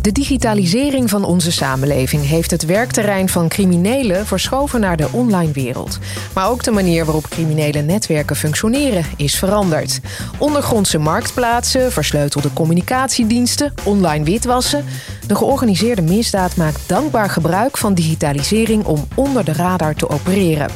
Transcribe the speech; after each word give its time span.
De 0.00 0.12
digitalisering 0.12 1.10
van 1.10 1.24
onze 1.24 1.52
samenleving 1.52 2.26
heeft 2.26 2.50
het 2.50 2.64
werkterrein 2.64 3.28
van 3.28 3.48
criminelen 3.48 4.26
verschoven 4.26 4.80
naar 4.80 4.96
de 4.96 5.08
online 5.12 5.52
wereld. 5.52 5.98
Maar 6.34 6.48
ook 6.48 6.62
de 6.62 6.70
manier 6.70 7.04
waarop 7.04 7.28
criminele 7.28 7.80
netwerken 7.80 8.36
functioneren 8.36 9.04
is 9.16 9.38
veranderd. 9.38 10.00
Ondergrondse 10.38 10.98
marktplaatsen, 10.98 11.92
versleutelde 11.92 12.52
communicatiediensten, 12.52 13.74
online 13.84 14.24
witwassen. 14.24 14.84
De 15.26 15.34
georganiseerde 15.34 16.02
misdaad 16.02 16.56
maakt 16.56 16.88
dankbaar 16.88 17.30
gebruik 17.30 17.76
van 17.76 17.94
digitalisering 17.94 18.84
om 18.84 19.06
onder 19.14 19.44
de 19.44 19.52
radar 19.52 19.94
te 19.94 20.08
opereren. 20.08 20.70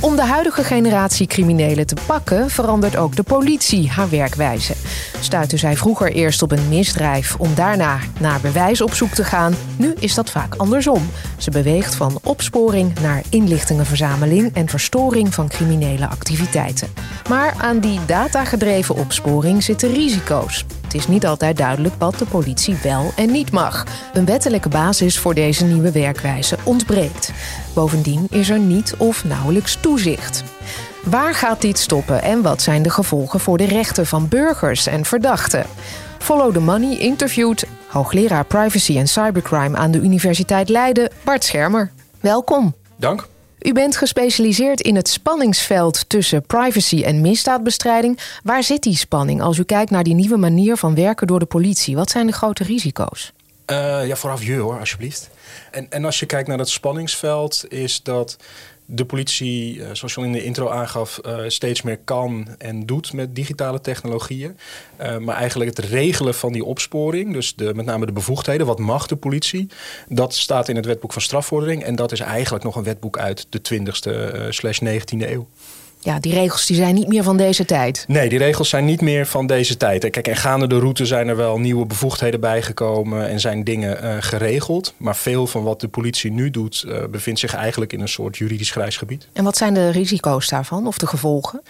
Om 0.00 0.16
de 0.16 0.22
huidige 0.22 0.64
generatie 0.64 1.26
criminelen 1.26 1.86
te 1.86 1.96
pakken, 2.06 2.50
verandert 2.50 2.96
ook 2.96 3.16
de 3.16 3.22
politie 3.22 3.90
haar 3.90 4.08
werkwijze. 4.08 4.74
Stuitte 5.20 5.56
zij 5.56 5.76
vroeger 5.76 6.12
eerst 6.12 6.42
op 6.42 6.52
een 6.52 6.68
misdrijf 6.68 7.36
om 7.38 7.54
daarna 7.54 7.98
naar 8.20 8.40
bewijs 8.40 8.80
op 8.80 8.94
zoek 8.94 9.10
te 9.10 9.24
gaan, 9.24 9.54
nu 9.76 9.94
is 9.98 10.14
dat 10.14 10.30
vaak 10.30 10.54
andersom. 10.54 11.10
Ze 11.36 11.50
beweegt 11.50 11.94
van 11.94 12.18
opsporing 12.22 13.00
naar 13.00 13.22
inlichtingenverzameling 13.30 14.54
en 14.54 14.68
verstoring 14.68 15.34
van 15.34 15.48
criminele 15.48 16.08
activiteiten. 16.08 16.88
Maar 17.28 17.54
aan 17.58 17.78
die 17.78 18.00
datagedreven 18.06 18.94
opsporing 18.94 19.62
zitten 19.62 19.92
risico's. 19.92 20.64
Het 20.88 20.96
is 20.96 21.08
niet 21.08 21.26
altijd 21.26 21.56
duidelijk 21.56 21.94
wat 21.98 22.18
de 22.18 22.24
politie 22.24 22.76
wel 22.82 23.12
en 23.16 23.30
niet 23.30 23.50
mag. 23.50 23.84
Een 24.12 24.24
wettelijke 24.24 24.68
basis 24.68 25.18
voor 25.18 25.34
deze 25.34 25.64
nieuwe 25.64 25.92
werkwijze 25.92 26.56
ontbreekt. 26.64 27.32
Bovendien 27.74 28.26
is 28.30 28.50
er 28.50 28.58
niet 28.58 28.94
of 28.96 29.24
nauwelijks 29.24 29.78
toezicht. 29.80 30.44
Waar 31.04 31.34
gaat 31.34 31.60
dit 31.60 31.78
stoppen 31.78 32.22
en 32.22 32.42
wat 32.42 32.62
zijn 32.62 32.82
de 32.82 32.90
gevolgen 32.90 33.40
voor 33.40 33.58
de 33.58 33.66
rechten 33.66 34.06
van 34.06 34.28
burgers 34.28 34.86
en 34.86 35.04
verdachten? 35.04 35.66
Follow 36.18 36.52
the 36.52 36.60
Money 36.60 36.98
interviewt 36.98 37.66
hoogleraar 37.86 38.44
privacy 38.44 38.98
en 38.98 39.08
cybercrime 39.08 39.76
aan 39.76 39.90
de 39.90 40.00
Universiteit 40.00 40.68
Leiden, 40.68 41.10
Bart 41.24 41.44
Schermer. 41.44 41.90
Welkom. 42.20 42.74
Dank. 42.96 43.28
U 43.58 43.72
bent 43.72 43.96
gespecialiseerd 43.96 44.80
in 44.80 44.96
het 44.96 45.08
spanningsveld 45.08 46.08
tussen 46.08 46.42
privacy 46.42 47.02
en 47.02 47.20
misdaadbestrijding. 47.20 48.18
Waar 48.42 48.62
zit 48.62 48.82
die 48.82 48.96
spanning 48.96 49.42
als 49.42 49.58
u 49.58 49.64
kijkt 49.64 49.90
naar 49.90 50.04
die 50.04 50.14
nieuwe 50.14 50.36
manier 50.36 50.76
van 50.76 50.94
werken 50.94 51.26
door 51.26 51.38
de 51.38 51.46
politie? 51.46 51.96
Wat 51.96 52.10
zijn 52.10 52.26
de 52.26 52.32
grote 52.32 52.64
risico's? 52.64 53.32
Uh, 53.70 54.06
ja, 54.06 54.16
vooraf 54.16 54.44
je 54.44 54.56
hoor, 54.56 54.78
alsjeblieft. 54.78 55.30
En, 55.70 55.86
en 55.90 56.04
als 56.04 56.20
je 56.20 56.26
kijkt 56.26 56.48
naar 56.48 56.56
dat 56.56 56.68
spanningsveld, 56.68 57.64
is 57.68 58.02
dat 58.02 58.36
de 58.90 59.04
politie, 59.04 59.82
eh, 59.82 59.90
zoals 59.92 60.14
je 60.14 60.20
al 60.20 60.26
in 60.26 60.32
de 60.32 60.44
intro 60.44 60.68
aangaf, 60.68 61.20
uh, 61.26 61.38
steeds 61.46 61.82
meer 61.82 61.98
kan 62.04 62.48
en 62.58 62.86
doet 62.86 63.12
met 63.12 63.34
digitale 63.34 63.80
technologieën. 63.80 64.56
Uh, 65.00 65.18
maar 65.18 65.36
eigenlijk 65.36 65.76
het 65.76 65.86
regelen 65.86 66.34
van 66.34 66.52
die 66.52 66.64
opsporing, 66.64 67.32
dus 67.32 67.54
de, 67.54 67.74
met 67.74 67.86
name 67.86 68.06
de 68.06 68.12
bevoegdheden, 68.12 68.66
wat 68.66 68.78
mag 68.78 69.06
de 69.06 69.16
politie, 69.16 69.68
dat 70.08 70.34
staat 70.34 70.68
in 70.68 70.76
het 70.76 70.86
wetboek 70.86 71.12
van 71.12 71.22
strafvordering. 71.22 71.82
En 71.82 71.96
dat 71.96 72.12
is 72.12 72.20
eigenlijk 72.20 72.64
nog 72.64 72.76
een 72.76 72.82
wetboek 72.82 73.18
uit 73.18 73.46
de 73.48 73.60
20e 73.60 74.48
slash 74.48 74.80
19e 74.82 75.30
eeuw 75.30 75.46
ja, 76.00 76.20
die 76.20 76.34
regels 76.34 76.66
die 76.66 76.76
zijn 76.76 76.94
niet 76.94 77.08
meer 77.08 77.22
van 77.22 77.36
deze 77.36 77.64
tijd. 77.64 78.04
Nee, 78.08 78.28
die 78.28 78.38
regels 78.38 78.68
zijn 78.68 78.84
niet 78.84 79.00
meer 79.00 79.26
van 79.26 79.46
deze 79.46 79.76
tijd. 79.76 80.10
Kijk, 80.10 80.28
en 80.28 80.36
gaande 80.36 80.66
de 80.66 80.78
route 80.78 81.06
zijn 81.06 81.28
er 81.28 81.36
wel 81.36 81.58
nieuwe 81.58 81.86
bevoegdheden 81.86 82.40
bijgekomen 82.40 83.28
en 83.28 83.40
zijn 83.40 83.64
dingen 83.64 84.04
uh, 84.04 84.16
geregeld. 84.20 84.94
Maar 84.96 85.16
veel 85.16 85.46
van 85.46 85.62
wat 85.62 85.80
de 85.80 85.88
politie 85.88 86.32
nu 86.32 86.50
doet, 86.50 86.84
uh, 86.86 87.04
bevindt 87.10 87.40
zich 87.40 87.54
eigenlijk 87.54 87.92
in 87.92 88.00
een 88.00 88.08
soort 88.08 88.36
juridisch 88.36 88.70
grijs 88.70 88.96
gebied. 88.96 89.28
En 89.32 89.44
wat 89.44 89.56
zijn 89.56 89.74
de 89.74 89.90
risico's 89.90 90.48
daarvan 90.48 90.86
of 90.86 90.98
de 90.98 91.06
gevolgen? 91.06 91.62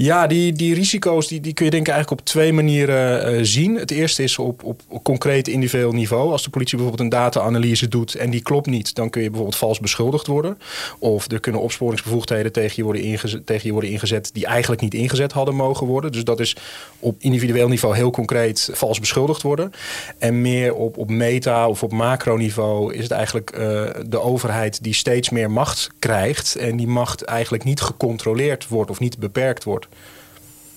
Ja, 0.00 0.26
die, 0.26 0.52
die 0.52 0.74
risico's 0.74 1.28
die, 1.28 1.40
die 1.40 1.52
kun 1.52 1.64
je 1.64 1.70
denk 1.70 1.86
ik 1.86 1.92
eigenlijk 1.92 2.20
op 2.20 2.26
twee 2.26 2.52
manieren 2.52 3.34
uh, 3.34 3.40
zien. 3.42 3.74
Het 3.74 3.90
eerste 3.90 4.22
is 4.22 4.38
op, 4.38 4.64
op, 4.64 4.80
concreet 5.02 5.48
individueel 5.48 5.92
niveau. 5.92 6.30
Als 6.30 6.42
de 6.42 6.50
politie 6.50 6.76
bijvoorbeeld 6.76 7.12
een 7.12 7.18
data-analyse 7.18 7.88
doet 7.88 8.14
en 8.14 8.30
die 8.30 8.42
klopt 8.42 8.66
niet, 8.66 8.94
dan 8.94 9.10
kun 9.10 9.22
je 9.22 9.28
bijvoorbeeld 9.28 9.58
vals 9.58 9.80
beschuldigd 9.80 10.26
worden. 10.26 10.58
Of 10.98 11.30
er 11.30 11.40
kunnen 11.40 11.60
opsporingsbevoegdheden 11.60 12.52
tegen 12.52 12.72
je 12.76 12.82
worden 12.82 13.02
ingezet, 13.02 13.46
tegen 13.46 13.66
je 13.66 13.72
worden 13.72 13.90
ingezet 13.90 14.30
die 14.32 14.46
eigenlijk 14.46 14.80
niet 14.80 14.94
ingezet 14.94 15.32
hadden 15.32 15.54
mogen 15.54 15.86
worden. 15.86 16.12
Dus 16.12 16.24
dat 16.24 16.40
is 16.40 16.56
op 16.98 17.16
individueel 17.18 17.68
niveau 17.68 17.96
heel 17.96 18.10
concreet 18.10 18.70
vals 18.72 19.00
beschuldigd 19.00 19.42
worden. 19.42 19.72
En 20.18 20.40
meer 20.40 20.74
op, 20.74 20.96
op 20.96 21.10
meta 21.10 21.68
of 21.68 21.82
op 21.82 21.92
macroniveau 21.92 22.94
is 22.94 23.02
het 23.02 23.12
eigenlijk 23.12 23.52
uh, 23.52 23.60
de 24.06 24.20
overheid 24.20 24.82
die 24.82 24.94
steeds 24.94 25.30
meer 25.30 25.50
macht 25.50 25.90
krijgt 25.98 26.56
en 26.56 26.76
die 26.76 26.88
macht 26.88 27.22
eigenlijk 27.22 27.64
niet 27.64 27.80
gecontroleerd 27.80 28.68
wordt 28.68 28.90
of 28.90 28.98
niet 28.98 29.18
beperkt 29.18 29.64
wordt. 29.64 29.86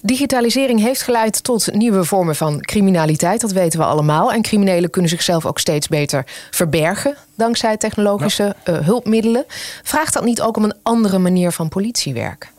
Digitalisering 0.04 0.80
heeft 0.80 1.02
geleid 1.02 1.44
tot 1.44 1.74
nieuwe 1.74 2.04
vormen 2.04 2.36
van 2.36 2.62
criminaliteit, 2.62 3.42
dat 3.42 3.52
weten 3.52 3.80
we 3.80 3.86
allemaal. 3.86 4.32
En 4.32 4.42
criminelen 4.42 4.90
kunnen 4.90 5.10
zichzelf 5.10 5.46
ook 5.46 5.60
steeds 5.60 5.88
beter 5.88 6.26
verbergen 6.52 7.16
dankzij 7.36 7.78
technologische 7.78 8.56
uh, 8.70 8.78
hulpmiddelen. 8.78 9.46
Vraagt 9.84 10.14
dat 10.14 10.24
niet 10.24 10.42
ook 10.42 10.58
om 10.58 10.64
een 10.64 10.76
andere 10.84 11.18
manier 11.18 11.52
van 11.52 11.70
politiewerk? 11.70 12.51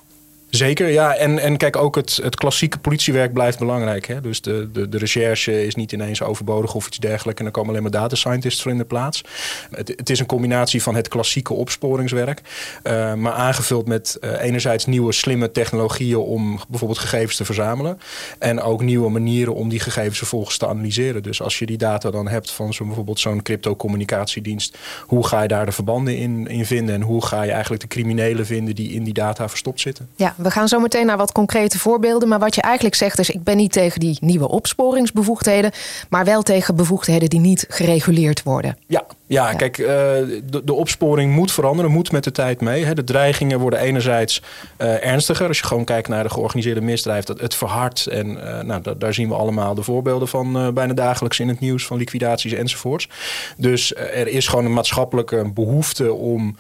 Zeker, 0.55 0.89
ja. 0.89 1.15
En, 1.15 1.39
en 1.39 1.57
kijk, 1.57 1.77
ook 1.77 1.97
het, 1.97 2.19
het 2.23 2.37
klassieke 2.37 2.79
politiewerk 2.79 3.33
blijft 3.33 3.59
belangrijk. 3.59 4.07
Hè? 4.07 4.21
Dus 4.21 4.41
de, 4.41 4.71
de, 4.73 4.89
de 4.89 4.99
recherche 4.99 5.67
is 5.67 5.75
niet 5.75 5.93
ineens 5.93 6.23
overbodig 6.23 6.75
of 6.75 6.87
iets 6.87 6.99
dergelijks. 6.99 7.41
En 7.41 7.47
er 7.47 7.53
komen 7.53 7.71
alleen 7.71 7.83
maar 7.83 7.91
data 7.91 8.17
scientists 8.17 8.62
voor 8.62 8.71
in 8.71 8.79
de 8.79 8.85
plaats. 8.85 9.25
Het, 9.71 10.11
is 10.11 10.19
een 10.19 10.27
combinatie 10.27 10.83
van 10.83 10.95
het 10.95 11.09
klassieke 11.09 11.53
opsporingswerk. 11.53 12.41
Uh, 12.85 13.15
maar 13.15 13.33
aangevuld 13.33 13.87
met 13.87 14.19
uh, 14.21 14.43
enerzijds 14.43 14.87
nieuwe 14.87 15.12
slimme 15.12 15.51
technologieën 15.51 16.19
om 16.19 16.61
bijvoorbeeld 16.69 17.01
gegevens 17.01 17.37
te 17.37 17.45
verzamelen. 17.45 17.99
En 18.39 18.61
ook 18.61 18.83
nieuwe 18.83 19.11
manieren 19.11 19.55
om 19.55 19.69
die 19.69 19.81
gegevens 19.81 20.19
vervolgens 20.19 20.57
te 20.57 20.69
analyseren. 20.69 21.23
Dus 21.23 21.43
als 21.43 21.59
je 21.59 21.67
die 21.67 21.79
data 21.79 22.11
dan 22.11 22.29
hebt 22.29 22.51
van 22.51 22.75
zo'n 22.75 22.87
bijvoorbeeld 22.87 23.21
zo'n 23.21 23.43
crypto-communicatiedienst. 23.43 24.79
Hoe 25.07 25.27
ga 25.27 25.43
je 25.43 25.49
daar 25.49 25.67
de 25.67 25.73
verbanden 25.73 26.17
in, 26.17 26.47
in 26.47 26.67
vinden? 26.67 26.95
En 26.95 27.03
hoe 27.03 27.27
ga 27.27 27.43
je 27.43 27.53
eigenlijk 27.53 27.83
de 27.83 27.89
criminelen 27.89 28.47
vinden 28.47 28.75
die 28.75 28.93
in 28.93 29.05
die 29.05 29.15
data 29.15 29.49
verstopt 29.49 29.81
zitten? 29.81 30.09
Ja, 30.17 30.35
we 30.43 30.51
gaan 30.51 30.69
zo 30.69 30.81
meteen 30.81 31.07
naar 31.07 31.17
wat 31.17 31.33
concrete 31.33 31.79
voorbeelden. 31.79 32.29
Maar 32.29 32.39
wat 32.39 32.55
je 32.55 32.63
eigenlijk 32.63 32.95
zegt 32.95 33.19
is: 33.19 33.31
ik 33.31 33.43
ben 33.43 33.57
niet 33.57 33.73
tegen 33.73 34.01
die 34.01 34.19
nieuwe 34.21 34.49
opsporingsbevoegdheden, 34.49 35.73
maar 36.09 36.25
wel 36.25 36.43
tegen 36.43 36.77
bevoegdheden 36.77 37.29
die 37.29 37.41
niet 37.41 37.67
gereguleerd 37.69 38.43
worden. 38.43 38.77
Ja, 38.87 39.05
ja, 39.27 39.53
kijk, 39.53 39.79
uh, 39.79 39.87
de, 39.87 40.61
de, 40.65 40.73
opsporing 40.73 41.35
moet 41.35 41.53
veranderen, 41.53 41.91
moet 41.91 42.13
met 42.13 42.25
de 42.25 42.33
tijd 42.33 42.61
mee. 42.61 42.85
Hè. 42.85 42.95
De 42.95 43.05
dreigingen 43.05 43.59
worden 43.59 43.79
enerzijds 43.79 44.43
uh, 44.79 45.07
ernstiger. 45.07 45.49
Als 45.49 45.59
je 45.59 45.65
gewoon 45.65 45.85
kijkt 45.85 46.09
naar 46.09 46.23
de 46.23 46.31
georganiseerde 46.31 46.81
misdrijf, 46.81 47.25
dat 47.25 47.41
het 47.41 47.55
verhardt. 47.55 48.07
En 48.07 48.27
uh, 48.27 48.61
nou, 48.61 48.83
daar 48.99 49.15
zien 49.15 49.29
we 49.29 49.35
allemaal 49.35 49.75
de 49.75 49.83
voorbeelden 49.83 50.29
van 50.29 50.75
bijna 50.75 50.93
dagelijks 50.93 51.41
in 51.41 51.49
het 51.49 51.61
nieuws, 51.61 51.87
van 51.87 51.97
liquidaties 51.97 52.53
enzovoorts. 52.53 53.09
Dus 53.57 53.95
er 53.95 54.29
is 54.29 54.49
gewoon 54.49 54.65
een 54.65 54.73
maatschappelijke 54.73 55.51
behoefte 55.55 56.13
om 56.13 56.57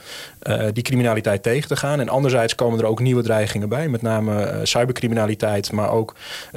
die 0.72 0.82
criminaliteit 0.82 1.42
tegen 1.42 1.68
te 1.68 1.76
gaan. 1.76 2.00
En 2.00 2.08
anderzijds 2.08 2.54
komen 2.54 2.78
er 2.78 2.84
ook 2.84 3.00
nieuwe 3.00 3.22
dreigingen 3.22 3.68
bij, 3.68 3.88
met 3.88 4.02
name 4.02 4.60
cybercriminaliteit, 4.62 5.72
maar 5.72 5.90
ook 5.90 6.14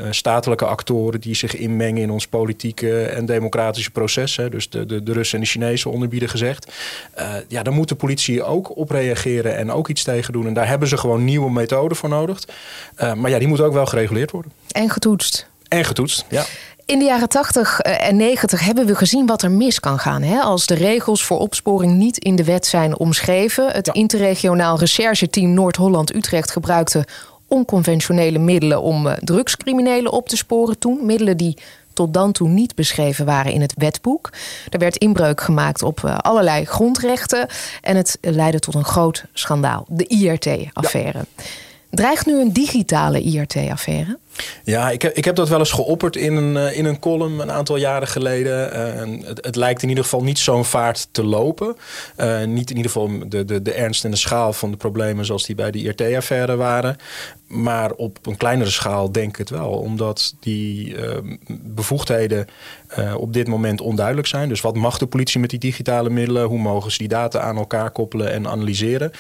statelijke 0.10 0.66
actoren 0.66 1.22
die 1.22 1.36
zich 1.36 1.56
inmengen 1.56 2.02
in 2.02 2.12
ons 2.12 2.28
politieke 2.28 3.06
en 3.06 3.26
democratische 3.26 3.92
proces. 3.92 4.36
Hè. 4.36 4.50
Dus 4.50 4.70
de, 4.70 4.86
de, 4.86 5.04
de 5.04 5.14
Russen 5.14 5.38
en 5.38 5.44
de 5.44 5.50
Chinezen 5.50 5.92
onder 5.92 6.08
bieden 6.08 6.30
gezegd. 6.30 6.72
Ja, 7.48 7.64
dan 7.64 7.74
moet 7.74 7.90
de 7.90 7.96
politie 7.96 8.44
ook 8.44 8.78
op 8.78 8.90
reageren 8.90 9.56
en 9.58 9.72
ook 9.72 9.88
iets 9.88 10.04
tegen 10.04 10.34
doen. 10.34 10.48
En 10.48 10.54
daar 10.54 10.68
hebben 10.68 10.88
ze 10.88 10.98
gewoon 10.98 11.24
nieuwe 11.24 11.52
methoden 11.52 11.98
voor 11.98 12.10
nodig. 12.10 12.40
Maar 13.16 13.30
ja, 13.30 13.40
die 13.40 13.48
moeten 13.48 13.66
ook 13.66 13.74
wel 13.74 13.86
gereguleerd 13.86 14.32
worden. 14.32 14.52
En 14.72 14.90
getoetst. 14.90 15.48
En 15.68 15.86
getoetst, 15.86 16.26
ja. 16.30 16.46
In 16.86 17.00
de 17.00 17.06
jaren 17.06 17.30
80 17.30 17.80
en 17.80 18.16
90 18.16 18.60
hebben 18.60 18.86
we 18.86 18.96
gezien 18.96 19.26
wat 19.26 19.42
er 19.42 19.52
mis 19.52 19.80
kan 19.80 20.00
gaan. 20.00 20.22
Hè? 20.22 20.40
Als 20.40 20.66
de 20.66 20.74
regels 20.74 21.24
voor 21.24 21.40
opsporing 21.40 21.94
niet 21.94 22.18
in 22.18 22.36
de 22.36 22.44
wet 22.44 22.66
zijn 22.66 22.98
omschreven. 22.98 23.72
Het 23.72 23.86
ja. 23.86 23.94
interregionaal 23.94 24.80
rechercheteam 24.80 25.54
Noord-Holland-Utrecht 25.54 26.52
gebruikte 26.52 27.06
onconventionele 27.48 28.40
middelen 28.40 28.82
om 28.82 29.08
uh, 29.08 29.14
drugscriminelen 29.14 30.12
op 30.12 30.30
te 30.30 30.38
sporen 30.38 30.80
toen. 30.80 31.06
Middelen 31.06 31.38
die 31.38 31.58
tot 31.94 32.14
dan 32.14 32.32
toe 32.32 32.48
niet 32.48 32.76
beschreven 32.76 33.26
waren 33.26 33.52
in 33.52 33.62
het 33.62 33.74
wetboek. 33.78 34.30
Er 34.70 34.80
werd 34.80 34.98
inbreuk 34.98 35.42
gemaakt 35.42 35.84
op 35.84 36.02
uh, 36.06 36.18
allerlei 36.18 36.66
grondrechten 36.66 37.48
en 37.82 37.96
het 37.96 38.18
leidde 38.22 38.60
tot 38.60 38.76
een 38.76 38.86
groot 38.86 39.26
schandaal, 39.34 39.86
de 39.90 40.08
IRT-affaire. 40.08 41.18
Ja. 41.18 41.44
Dreigt 41.90 42.26
nu 42.26 42.42
een 42.42 42.54
digitale 42.54 43.22
IRT-affaire? 43.22 44.18
Ja, 44.64 44.90
ik 44.90 45.02
heb, 45.02 45.16
ik 45.16 45.26
heb 45.26 45.36
dat 45.36 45.50
wel 45.50 45.60
eens 45.60 45.72
geopperd 45.72 46.16
in 46.16 46.36
een, 46.36 46.56
uh, 46.56 46.78
in 46.78 46.86
een 46.86 47.00
column 47.00 47.40
een 47.40 47.52
aantal 47.52 47.76
jaren 47.76 48.08
geleden. 48.08 48.70
Uh, 48.74 49.28
het, 49.28 49.46
het, 49.46 49.56
lijkt 49.56 49.84
in 49.84 49.90
ieder 49.90 50.04
geval 50.04 50.24
niet 50.24 50.40
zo'n 50.40 50.66
vaart 50.66 51.08
te 51.12 51.24
lopen. 51.24 51.76
Uh, 52.18 52.44
niet 52.44 52.70
in 52.70 52.76
ieder 52.76 52.92
geval 52.92 53.30
de, 53.30 53.46
de, 53.46 53.62
de 53.62 53.74
ernst 53.74 54.06
en 54.06 54.12
de 54.12 54.18
schaal 54.18 54.54
van 54.54 54.72
de 54.72 54.78
problemen 54.78 55.26
zoals 55.26 55.46
die 55.46 55.56
bij 55.56 55.72
de 55.72 55.80
IRT-affaire 55.80 56.56
waren. 56.56 56.96
Maar 57.48 57.92
op 57.92 58.18
een 58.26 58.38
kleinere 58.38 58.70
schaal 58.70 59.12
denk 59.12 59.30
ik 59.30 59.38
het 59.38 59.50
wel. 59.50 59.70
Omdat 59.70 60.36
die 60.40 60.96
bevoegdheden 61.48 62.48
op 63.18 63.34
dit 63.34 63.48
moment 63.48 63.82
onduidelijk 63.82 64.28
zijn. 64.28 64.50
Dus 64.50 64.62
wat 64.62 64.76
mag 64.76 64.98
de 64.98 65.06
politie 65.06 65.40
met 65.40 65.50
die 65.50 65.60
digitale 65.60 66.10
middelen? 66.10 66.48
Hoe 66.48 66.60
mogen 66.60 66.92
ze 66.92 66.98
die 66.98 67.08
data 67.08 67.40
aan 67.40 67.58
elkaar 67.58 67.92
koppelen 67.92 68.32
en 68.32 68.48
analyseren? 68.48 69.12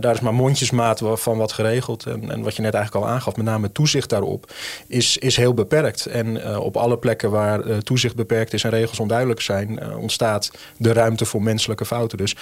daar 0.00 0.14
is 0.14 0.20
maar 0.20 0.34
mondjesmaat 0.34 1.02
van 1.04 1.38
wat 1.38 1.52
geregeld. 1.52 2.06
En, 2.06 2.30
en 2.30 2.42
wat 2.42 2.56
je 2.56 2.62
net 2.62 2.74
eigenlijk 2.74 3.06
al 3.06 3.12
aangaf, 3.12 3.36
met 3.36 3.46
name 3.46 3.72
toezicht 3.72 4.10
daarop 4.10 4.52
is, 4.86 5.16
is 5.16 5.36
heel 5.36 5.54
beperkt. 5.54 6.06
En 6.06 6.58
op 6.58 6.76
alle 6.76 6.98
plekken 6.98 7.30
waar 7.30 7.82
toezicht 7.82 8.16
beperkt 8.16 8.52
is 8.52 8.64
en 8.64 8.70
regels 8.70 9.00
onduidelijk 9.00 9.40
zijn, 9.40 9.96
ontstaat 9.96 10.50
de 10.76 10.92
ruimte 10.92 11.24
voor 11.24 11.42
menselijke 11.42 11.84
fouten. 11.84 12.18
Dus 12.18 12.36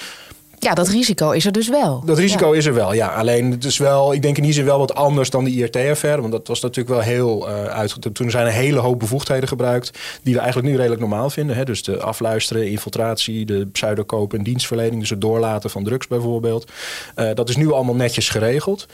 ja, 0.59 0.75
dat 0.75 0.89
risico 0.89 1.31
is 1.31 1.47
er 1.47 1.53
dus 1.53 1.69
wel. 1.69 2.03
Dat 2.05 2.19
risico 2.19 2.53
is 2.53 2.67
er 2.67 2.75
wel, 2.75 2.95
ja. 2.95 3.09
Alleen 3.09 3.51
het 3.51 3.65
is 3.65 3.79
wel, 3.79 4.13
ik 4.13 4.23
denk 4.23 4.37
in 4.37 4.43
die 4.43 4.53
zin 4.53 4.65
wel 4.65 4.79
wat 4.79 4.95
anders 4.95 5.31
dan 5.31 5.45
de 5.45 5.51
IRT-affaire. 5.51 6.21
Want 6.21 6.33
dat 6.33 6.49
was 6.49 6.61
natuurlijk 6.61 6.95
wel 6.95 7.05
heel 7.05 7.49
uh, 7.49 7.65
uit. 7.65 8.15
Toen 8.15 8.31
zijn 8.31 8.47
een 8.47 8.53
hele 8.53 8.79
hoop 8.79 8.99
bevoegdheden 8.99 9.49
gebruikt. 9.49 9.99
die 10.23 10.35
we 10.35 10.41
eigenlijk 10.41 10.69
nu 10.69 10.77
redelijk 10.77 11.01
normaal 11.01 11.31
vinden. 11.31 11.57
Hè? 11.57 11.65
Dus 11.65 11.83
de 11.83 12.01
afluisteren, 12.01 12.71
infiltratie, 12.71 13.45
de 13.47 13.67
pseudokoop 13.67 14.35
en 14.35 14.43
dienstverlening. 14.43 15.01
Dus 15.01 15.11
het 15.11 15.21
doorlaten 15.21 15.71
van 15.71 15.85
drugs 15.85 16.07
bijvoorbeeld. 16.07 16.71
Uh, 17.17 17.31
dat 17.35 17.49
is 17.49 17.57
nu 17.57 17.73
allemaal 17.73 17.95
netjes 17.95 18.29
geregeld. 18.29 18.87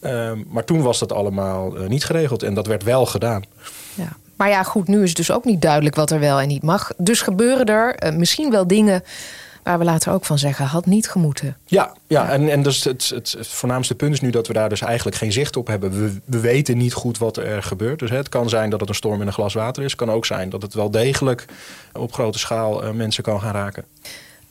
Uh, 0.00 0.30
maar 0.48 0.64
toen 0.64 0.82
was 0.82 0.98
dat 0.98 1.12
allemaal 1.12 1.78
uh, 1.78 1.88
niet 1.88 2.04
geregeld. 2.04 2.42
En 2.42 2.54
dat 2.54 2.66
werd 2.66 2.82
wel 2.82 3.06
gedaan. 3.06 3.42
Ja. 3.94 4.16
Maar 4.36 4.48
ja, 4.48 4.62
goed, 4.62 4.88
nu 4.88 5.02
is 5.02 5.14
dus 5.14 5.30
ook 5.30 5.44
niet 5.44 5.62
duidelijk 5.62 5.94
wat 5.94 6.10
er 6.10 6.20
wel 6.20 6.40
en 6.40 6.48
niet 6.48 6.62
mag. 6.62 6.90
Dus 6.96 7.20
gebeuren 7.20 7.66
er 7.66 8.14
misschien 8.14 8.50
wel 8.50 8.66
dingen 8.66 9.02
waar 9.68 9.78
we 9.78 9.84
later 9.84 10.12
ook 10.12 10.24
van 10.24 10.38
zeggen, 10.38 10.66
had 10.66 10.86
niet 10.86 11.08
gemoeten. 11.08 11.56
Ja, 11.66 11.92
ja, 12.06 12.30
en, 12.30 12.48
en 12.48 12.62
dus 12.62 12.84
het, 12.84 13.08
het, 13.14 13.34
het, 13.38 13.48
voornaamste 13.48 13.94
punt 13.94 14.12
is 14.12 14.20
nu 14.20 14.30
dat 14.30 14.46
we 14.46 14.52
daar 14.52 14.68
dus 14.68 14.80
eigenlijk 14.80 15.16
geen 15.16 15.32
zicht 15.32 15.56
op 15.56 15.66
hebben. 15.66 15.90
We, 15.90 16.20
we 16.24 16.40
weten 16.40 16.76
niet 16.76 16.92
goed 16.92 17.18
wat 17.18 17.36
er 17.36 17.62
gebeurt. 17.62 17.98
Dus 17.98 18.10
het 18.10 18.28
kan 18.28 18.48
zijn 18.48 18.70
dat 18.70 18.80
het 18.80 18.88
een 18.88 18.94
storm 18.94 19.20
in 19.20 19.26
een 19.26 19.32
glas 19.32 19.54
water 19.54 19.82
is. 19.82 19.90
Het 19.90 20.00
kan 20.00 20.10
ook 20.10 20.26
zijn 20.26 20.50
dat 20.50 20.62
het 20.62 20.74
wel 20.74 20.90
degelijk 20.90 21.44
op 21.92 22.12
grote 22.12 22.38
schaal 22.38 22.84
uh, 22.84 22.90
mensen 22.90 23.22
kan 23.22 23.40
gaan 23.40 23.52
raken. 23.52 23.84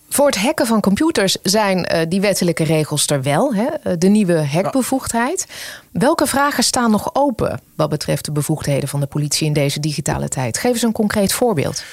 Voor 0.10 0.26
het 0.26 0.38
hacken 0.38 0.66
van 0.66 0.82
computers 0.82 1.38
zijn 1.44 1.90
uh, 1.94 2.02
die 2.08 2.22
wettelijke 2.22 2.64
regels 2.64 3.08
er 3.08 3.22
wel, 3.22 3.54
hè? 3.54 3.66
Eh, 3.66 3.94
de 3.98 4.08
nieuwe 4.08 4.46
hackbevoegdheid. 4.46 5.48
Welke 5.92 6.28
vragen 6.28 6.64
staan 6.64 6.92
nog 6.92 7.10
open 7.14 7.60
wat 7.76 7.90
betreft 7.90 8.26
de 8.26 8.32
bevoegdheden 8.32 8.90
van 8.90 9.00
de 9.00 9.08
politie 9.08 9.48
in 9.48 9.54
deze 9.54 9.80
digitale 9.80 10.28
tijd? 10.28 10.58
Geef 10.58 10.72
eens 10.72 10.82
een 10.82 10.92
concreet 10.92 11.34
voorbeeld. 11.34 11.84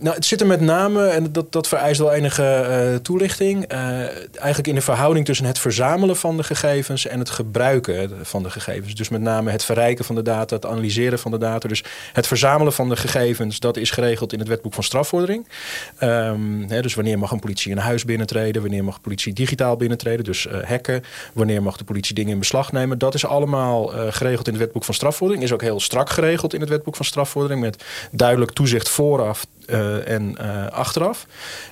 Nou, 0.00 0.14
het 0.14 0.24
zit 0.24 0.40
er 0.40 0.46
met 0.46 0.60
name, 0.60 1.06
en 1.06 1.32
dat, 1.32 1.52
dat 1.52 1.68
vereist 1.68 2.00
wel 2.00 2.12
enige 2.12 2.66
uh, 2.92 2.96
toelichting, 2.96 3.72
uh, 3.72 3.78
eigenlijk 4.36 4.66
in 4.66 4.74
de 4.74 4.80
verhouding 4.80 5.26
tussen 5.26 5.46
het 5.46 5.58
verzamelen 5.58 6.16
van 6.16 6.36
de 6.36 6.42
gegevens 6.42 7.06
en 7.06 7.18
het 7.18 7.30
gebruiken 7.30 8.10
van 8.22 8.42
de 8.42 8.50
gegevens. 8.50 8.94
Dus 8.94 9.08
met 9.08 9.20
name 9.20 9.50
het 9.50 9.64
verrijken 9.64 10.04
van 10.04 10.14
de 10.14 10.22
data, 10.22 10.54
het 10.54 10.66
analyseren 10.66 11.18
van 11.18 11.30
de 11.30 11.38
data. 11.38 11.68
Dus 11.68 11.84
het 12.12 12.26
verzamelen 12.26 12.72
van 12.72 12.88
de 12.88 12.96
gegevens, 12.96 13.58
dat 13.58 13.76
is 13.76 13.90
geregeld 13.90 14.32
in 14.32 14.38
het 14.38 14.48
wetboek 14.48 14.74
van 14.74 14.84
strafvordering. 14.84 15.48
Um, 16.02 16.64
hè, 16.68 16.82
dus 16.82 16.94
wanneer 16.94 17.18
mag 17.18 17.30
een 17.30 17.40
politie 17.40 17.72
een 17.72 17.78
huis 17.78 18.04
binnentreden, 18.04 18.62
wanneer 18.62 18.84
mag 18.84 18.94
de 18.94 19.00
politie 19.00 19.32
digitaal 19.32 19.76
binnentreden, 19.76 20.24
dus 20.24 20.46
uh, 20.46 20.62
hacken, 20.62 21.02
wanneer 21.32 21.62
mag 21.62 21.76
de 21.76 21.84
politie 21.84 22.14
dingen 22.14 22.32
in 22.32 22.38
beslag 22.38 22.72
nemen. 22.72 22.98
Dat 22.98 23.14
is 23.14 23.26
allemaal 23.26 23.86
geregeld 23.86 24.46
in 24.46 24.52
het 24.52 24.62
wetboek 24.62 24.84
van 24.84 24.94
strafvordering. 24.94 25.44
Is 25.44 25.52
ook 25.52 25.62
heel 25.62 25.80
strak 25.80 26.10
geregeld 26.10 26.54
in 26.54 26.60
het 26.60 26.68
wetboek 26.68 26.96
van 26.96 27.04
strafvordering 27.04 27.60
met 27.60 27.84
duidelijk 28.10 28.50
toezicht 28.50 28.88
vooraf 28.88 29.46
en 29.98 30.36
uh, 30.40 30.66
achteraf. 30.66 31.26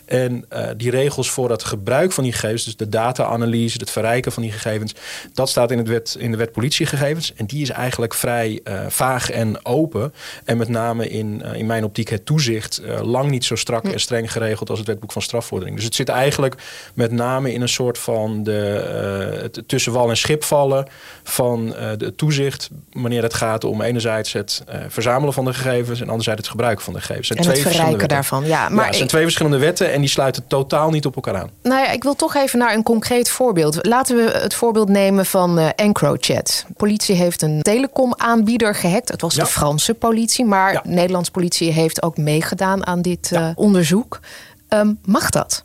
En 0.04 0.44
uh, 0.52 0.68
die 0.76 0.90
regels 0.90 1.30
voor 1.30 1.50
het 1.50 1.64
gebruik 1.64 2.12
van 2.12 2.24
die 2.24 2.32
gegevens, 2.32 2.64
dus 2.64 2.76
de 2.76 2.88
data-analyse, 2.88 3.78
het 3.78 3.90
verrijken 3.90 4.32
van 4.32 4.42
die 4.42 4.52
gegevens, 4.52 4.94
dat 5.34 5.48
staat 5.48 5.70
in, 5.70 5.78
het 5.78 5.88
wet, 5.88 6.16
in 6.18 6.30
de 6.30 6.36
wet 6.36 6.52
politiegegevens. 6.52 7.32
En 7.34 7.46
die 7.46 7.62
is 7.62 7.70
eigenlijk 7.70 8.14
vrij 8.14 8.60
vaag 8.88 9.30
en 9.30 9.64
open. 9.66 10.14
En 10.44 10.56
met 10.56 10.68
name 10.68 11.08
in, 11.08 11.42
in 11.54 11.66
mijn 11.66 11.84
optiek 11.84 12.08
het 12.08 12.26
toezicht 12.26 12.80
lang 13.02 13.30
niet 13.30 13.44
zo 13.44 13.54
strak 13.54 13.84
en 13.84 14.00
streng 14.00 14.32
geregeld 14.32 14.70
als 14.70 14.78
het 14.78 14.88
wetboek 14.88 15.12
van 15.12 15.22
strafvordering. 15.22 15.76
Dus 15.76 15.84
het 15.84 15.94
zit 15.94 16.08
eigenlijk 16.08 16.54
met 16.94 17.12
name 17.12 17.52
in 17.52 17.60
een 17.60 17.68
soort 17.68 17.98
van 17.98 18.42
de, 18.42 19.38
het 19.42 19.62
tussen 19.66 19.92
wal 19.92 20.08
en 20.08 20.16
schip 20.16 20.44
vallen 20.44 20.86
van 21.22 21.74
de 21.96 22.12
toezicht. 22.16 22.70
Wanneer 22.92 23.22
het 23.22 23.34
gaat 23.34 23.64
om 23.64 23.82
enerzijds 23.82 24.32
het 24.32 24.62
verzamelen 24.88 25.34
van 25.34 25.44
de 25.44 25.54
gegevens 25.54 26.00
en 26.00 26.08
anderzijds 26.08 26.40
het 26.40 26.50
gebruik 26.50 26.80
van 26.80 26.92
de 26.92 27.00
gegevens. 27.00 27.30
En, 27.30 27.36
en 27.36 27.42
twee 27.42 27.62
daarvan. 28.08 28.44
Ja, 28.44 28.68
maar 28.68 28.80
ja, 28.80 28.86
het 28.86 28.96
zijn 28.96 29.08
twee 29.08 29.22
verschillende 29.22 29.58
wetten 29.58 29.92
en 29.92 30.00
die 30.00 30.08
sluiten 30.10 30.46
totaal 30.46 30.90
niet 30.90 31.06
op 31.06 31.14
elkaar 31.14 31.36
aan. 31.36 31.50
Nou 31.62 31.80
ja, 31.80 31.90
ik 31.90 32.02
wil 32.02 32.14
toch 32.14 32.34
even 32.34 32.58
naar 32.58 32.74
een 32.74 32.82
concreet 32.82 33.30
voorbeeld. 33.30 33.86
Laten 33.86 34.16
we 34.16 34.30
het 34.30 34.54
voorbeeld 34.54 34.88
nemen 34.88 35.26
van 35.26 35.58
uh, 35.58 35.68
EncroChat. 35.76 36.66
Politie 36.76 37.14
heeft 37.14 37.42
een 37.42 37.62
telecomaanbieder 37.62 38.74
gehackt. 38.74 39.08
Het 39.08 39.20
was 39.20 39.34
de 39.34 39.46
Franse 39.46 39.94
politie, 39.94 40.44
maar 40.44 40.72
ja. 40.72 40.82
Nederlandse 40.84 41.30
politie 41.30 41.72
heeft 41.72 42.02
ook 42.02 42.16
meegedaan 42.16 42.86
aan 42.86 43.02
dit 43.02 43.30
uh, 43.32 43.48
onderzoek. 43.54 44.20
Um, 44.68 44.98
mag 45.04 45.30
dat? 45.30 45.64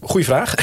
Goeie 0.00 0.24
vraag. 0.24 0.54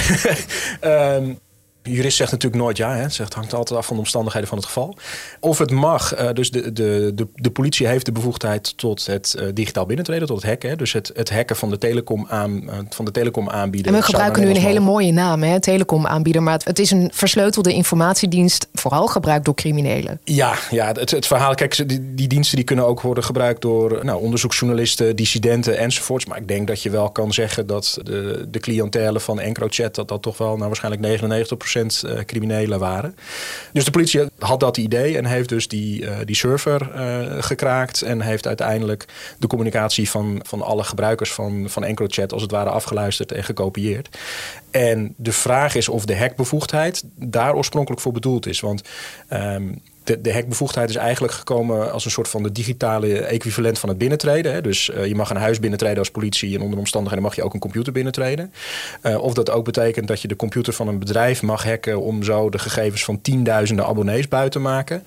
um, 0.81 1.39
De 1.81 1.91
jurist 1.91 2.17
zegt 2.17 2.31
natuurlijk 2.31 2.61
nooit 2.61 2.77
ja. 2.77 2.95
Hè. 2.95 3.01
Het 3.01 3.13
zegt, 3.13 3.33
hangt 3.33 3.53
altijd 3.53 3.79
af 3.79 3.85
van 3.85 3.95
de 3.95 4.01
omstandigheden 4.01 4.47
van 4.47 4.57
het 4.57 4.67
geval. 4.67 4.97
Of 5.39 5.57
het 5.57 5.71
mag, 5.71 6.19
uh, 6.19 6.29
dus 6.33 6.51
de, 6.51 6.73
de, 6.73 7.11
de, 7.15 7.27
de 7.35 7.51
politie 7.51 7.87
heeft 7.87 8.05
de 8.05 8.11
bevoegdheid 8.11 8.77
tot 8.77 9.05
het 9.05 9.35
uh, 9.39 9.45
digitaal 9.53 9.85
binnentreden, 9.85 10.27
tot 10.27 10.41
het 10.41 10.49
hacken. 10.49 10.69
Hè. 10.69 10.75
Dus 10.75 10.93
het, 10.93 11.11
het 11.15 11.29
hacken 11.29 11.55
van 11.55 11.69
de 11.69 11.77
telecom, 11.77 12.25
aan, 12.29 12.63
uh, 12.63 12.73
van 12.89 13.05
de 13.05 13.11
telecom 13.11 13.49
aanbieder. 13.49 13.91
En 13.91 13.97
we 13.97 14.05
gebruiken 14.05 14.43
nu 14.43 14.49
een 14.49 14.55
hele 14.55 14.79
mooie 14.79 15.11
naam, 15.11 15.43
hè, 15.43 15.59
telecom 15.59 16.07
aanbieder. 16.07 16.43
Maar 16.43 16.53
het, 16.53 16.63
het, 16.63 16.79
is 16.79 16.91
een 16.91 17.11
versleutelde 17.13 17.73
informatiedienst, 17.73 18.67
vooral 18.73 19.07
gebruikt 19.07 19.45
door 19.45 19.55
criminelen. 19.55 20.19
Ja, 20.23 20.53
ja 20.69 20.87
het, 20.87 21.11
het 21.11 21.27
verhaal, 21.27 21.55
kijk, 21.55 21.87
die, 21.87 22.13
die 22.15 22.27
diensten 22.27 22.55
die 22.55 22.65
kunnen 22.65 22.85
ook 22.85 23.01
worden 23.01 23.23
gebruikt 23.23 23.61
door 23.61 23.99
nou, 24.05 24.21
onderzoeksjournalisten, 24.21 25.15
dissidenten 25.15 25.77
enzovoorts. 25.77 26.25
Maar 26.25 26.37
ik 26.37 26.47
denk 26.47 26.67
dat 26.67 26.81
je 26.81 26.89
wel 26.89 27.09
kan 27.09 27.33
zeggen 27.33 27.67
dat 27.67 27.97
de, 28.03 28.47
de 28.49 28.59
cliëntele 28.59 29.19
van 29.19 29.39
EncroChat, 29.39 29.95
dat 29.95 30.07
dat 30.07 30.21
toch 30.21 30.37
wel 30.37 30.55
nou, 30.55 30.67
waarschijnlijk 30.67 31.21
99% 31.21 31.70
eh, 31.75 32.19
criminelen 32.25 32.79
waren. 32.79 33.15
Dus 33.73 33.85
de 33.85 33.91
politie 33.91 34.21
had 34.39 34.59
dat 34.59 34.77
idee 34.77 35.17
en 35.17 35.25
heeft 35.25 35.49
dus 35.49 35.67
die, 35.67 36.01
uh, 36.01 36.17
die 36.25 36.35
server 36.35 36.89
uh, 36.95 37.43
gekraakt. 37.43 38.01
En 38.01 38.21
heeft 38.21 38.47
uiteindelijk 38.47 39.05
de 39.39 39.47
communicatie 39.47 40.09
van, 40.09 40.39
van 40.45 40.61
alle 40.61 40.83
gebruikers 40.83 41.33
van, 41.33 41.69
van 41.69 41.83
EncroChat 41.83 42.33
als 42.33 42.41
het 42.41 42.51
ware 42.51 42.69
afgeluisterd 42.69 43.31
en 43.31 43.43
gekopieerd. 43.43 44.17
En 44.71 45.13
de 45.17 45.31
vraag 45.31 45.75
is 45.75 45.89
of 45.89 46.05
de 46.05 46.17
hackbevoegdheid 46.17 47.03
daar 47.15 47.55
oorspronkelijk 47.55 48.01
voor 48.01 48.11
bedoeld 48.11 48.45
is. 48.45 48.59
Want 48.59 48.81
um, 49.29 49.81
de, 50.03 50.21
de 50.21 50.31
hekbevoegdheid 50.31 50.89
is 50.89 50.95
eigenlijk 50.95 51.33
gekomen 51.33 51.91
als 51.91 52.05
een 52.05 52.11
soort 52.11 52.27
van 52.27 52.43
de 52.43 52.51
digitale 52.51 53.19
equivalent 53.19 53.79
van 53.79 53.89
het 53.89 53.97
binnentreden. 53.97 54.53
Hè. 54.53 54.61
Dus 54.61 54.89
uh, 54.89 55.05
je 55.05 55.15
mag 55.15 55.29
een 55.29 55.37
huis 55.37 55.59
binnentreden 55.59 55.97
als 55.97 56.11
politie 56.11 56.55
en 56.55 56.61
onder 56.61 56.79
omstandigheden 56.79 57.25
mag 57.25 57.35
je 57.35 57.43
ook 57.43 57.53
een 57.53 57.59
computer 57.59 57.93
binnentreden. 57.93 58.53
Uh, 59.03 59.23
of 59.23 59.33
dat 59.33 59.49
ook 59.49 59.65
betekent 59.65 60.07
dat 60.07 60.21
je 60.21 60.27
de 60.27 60.35
computer 60.35 60.73
van 60.73 60.87
een 60.87 60.99
bedrijf 60.99 61.41
mag 61.41 61.63
hacken 61.63 62.01
om 62.01 62.23
zo 62.23 62.49
de 62.49 62.59
gegevens 62.59 63.03
van 63.03 63.21
tienduizenden 63.21 63.85
abonnees 63.85 64.27
buiten 64.27 64.61
te 64.61 64.67
maken 64.67 65.03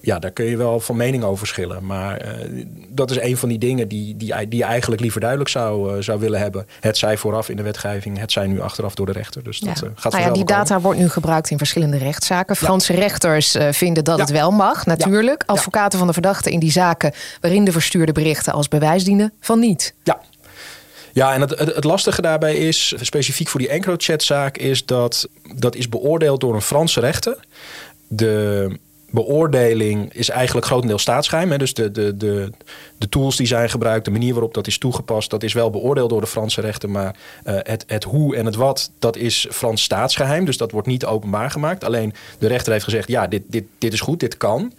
ja, 0.00 0.18
daar 0.18 0.30
kun 0.30 0.44
je 0.44 0.56
wel 0.56 0.80
van 0.80 0.96
mening 0.96 1.24
over 1.24 1.38
verschillen. 1.38 1.86
Maar 1.86 2.24
uh, 2.24 2.64
dat 2.88 3.10
is 3.10 3.20
een 3.20 3.36
van 3.36 3.48
die 3.48 3.58
dingen 3.58 3.88
die, 3.88 4.16
die, 4.16 4.48
die 4.48 4.58
je 4.58 4.64
eigenlijk 4.64 5.00
liever 5.00 5.20
duidelijk 5.20 5.50
zou, 5.50 5.96
uh, 5.96 6.02
zou 6.02 6.20
willen 6.20 6.40
hebben. 6.40 6.66
Het 6.80 6.98
zij 6.98 7.16
vooraf 7.16 7.48
in 7.48 7.56
de 7.56 7.62
wetgeving, 7.62 8.18
het 8.18 8.32
zij 8.32 8.46
nu 8.46 8.60
achteraf 8.60 8.94
door 8.94 9.06
de 9.06 9.12
rechter. 9.12 9.42
Dus 9.42 9.58
dat 9.58 9.78
ja. 9.78 9.86
uh, 9.86 9.92
gaat 9.94 10.12
nou 10.12 10.24
ja, 10.24 10.32
Die 10.32 10.44
data 10.44 10.62
komen. 10.62 10.82
wordt 10.82 10.98
nu 10.98 11.08
gebruikt 11.08 11.50
in 11.50 11.58
verschillende 11.58 11.96
rechtszaken. 11.96 12.56
Franse 12.56 12.92
rechters 12.92 13.56
vinden 13.70 14.04
dat 14.04 14.16
ja. 14.16 14.22
het 14.22 14.32
wel 14.32 14.50
mag, 14.50 14.86
natuurlijk. 14.86 15.42
Advocaten 15.46 15.98
van 15.98 16.06
de 16.06 16.12
verdachte 16.12 16.50
in 16.50 16.58
die 16.58 16.70
zaken 16.70 17.12
waarin 17.40 17.64
de 17.64 17.72
verstuurde 17.72 18.12
berichten 18.12 18.52
als 18.52 18.68
bewijs 18.68 19.04
dienen, 19.04 19.32
van 19.40 19.58
niet. 19.58 19.94
Ja, 20.02 20.20
ja, 21.12 21.34
en 21.34 21.40
het, 21.40 21.58
het, 21.58 21.74
het, 21.74 21.84
lastige 21.84 22.22
daarbij 22.22 22.56
is, 22.56 22.94
specifiek 23.00 23.48
voor 23.48 23.60
die 23.60 23.68
EncroChat-zaak, 23.68 24.56
is 24.56 24.86
dat 24.86 25.28
dat 25.54 25.74
is 25.74 25.88
beoordeeld 25.88 26.40
door 26.40 26.54
een 26.54 26.62
Franse 26.62 27.00
rechter. 27.00 27.36
De 28.08 28.78
beoordeling 29.10 30.14
is 30.14 30.28
eigenlijk 30.28 30.66
grotendeels 30.66 31.02
staatsgeheim. 31.02 31.50
Hè? 31.50 31.58
Dus 31.58 31.74
de, 31.74 31.90
de, 31.90 32.16
de, 32.16 32.50
de 33.00 33.08
tools 33.08 33.36
die 33.36 33.46
zijn 33.46 33.70
gebruikt, 33.70 34.04
de 34.04 34.10
manier 34.10 34.32
waarop 34.32 34.54
dat 34.54 34.66
is 34.66 34.78
toegepast, 34.78 35.30
dat 35.30 35.42
is 35.42 35.52
wel 35.52 35.70
beoordeeld 35.70 36.10
door 36.10 36.20
de 36.20 36.26
Franse 36.26 36.60
rechter. 36.60 36.90
Maar 36.90 37.16
uh, 37.44 37.54
het, 37.62 37.84
het 37.86 38.04
hoe 38.04 38.36
en 38.36 38.46
het 38.46 38.54
wat, 38.54 38.90
dat 38.98 39.16
is 39.16 39.46
Frans 39.50 39.82
staatsgeheim. 39.82 40.44
Dus 40.44 40.56
dat 40.56 40.70
wordt 40.70 40.86
niet 40.86 41.04
openbaar 41.04 41.50
gemaakt. 41.50 41.84
Alleen 41.84 42.14
de 42.38 42.46
rechter 42.46 42.72
heeft 42.72 42.84
gezegd, 42.84 43.08
ja, 43.08 43.26
dit, 43.26 43.42
dit, 43.46 43.64
dit 43.78 43.92
is 43.92 44.00
goed, 44.00 44.20
dit 44.20 44.36
kan. 44.36 44.72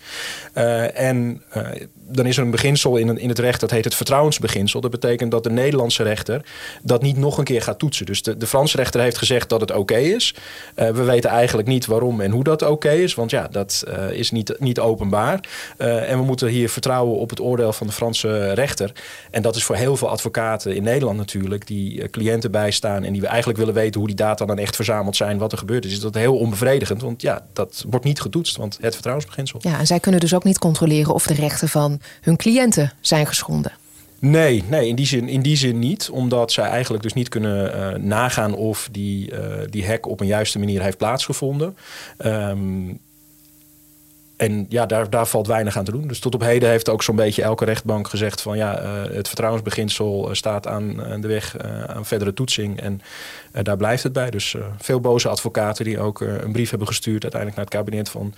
Uh, 0.55 0.99
en 0.99 1.41
uh, 1.57 1.67
dan 1.93 2.25
is 2.25 2.37
er 2.37 2.43
een 2.43 2.51
beginsel 2.51 2.97
in, 2.97 3.17
in 3.17 3.29
het 3.29 3.39
recht, 3.39 3.59
dat 3.59 3.71
heet 3.71 3.83
het 3.83 3.95
vertrouwensbeginsel. 3.95 4.81
Dat 4.81 4.91
betekent 4.91 5.31
dat 5.31 5.43
de 5.43 5.51
Nederlandse 5.51 6.03
rechter 6.03 6.45
dat 6.83 7.01
niet 7.01 7.17
nog 7.17 7.37
een 7.37 7.43
keer 7.43 7.61
gaat 7.61 7.79
toetsen. 7.79 8.05
Dus 8.05 8.21
de, 8.21 8.37
de 8.37 8.47
Franse 8.47 8.77
rechter 8.77 9.01
heeft 9.01 9.17
gezegd 9.17 9.49
dat 9.49 9.61
het 9.61 9.71
oké 9.71 9.97
is. 9.97 10.35
We 10.75 11.03
weten 11.03 11.29
eigenlijk 11.29 11.67
niet 11.67 11.85
waarom 11.85 12.21
en 12.21 12.31
hoe 12.31 12.43
dat 12.43 12.61
oké 12.61 12.91
is. 12.91 13.15
Want 13.15 13.31
ja, 13.31 13.47
dat 13.47 13.83
is 14.11 14.31
niet, 14.31 14.55
niet 14.59 14.79
openbaar. 14.79 15.39
En 15.77 16.17
we 16.17 16.23
moeten 16.23 16.47
hier 16.47 16.69
vertrouwen 16.69 17.17
op 17.17 17.29
het 17.29 17.39
oordeel 17.39 17.73
van 17.73 17.87
de 17.87 17.93
Franse 17.93 18.10
rechter. 18.53 18.91
En 19.31 19.41
dat 19.41 19.55
is 19.55 19.63
voor 19.63 19.75
heel 19.75 19.97
veel 19.97 20.09
advocaten 20.09 20.75
in 20.75 20.83
Nederland 20.83 21.17
natuurlijk, 21.17 21.67
die 21.67 22.09
cliënten 22.09 22.51
bijstaan 22.51 23.03
en 23.03 23.11
die 23.11 23.21
we 23.21 23.27
eigenlijk 23.27 23.59
willen 23.59 23.73
weten 23.73 23.99
hoe 23.99 24.09
die 24.09 24.17
data 24.17 24.45
dan 24.45 24.57
echt 24.57 24.75
verzameld 24.75 25.15
zijn, 25.15 25.37
wat 25.37 25.51
er 25.51 25.57
gebeurd 25.57 25.85
is. 25.85 25.91
Is 25.91 25.99
dat 25.99 26.13
heel 26.13 26.37
onbevredigend. 26.37 27.01
Want 27.01 27.21
ja, 27.21 27.45
dat 27.53 27.85
wordt 27.89 28.05
niet 28.05 28.21
getoetst, 28.21 28.57
want 28.57 28.77
het 28.81 28.93
vertrouwensbeginsel. 28.93 29.59
Ja, 29.63 29.79
en 29.79 29.87
zij 29.87 29.99
kunnen 29.99 30.19
dus 30.19 30.33
ook 30.33 30.43
niet 30.43 30.59
controleren 30.59 31.13
of 31.13 31.27
de 31.27 31.33
rechten 31.33 31.69
van 31.69 31.99
hun 32.21 32.35
cliënten 32.35 32.93
zijn 33.01 33.27
geschonden. 33.27 33.71
Nee, 34.19 34.63
nee 34.67 34.87
in, 34.87 34.95
die 34.95 35.05
zin, 35.05 35.27
in 35.27 35.41
die 35.41 35.55
zin 35.55 35.79
niet. 35.79 36.09
Omdat 36.09 36.51
zij 36.51 36.65
eigenlijk 36.65 37.03
dus 37.03 37.13
niet 37.13 37.29
kunnen 37.29 37.75
uh, 37.75 38.03
nagaan 38.03 38.53
of 38.53 38.89
die, 38.91 39.31
uh, 39.31 39.39
die 39.69 39.87
hack 39.87 40.07
op 40.07 40.19
een 40.19 40.27
juiste 40.27 40.59
manier 40.59 40.81
heeft 40.81 40.97
plaatsgevonden. 40.97 41.77
Um, 42.25 42.99
en 44.41 44.65
ja, 44.69 44.85
daar, 44.85 45.09
daar 45.09 45.27
valt 45.27 45.47
weinig 45.47 45.77
aan 45.77 45.83
te 45.83 45.91
doen. 45.91 46.07
Dus 46.07 46.19
tot 46.19 46.35
op 46.35 46.41
heden 46.41 46.69
heeft 46.69 46.89
ook 46.89 47.03
zo'n 47.03 47.15
beetje 47.15 47.41
elke 47.41 47.65
rechtbank 47.65 48.07
gezegd 48.07 48.41
van 48.41 48.57
ja, 48.57 48.81
het 49.11 49.27
vertrouwensbeginsel 49.27 50.29
staat 50.31 50.67
aan 50.67 50.95
de 51.21 51.27
weg 51.27 51.57
aan 51.87 52.05
verdere 52.05 52.33
toetsing. 52.33 52.79
En 52.79 53.01
daar 53.51 53.77
blijft 53.77 54.03
het 54.03 54.13
bij. 54.13 54.29
Dus 54.29 54.55
veel 54.77 54.99
boze 54.99 55.29
advocaten 55.29 55.85
die 55.85 55.99
ook 55.99 56.19
een 56.19 56.51
brief 56.51 56.69
hebben 56.69 56.87
gestuurd 56.87 57.23
uiteindelijk 57.23 57.55
naar 57.55 57.65
het 57.65 57.75
kabinet 57.75 58.09
van 58.09 58.33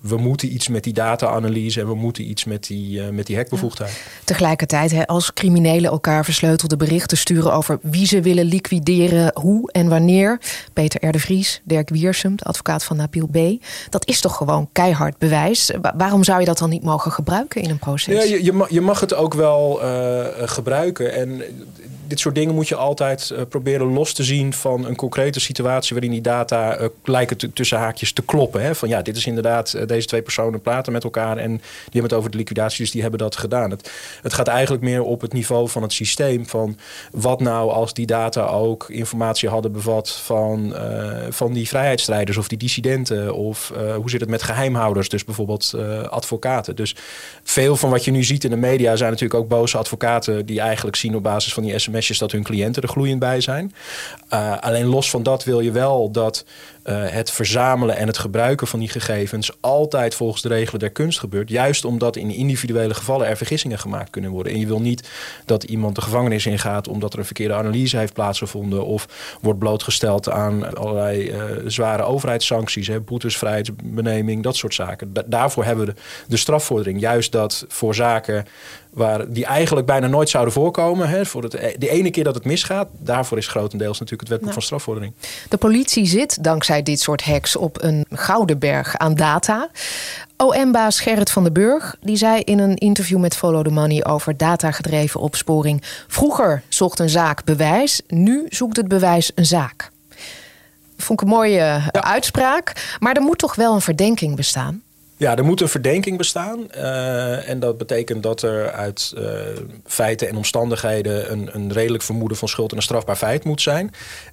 we 0.00 0.16
moeten 0.16 0.52
iets 0.52 0.68
met 0.68 0.84
die 0.84 0.92
data-analyse 0.92 1.80
en 1.80 1.86
we 1.86 1.94
moeten 1.94 2.30
iets 2.30 2.44
met 2.44 2.66
die, 2.66 3.02
met 3.02 3.26
die 3.26 3.36
hekbevoegdheid. 3.36 4.02
Tegelijkertijd, 4.24 4.90
hè, 4.90 5.06
als 5.06 5.32
criminelen 5.32 5.90
elkaar 5.90 6.24
versleutelde 6.24 6.76
berichten 6.76 7.16
sturen 7.16 7.52
over 7.52 7.78
wie 7.82 8.06
ze 8.06 8.20
willen 8.20 8.44
liquideren, 8.44 9.30
hoe 9.34 9.72
en 9.72 9.88
wanneer. 9.88 10.40
Peter 10.72 11.08
R. 11.08 11.12
de 11.12 11.18
Vries, 11.18 11.60
Dirk 11.64 11.88
Wiersum, 11.88 12.36
de 12.36 12.44
advocaat 12.44 12.84
van 12.84 12.96
Nabil 12.96 13.26
B. 13.26 13.64
Dat 13.90 14.06
is 14.06 14.20
toch 14.20 14.36
gewoon 14.36 14.68
keihard 14.72 15.18
bewijs. 15.18 15.72
Waarom 15.96 16.24
zou 16.24 16.40
je 16.40 16.46
dat 16.46 16.58
dan 16.58 16.70
niet 16.70 16.82
mogen 16.82 17.12
gebruiken 17.12 17.62
in 17.62 17.70
een 17.70 17.78
proces? 17.78 18.14
Ja, 18.14 18.22
je, 18.22 18.44
je, 18.44 18.52
mag, 18.52 18.70
je 18.70 18.80
mag 18.80 19.00
het 19.00 19.14
ook 19.14 19.34
wel 19.34 19.80
uh, 19.82 20.26
gebruiken. 20.36 21.12
En 21.12 21.42
dit 22.10 22.20
soort 22.20 22.34
dingen 22.34 22.54
moet 22.54 22.68
je 22.68 22.74
altijd 22.74 23.30
uh, 23.32 23.40
proberen 23.48 23.92
los 23.92 24.12
te 24.12 24.24
zien 24.24 24.52
van 24.52 24.86
een 24.86 24.96
concrete 24.96 25.40
situatie 25.40 25.92
waarin 25.92 26.10
die 26.10 26.20
data 26.20 26.80
uh, 26.80 26.86
lijken 27.04 27.52
tussen 27.52 27.78
haakjes 27.78 28.12
te 28.12 28.22
kloppen. 28.22 28.62
Hè? 28.62 28.74
Van 28.74 28.88
ja, 28.88 29.02
dit 29.02 29.16
is 29.16 29.26
inderdaad, 29.26 29.74
uh, 29.76 29.86
deze 29.86 30.06
twee 30.06 30.22
personen 30.22 30.60
praten 30.60 30.92
met 30.92 31.04
elkaar 31.04 31.36
en 31.36 31.50
die 31.50 31.60
hebben 31.82 32.02
het 32.02 32.12
over 32.12 32.30
de 32.30 32.36
liquidatie, 32.36 32.82
dus 32.82 32.90
die 32.90 33.02
hebben 33.02 33.18
dat 33.20 33.36
gedaan. 33.36 33.70
Het, 33.70 33.90
het 34.22 34.32
gaat 34.32 34.48
eigenlijk 34.48 34.82
meer 34.82 35.02
op 35.02 35.20
het 35.20 35.32
niveau 35.32 35.68
van 35.68 35.82
het 35.82 35.92
systeem. 35.92 36.46
Van 36.46 36.76
wat 37.12 37.40
nou 37.40 37.70
als 37.70 37.94
die 37.94 38.06
data 38.06 38.46
ook 38.46 38.88
informatie 38.88 39.48
hadden 39.48 39.72
bevat 39.72 40.10
van, 40.10 40.74
van 41.30 41.52
die 41.52 41.68
vrijheidsstrijders 41.68 42.36
of 42.36 42.48
die 42.48 42.58
dissidenten? 42.58 43.34
Of 43.34 43.72
hoe 43.96 44.10
zit 44.10 44.20
het 44.20 44.30
met 44.30 44.42
geheimhouders, 44.42 45.08
dus 45.08 45.24
bijvoorbeeld 45.24 45.74
advocaten. 46.08 46.76
Dus 46.76 46.96
veel 47.42 47.76
van 47.76 47.90
wat 47.90 48.04
je 48.04 48.10
nu 48.10 48.24
ziet 48.24 48.44
in 48.44 48.50
de 48.50 48.56
media 48.56 48.96
zijn 48.96 49.10
natuurlijk 49.10 49.40
ook 49.40 49.48
boze 49.48 49.78
advocaten 49.78 50.46
die 50.46 50.60
eigenlijk 50.60 50.96
zien 50.96 51.16
op 51.16 51.22
basis 51.22 51.52
van 51.52 51.62
die 51.62 51.78
sms 51.78 51.99
dat 52.08 52.32
hun 52.32 52.42
cliënten 52.42 52.82
er 52.82 52.88
gloeiend 52.88 53.18
bij 53.18 53.40
zijn. 53.40 53.74
Uh, 54.32 54.58
alleen 54.58 54.86
los 54.86 55.10
van 55.10 55.22
dat 55.22 55.44
wil 55.44 55.60
je 55.60 55.70
wel 55.70 56.10
dat 56.10 56.44
uh, 56.84 57.02
het 57.08 57.30
verzamelen 57.30 57.96
en 57.96 58.06
het 58.06 58.18
gebruiken 58.18 58.66
van 58.66 58.78
die 58.78 58.88
gegevens 58.88 59.50
altijd 59.60 60.14
volgens 60.14 60.42
de 60.42 60.48
regelen 60.48 60.80
der 60.80 60.90
kunst 60.90 61.18
gebeurt. 61.18 61.48
Juist 61.48 61.84
omdat 61.84 62.16
in 62.16 62.30
individuele 62.30 62.94
gevallen 62.94 63.26
er 63.26 63.36
vergissingen 63.36 63.78
gemaakt 63.78 64.10
kunnen 64.10 64.30
worden. 64.30 64.52
En 64.52 64.58
je 64.58 64.66
wil 64.66 64.80
niet 64.80 65.08
dat 65.44 65.62
iemand 65.62 65.94
de 65.94 66.00
gevangenis 66.00 66.46
ingaat 66.46 66.88
omdat 66.88 67.12
er 67.12 67.18
een 67.18 67.24
verkeerde 67.24 67.54
analyse 67.54 67.96
heeft 67.96 68.12
plaatsgevonden 68.12 68.84
of 68.84 69.06
wordt 69.40 69.58
blootgesteld 69.58 70.30
aan 70.30 70.76
allerlei 70.76 71.30
uh, 71.30 71.42
zware 71.66 72.02
overheidssancties, 72.02 72.86
hè, 72.86 73.00
boetes, 73.00 73.36
vrijheidsbeneming, 73.36 74.42
dat 74.42 74.56
soort 74.56 74.74
zaken. 74.74 75.12
Da 75.12 75.22
daarvoor 75.26 75.64
hebben 75.64 75.86
we 75.86 75.92
de, 75.92 76.00
de 76.26 76.36
strafvordering. 76.36 77.00
Juist 77.00 77.32
dat 77.32 77.64
voor 77.68 77.94
zaken 77.94 78.46
waar 78.90 79.32
die 79.32 79.44
eigenlijk 79.44 79.86
bijna 79.86 80.06
nooit 80.06 80.28
zouden 80.28 80.54
voorkomen. 80.54 81.08
Hè, 81.08 81.26
voor 81.26 81.42
het, 81.42 81.52
de 81.78 81.88
ene 81.88 82.10
keer 82.10 82.24
dat 82.24 82.34
het 82.34 82.44
misgaat, 82.44 82.88
daarvoor 82.98 83.38
is 83.38 83.46
grotendeels 83.46 83.98
natuurlijk 83.98 84.20
het 84.20 84.28
wetboek 84.28 84.48
nou, 84.48 84.52
van 84.52 84.62
strafvordering. 84.62 85.12
De 85.48 85.56
politie 85.56 86.06
zit 86.06 86.44
dankzij 86.44 86.82
dit 86.82 87.00
soort 87.00 87.24
hacks 87.24 87.56
op 87.56 87.82
een 87.82 88.06
gouden 88.10 88.58
berg 88.58 88.98
aan 88.98 89.14
data. 89.14 89.68
OM-baas 90.36 91.00
Gerrit 91.00 91.30
van 91.30 91.42
den 91.42 91.52
Burg 91.52 91.96
die 92.00 92.16
zei 92.16 92.40
in 92.40 92.58
een 92.58 92.76
interview 92.76 93.18
met 93.18 93.36
Follow 93.36 93.64
the 93.64 93.70
Money 93.70 94.04
over 94.04 94.36
datagedreven 94.36 95.20
opsporing: 95.20 95.82
Vroeger 96.08 96.62
zocht 96.68 96.98
een 96.98 97.08
zaak 97.08 97.44
bewijs, 97.44 98.00
nu 98.06 98.46
zoekt 98.48 98.76
het 98.76 98.88
bewijs 98.88 99.32
een 99.34 99.46
zaak. 99.46 99.90
Vond 100.96 101.20
ik 101.20 101.28
een 101.28 101.34
mooie 101.34 101.54
ja. 101.54 101.90
uitspraak. 101.92 102.96
Maar 102.98 103.16
er 103.16 103.22
moet 103.22 103.38
toch 103.38 103.54
wel 103.54 103.74
een 103.74 103.80
verdenking 103.80 104.36
bestaan? 104.36 104.82
Ja, 105.20 105.36
er 105.36 105.44
moet 105.44 105.60
een 105.60 105.68
verdenking 105.68 106.16
bestaan. 106.16 106.66
Uh, 106.76 107.48
en 107.48 107.60
dat 107.60 107.78
betekent 107.78 108.22
dat 108.22 108.42
er 108.42 108.70
uit 108.70 109.12
uh, 109.18 109.24
feiten 109.84 110.28
en 110.28 110.36
omstandigheden 110.36 111.32
een, 111.32 111.50
een 111.52 111.72
redelijk 111.72 112.02
vermoeden 112.02 112.36
van 112.36 112.48
schuld 112.48 112.70
en 112.70 112.76
een 112.76 112.82
strafbaar 112.82 113.16
feit 113.16 113.44
moet 113.44 113.60
zijn. 113.60 113.90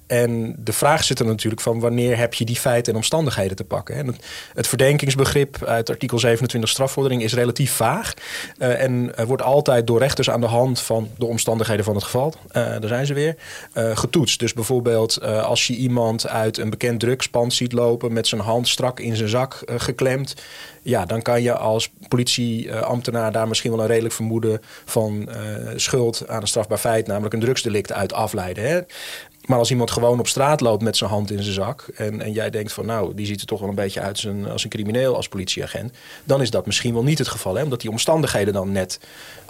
En 0.08 0.54
de 0.58 0.72
vraag 0.72 1.04
zit 1.04 1.18
er 1.18 1.26
natuurlijk 1.26 1.62
van 1.62 1.80
wanneer 1.80 2.16
heb 2.16 2.34
je 2.34 2.44
die 2.44 2.56
feiten 2.56 2.92
en 2.92 2.98
omstandigheden 2.98 3.56
te 3.56 3.64
pakken. 3.64 3.94
En 3.94 4.16
het, 4.54 4.66
verdenkingsbegrip 4.66 5.64
uit 5.64 5.90
artikel 5.90 6.18
27 6.18 6.70
strafvordering 6.70 7.22
is 7.22 7.34
relatief 7.34 7.72
vaag. 7.72 8.14
Uh, 8.58 8.82
en 8.82 9.12
wordt 9.26 9.42
altijd 9.42 9.86
door 9.86 9.98
rechters 9.98 10.30
aan 10.30 10.40
de 10.40 10.46
hand 10.46 10.80
van 10.80 11.08
de 11.18 11.26
omstandigheden 11.26 11.84
van 11.84 11.94
het 11.94 12.04
geval, 12.04 12.34
daar 12.52 12.88
zijn 12.88 13.06
ze 13.06 13.14
weer, 13.14 13.36
getoetst. 13.72 14.38
Dus 14.38 14.52
bijvoorbeeld 14.52 15.22
als 15.22 15.66
je 15.66 15.76
iemand 15.76 16.28
uit 16.28 16.58
een 16.58 16.70
bekend 16.70 17.00
drugspand 17.00 17.54
ziet 17.54 17.72
lopen 17.72 18.12
met 18.12 18.26
zijn 18.26 18.40
hand 18.40 18.68
strak 18.68 19.00
in 19.00 19.16
zijn 19.16 19.28
zak 19.28 19.62
geklemd 19.76 20.34
ja, 20.88 21.04
dan 21.04 21.22
kan 21.22 21.42
je 21.42 21.52
als 21.52 21.90
politieambtenaar 22.08 23.32
daar 23.32 23.48
misschien 23.48 23.70
wel 23.70 23.80
een 23.80 23.86
redelijk 23.86 24.14
vermoeden 24.14 24.60
van 24.84 25.28
uh, 25.28 25.34
schuld 25.76 26.28
aan 26.28 26.40
een 26.40 26.46
strafbaar 26.46 26.78
feit, 26.78 27.06
namelijk 27.06 27.34
een 27.34 27.40
drugsdelict, 27.40 27.92
uit 27.92 28.12
afleiden. 28.12 28.64
Hè? 28.64 28.80
Maar 29.48 29.58
als 29.58 29.70
iemand 29.70 29.90
gewoon 29.90 30.18
op 30.18 30.28
straat 30.28 30.60
loopt 30.60 30.82
met 30.82 30.96
zijn 30.96 31.10
hand 31.10 31.30
in 31.30 31.42
zijn 31.42 31.54
zak. 31.54 31.88
En, 31.94 32.20
en 32.20 32.32
jij 32.32 32.50
denkt 32.50 32.72
van 32.72 32.86
nou, 32.86 33.14
die 33.14 33.26
ziet 33.26 33.40
er 33.40 33.46
toch 33.46 33.60
wel 33.60 33.68
een 33.68 33.74
beetje 33.74 34.00
uit 34.00 34.10
als 34.10 34.24
een, 34.24 34.50
als 34.50 34.64
een 34.64 34.70
crimineel, 34.70 35.16
als 35.16 35.28
politieagent. 35.28 35.92
Dan 36.24 36.40
is 36.40 36.50
dat 36.50 36.66
misschien 36.66 36.94
wel 36.94 37.02
niet 37.02 37.18
het 37.18 37.28
geval. 37.28 37.54
Hè? 37.54 37.62
Omdat 37.62 37.80
die 37.80 37.90
omstandigheden 37.90 38.52
dan 38.52 38.72
net 38.72 39.00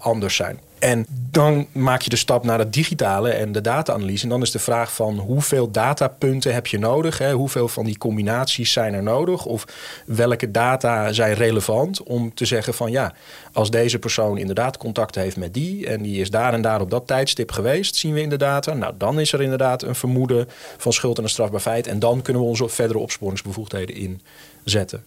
anders 0.00 0.36
zijn. 0.36 0.60
En 0.78 1.06
dan 1.30 1.66
maak 1.72 2.00
je 2.00 2.10
de 2.10 2.16
stap 2.16 2.44
naar 2.44 2.58
het 2.58 2.72
digitale 2.72 3.30
en 3.30 3.52
de 3.52 3.60
data-analyse. 3.60 4.22
En 4.22 4.28
dan 4.28 4.42
is 4.42 4.50
de 4.50 4.58
vraag 4.58 4.92
van 4.92 5.18
hoeveel 5.18 5.70
datapunten 5.70 6.54
heb 6.54 6.66
je 6.66 6.78
nodig? 6.78 7.18
Hè? 7.18 7.32
Hoeveel 7.32 7.68
van 7.68 7.84
die 7.84 7.98
combinaties 7.98 8.72
zijn 8.72 8.94
er 8.94 9.02
nodig? 9.02 9.44
Of 9.44 9.64
welke 10.06 10.50
data 10.50 11.12
zijn 11.12 11.34
relevant 11.34 12.02
om 12.02 12.34
te 12.34 12.44
zeggen 12.44 12.74
van 12.74 12.90
ja, 12.90 13.12
als 13.52 13.70
deze 13.70 13.98
persoon 13.98 14.38
inderdaad 14.38 14.76
contact 14.76 15.14
heeft 15.14 15.36
met 15.36 15.54
die 15.54 15.86
en 15.86 16.02
die 16.02 16.20
is 16.20 16.30
daar 16.30 16.52
en 16.52 16.62
daar 16.62 16.80
op 16.80 16.90
dat 16.90 17.06
tijdstip 17.06 17.50
geweest, 17.50 17.96
zien 17.96 18.14
we 18.14 18.20
in 18.20 18.28
de 18.28 18.36
data. 18.36 18.74
Nou, 18.74 18.94
dan 18.98 19.20
is 19.20 19.32
er 19.32 19.42
inderdaad 19.42 19.82
een 19.82 19.94
vermoeden 19.94 20.48
van 20.76 20.92
schuld 20.92 21.18
en 21.18 21.24
een 21.24 21.30
strafbaar 21.30 21.60
feit. 21.60 21.86
En 21.86 21.98
dan 21.98 22.22
kunnen 22.22 22.42
we 22.42 22.48
onze 22.48 22.68
verdere 22.68 22.98
opsporingsbevoegdheden 22.98 23.94
in 23.94 24.20
zetten. 24.70 25.04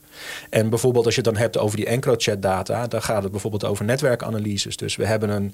En 0.50 0.70
bijvoorbeeld 0.70 1.06
als 1.06 1.16
je 1.16 1.22
het 1.22 1.30
dan 1.30 1.42
hebt 1.42 1.58
over 1.58 1.78
die 1.78 1.86
EncroChat 1.86 2.42
data, 2.42 2.88
dan 2.88 3.02
gaat 3.02 3.24
het 3.24 3.32
bijvoorbeeld 3.32 3.66
over 3.66 3.86
netwerkanalyses. 3.86 4.78
Dus 4.78 4.96
we 4.96 5.06
hebben 5.06 5.30
een 5.30 5.54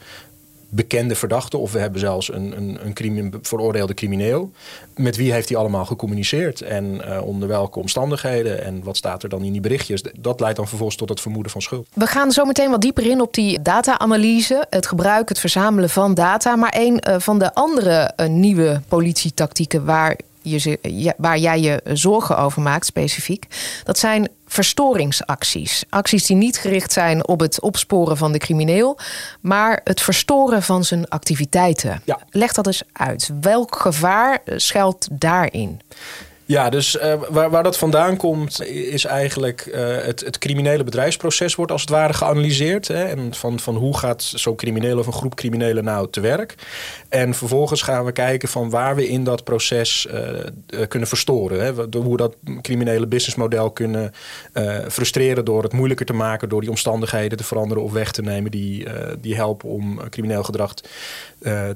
bekende 0.70 1.16
verdachte 1.16 1.58
of 1.58 1.72
we 1.72 1.80
hebben 1.80 2.00
zelfs 2.00 2.34
een, 2.34 2.58
een, 2.58 2.96
een 3.02 3.34
veroordeelde 3.42 3.94
crimineel. 3.94 4.52
Met 4.96 5.16
wie 5.16 5.32
heeft 5.32 5.50
hij 5.50 5.58
allemaal 5.58 5.86
gecommuniceerd 5.86 6.62
en 6.62 7.02
uh, 7.08 7.22
onder 7.24 7.48
welke 7.48 7.80
omstandigheden 7.80 8.64
en 8.64 8.84
wat 8.84 8.98
staat 8.98 9.24
er 9.24 9.30
dan 9.30 9.44
in 9.44 9.52
die 9.52 9.62
berichtjes? 9.62 10.04
Dat 10.20 10.40
leidt 10.40 10.58
dan 10.58 10.68
vervolgens 10.68 10.98
tot 10.98 11.10
het 11.10 11.22
vermoeden 11.22 11.52
van 11.52 11.62
schuld. 11.62 11.88
We 11.94 12.08
gaan 12.08 12.32
zo 12.32 12.46
meteen 12.46 12.70
wat 12.70 12.82
dieper 12.82 13.06
in 13.06 13.22
op 13.22 13.34
die 13.34 13.62
data-analyse, 13.62 14.66
het 14.70 14.88
gebruik, 14.88 15.30
het 15.30 15.40
verzamelen 15.40 15.90
van 15.90 16.14
data. 16.14 16.56
Maar 16.56 16.74
een 16.78 17.04
uh, 17.08 17.16
van 17.20 17.40
de 17.40 17.54
andere 17.54 18.14
uh, 18.18 18.28
nieuwe 18.28 18.82
politietactieken 18.88 19.86
waar 19.86 20.18
je, 20.50 21.14
waar 21.18 21.38
jij 21.38 21.60
je 21.60 21.82
zorgen 21.94 22.38
over 22.38 22.62
maakt, 22.62 22.86
specifiek, 22.86 23.46
dat 23.84 23.98
zijn 23.98 24.30
verstoringsacties. 24.48 25.84
Acties 25.90 26.26
die 26.26 26.36
niet 26.36 26.58
gericht 26.58 26.92
zijn 26.92 27.28
op 27.28 27.40
het 27.40 27.62
opsporen 27.62 28.18
van 28.18 28.32
de 28.32 28.38
crimineel, 28.38 28.98
maar 29.42 29.82
het 29.84 30.02
verstoren 30.02 30.64
van 30.64 30.84
zijn 30.84 31.10
activiteiten. 31.10 32.02
Ja. 32.04 32.20
Leg 32.30 32.54
dat 32.54 32.68
eens 32.68 32.84
uit. 32.92 33.32
Welk 33.42 33.76
gevaar 33.76 34.40
schuilt 34.56 35.08
daarin? 35.12 35.82
Ja, 36.48 36.70
dus 36.70 36.96
uh, 36.96 37.14
waar, 37.30 37.50
waar 37.50 37.64
dat 37.64 37.78
vandaan 37.78 38.18
komt, 38.18 38.66
is 38.66 39.06
eigenlijk 39.06 39.66
uh, 39.66 39.98
het, 40.02 40.20
het 40.20 40.38
criminele 40.38 40.84
bedrijfsproces 40.84 41.56
wordt 41.56 41.72
als 41.72 41.82
het 41.82 41.90
ware 41.90 42.14
geanalyseerd. 42.14 42.88
Hè, 42.88 43.04
en 43.04 43.34
van, 43.34 43.60
van 43.60 43.76
hoe 43.76 43.98
gaat 43.98 44.24
zo'n 44.24 44.56
crimineel 44.56 44.98
of 44.98 45.08
een 45.08 45.14
groep 45.14 45.36
criminelen 45.36 45.84
nou 45.84 46.08
te 46.10 46.20
werk. 46.20 46.56
En 47.10 47.34
vervolgens 47.34 47.82
gaan 47.82 48.06
we 48.06 48.12
kijken 48.12 48.50
van 48.50 48.70
waar 48.70 48.96
we 48.96 49.08
in 49.08 49.24
dat 49.24 49.44
proces 49.44 50.08
uh, 50.12 50.88
kunnen 50.88 51.08
verstoren. 51.08 51.64
Hè, 51.64 52.00
hoe 52.00 52.12
we 52.12 52.18
dat 52.18 52.36
criminele 52.62 53.08
businessmodel 53.08 53.72
kunnen 53.72 54.12
frustreren 54.90 55.46
door 55.46 55.64
het 55.64 55.74
moeilijker 55.74 56.06
te 56.06 56.14
maken, 56.14 56.50
door 56.50 56.62
die 56.62 56.70
omstandigheden 56.70 57.38
te 57.38 57.44
veranderen 57.44 57.84
of 57.84 57.92
weg 57.92 58.12
te 58.12 58.22
nemen 58.22 58.52
die, 58.52 58.88
die 59.22 59.36
helpen 59.36 59.70
om 59.70 60.10
crimineel 60.10 60.44
gedrag 60.44 60.74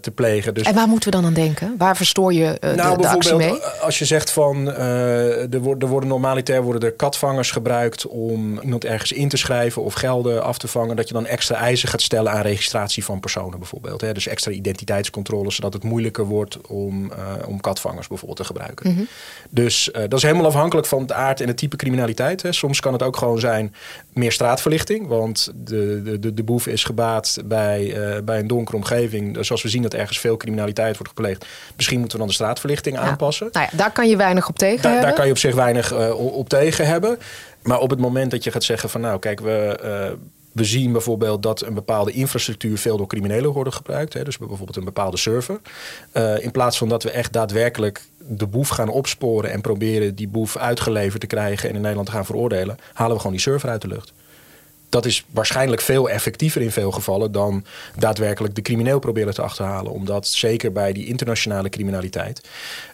te 0.01 0.12
plegen. 0.16 0.54
Dus, 0.54 0.63
en 0.63 0.75
waar 0.75 0.88
moeten 0.88 1.10
we 1.10 1.16
dan 1.16 1.25
aan 1.25 1.34
denken? 1.34 1.75
Waar 1.78 1.98
verstoor 1.98 2.34
je 2.34 2.58
nou, 2.75 2.96
de, 2.96 3.01
de 3.01 3.08
actie 3.08 3.36
mee? 3.36 3.60
Als 3.82 4.00
je 4.00 4.06
zegt 4.06 4.32
van 4.32 4.61
uh, 4.68 5.53
er, 5.53 5.60
worden, 5.60 5.84
er 5.84 5.88
worden 5.88 6.10
normaliter 6.10 6.63
worden 6.63 6.89
er 6.89 6.96
katvangers 6.96 7.51
gebruikt 7.51 8.08
om 8.08 8.60
iemand 8.60 8.86
ergens 8.86 9.12
in 9.12 9.30
te 9.30 9.38
schrijven 9.38 9.84
of 9.84 9.94
gelden 9.94 10.44
af 10.44 10.58
te 10.58 10.68
vangen. 10.68 10.96
Dat 10.96 11.08
je 11.08 11.13
dan 11.13 11.25
extra 11.25 11.56
eisen 11.56 11.89
gaat 11.89 12.01
stellen 12.01 12.32
aan 12.32 12.41
registratie 12.41 13.03
van 13.03 13.20
personen 13.20 13.60
bijvoorbeeld. 13.60 14.01
Hè? 14.01 14.13
Dus 14.13 14.27
extra 14.27 14.51
identiteitscontrole, 14.51 15.51
zodat 15.51 15.74
het 15.74 15.84
moeilijker 15.84 16.25
wordt 16.25 16.68
om, 16.68 17.06
uh, 17.06 17.48
om 17.48 17.62
katvangers 17.62 18.08
bijvoorbeeld 18.08 18.39
te 18.39 18.46
gebruiken. 18.46 18.89
Mm 18.89 18.96
-hmm. 18.96 19.08
Dus 19.50 19.88
uh, 19.88 20.01
dat 20.01 20.13
is 20.13 20.22
helemaal 20.22 20.46
afhankelijk 20.46 20.88
van 20.88 21.01
het 21.01 21.12
aard 21.12 21.41
en 21.41 21.48
het 21.48 21.58
type 21.58 21.75
criminaliteit. 21.75 22.41
Hè? 22.41 22.51
Soms 22.51 22.80
kan 22.80 22.94
het 22.94 23.03
ook 23.03 23.18
gewoon 23.18 23.39
zijn 23.39 23.75
meer 24.13 24.32
straatverlichting. 24.32 25.08
Want 25.08 25.51
de, 25.56 26.18
de, 26.20 26.34
de, 26.34 26.44
boef 26.44 26.68
is 26.68 26.84
gebaat 26.84 27.38
bij, 27.46 27.96
bij 28.24 28.39
een 28.39 28.48
donkere 28.48 28.77
omgeving. 28.77 29.34
Dus 29.34 29.51
als 29.51 29.62
we 29.62 29.70
zien 29.70 29.82
dat 29.82 29.94
ergens 29.94 30.20
veel 30.20 30.38
criminaliteit 30.38 30.98
wordt 30.98 31.13
gepleegd, 31.15 31.46
misschien 31.75 32.00
moeten 32.00 32.18
we 32.18 32.24
dan 32.24 32.34
de 32.34 32.39
straatverlichting 32.39 32.96
ja. 32.96 33.01
aanpassen. 33.01 33.50
Nou 33.51 33.68
ja, 33.72 33.77
daar 33.77 33.91
kan 33.91 34.10
je 34.10 34.15
weinig 34.15 34.50
op 34.50 34.58
tegen 34.58 34.82
Da 34.82 34.89
hebben? 34.89 35.08
Daar 35.08 35.15
kan 35.15 35.25
je 35.25 35.32
op 35.32 35.38
zich 35.38 35.56
weinig 35.56 35.94
uh, 35.94 36.36
op 36.36 36.50
tegen 36.50 36.88
hebben. 36.88 37.18
Maar 37.62 37.80
op 37.80 37.89
het 37.89 38.00
moment 38.00 38.32
dat 38.32 38.44
je 38.44 38.51
gaat 38.51 38.63
zeggen 38.63 38.89
van 38.89 39.01
nou, 39.01 39.20
kijk, 39.20 39.39
we, 39.39 39.80
uh, 39.84 40.18
we 40.51 40.63
zien 40.63 40.91
bijvoorbeeld 40.91 41.43
dat 41.43 41.62
een 41.62 41.74
bepaalde 41.74 42.12
infrastructuur 42.12 42.77
veel 42.77 42.98
door 42.98 43.08
criminelen 43.08 43.51
wordt 43.51 43.75
gebruikt. 43.75 44.13
Hè, 44.13 44.24
dus 44.24 44.38
bijvoorbeeld 44.38 44.75
een 44.75 44.84
bepaalde 44.84 45.17
server. 45.17 45.60
Uh, 46.13 46.43
in 46.43 46.51
plaats 46.51 46.77
van 46.77 46.89
dat 46.89 47.03
we 47.03 47.12
echt 47.12 47.34
daadwerkelijk 47.34 48.01
de 48.17 48.48
boef 48.48 48.70
gaan 48.70 48.89
opsporen 48.89 49.51
en 49.51 49.62
proberen 49.62 50.15
die 50.15 50.27
boef 50.27 50.58
uitgeleverd 50.58 51.22
te 51.22 51.27
krijgen 51.27 51.70
en 51.70 51.75
in 51.75 51.81
Nederland 51.81 52.08
te 52.08 52.13
gaan 52.13 52.25
veroordelen, 52.25 52.77
halen 52.93 53.13
we 53.13 53.17
gewoon 53.22 53.36
die 53.36 53.46
server 53.46 53.70
uit 53.70 53.81
de 53.81 53.88
lucht 53.88 54.13
dat 54.91 55.05
is 55.05 55.25
waarschijnlijk 55.31 55.81
veel 55.81 56.10
effectiever 56.10 56.62
in 56.62 56.71
veel 56.71 56.91
gevallen 56.91 57.31
dan 57.31 57.65
daadwerkelijk 57.98 58.55
de 58.55 58.62
crimineel 58.62 59.00
proberen 59.00 59.33
te 59.33 59.41
achterhalen. 59.41 59.91
Omdat 59.91 60.27
zeker 60.27 60.71
bij 60.71 60.93
die 60.93 61.05
internationale 61.05 61.69
criminaliteit 61.69 62.41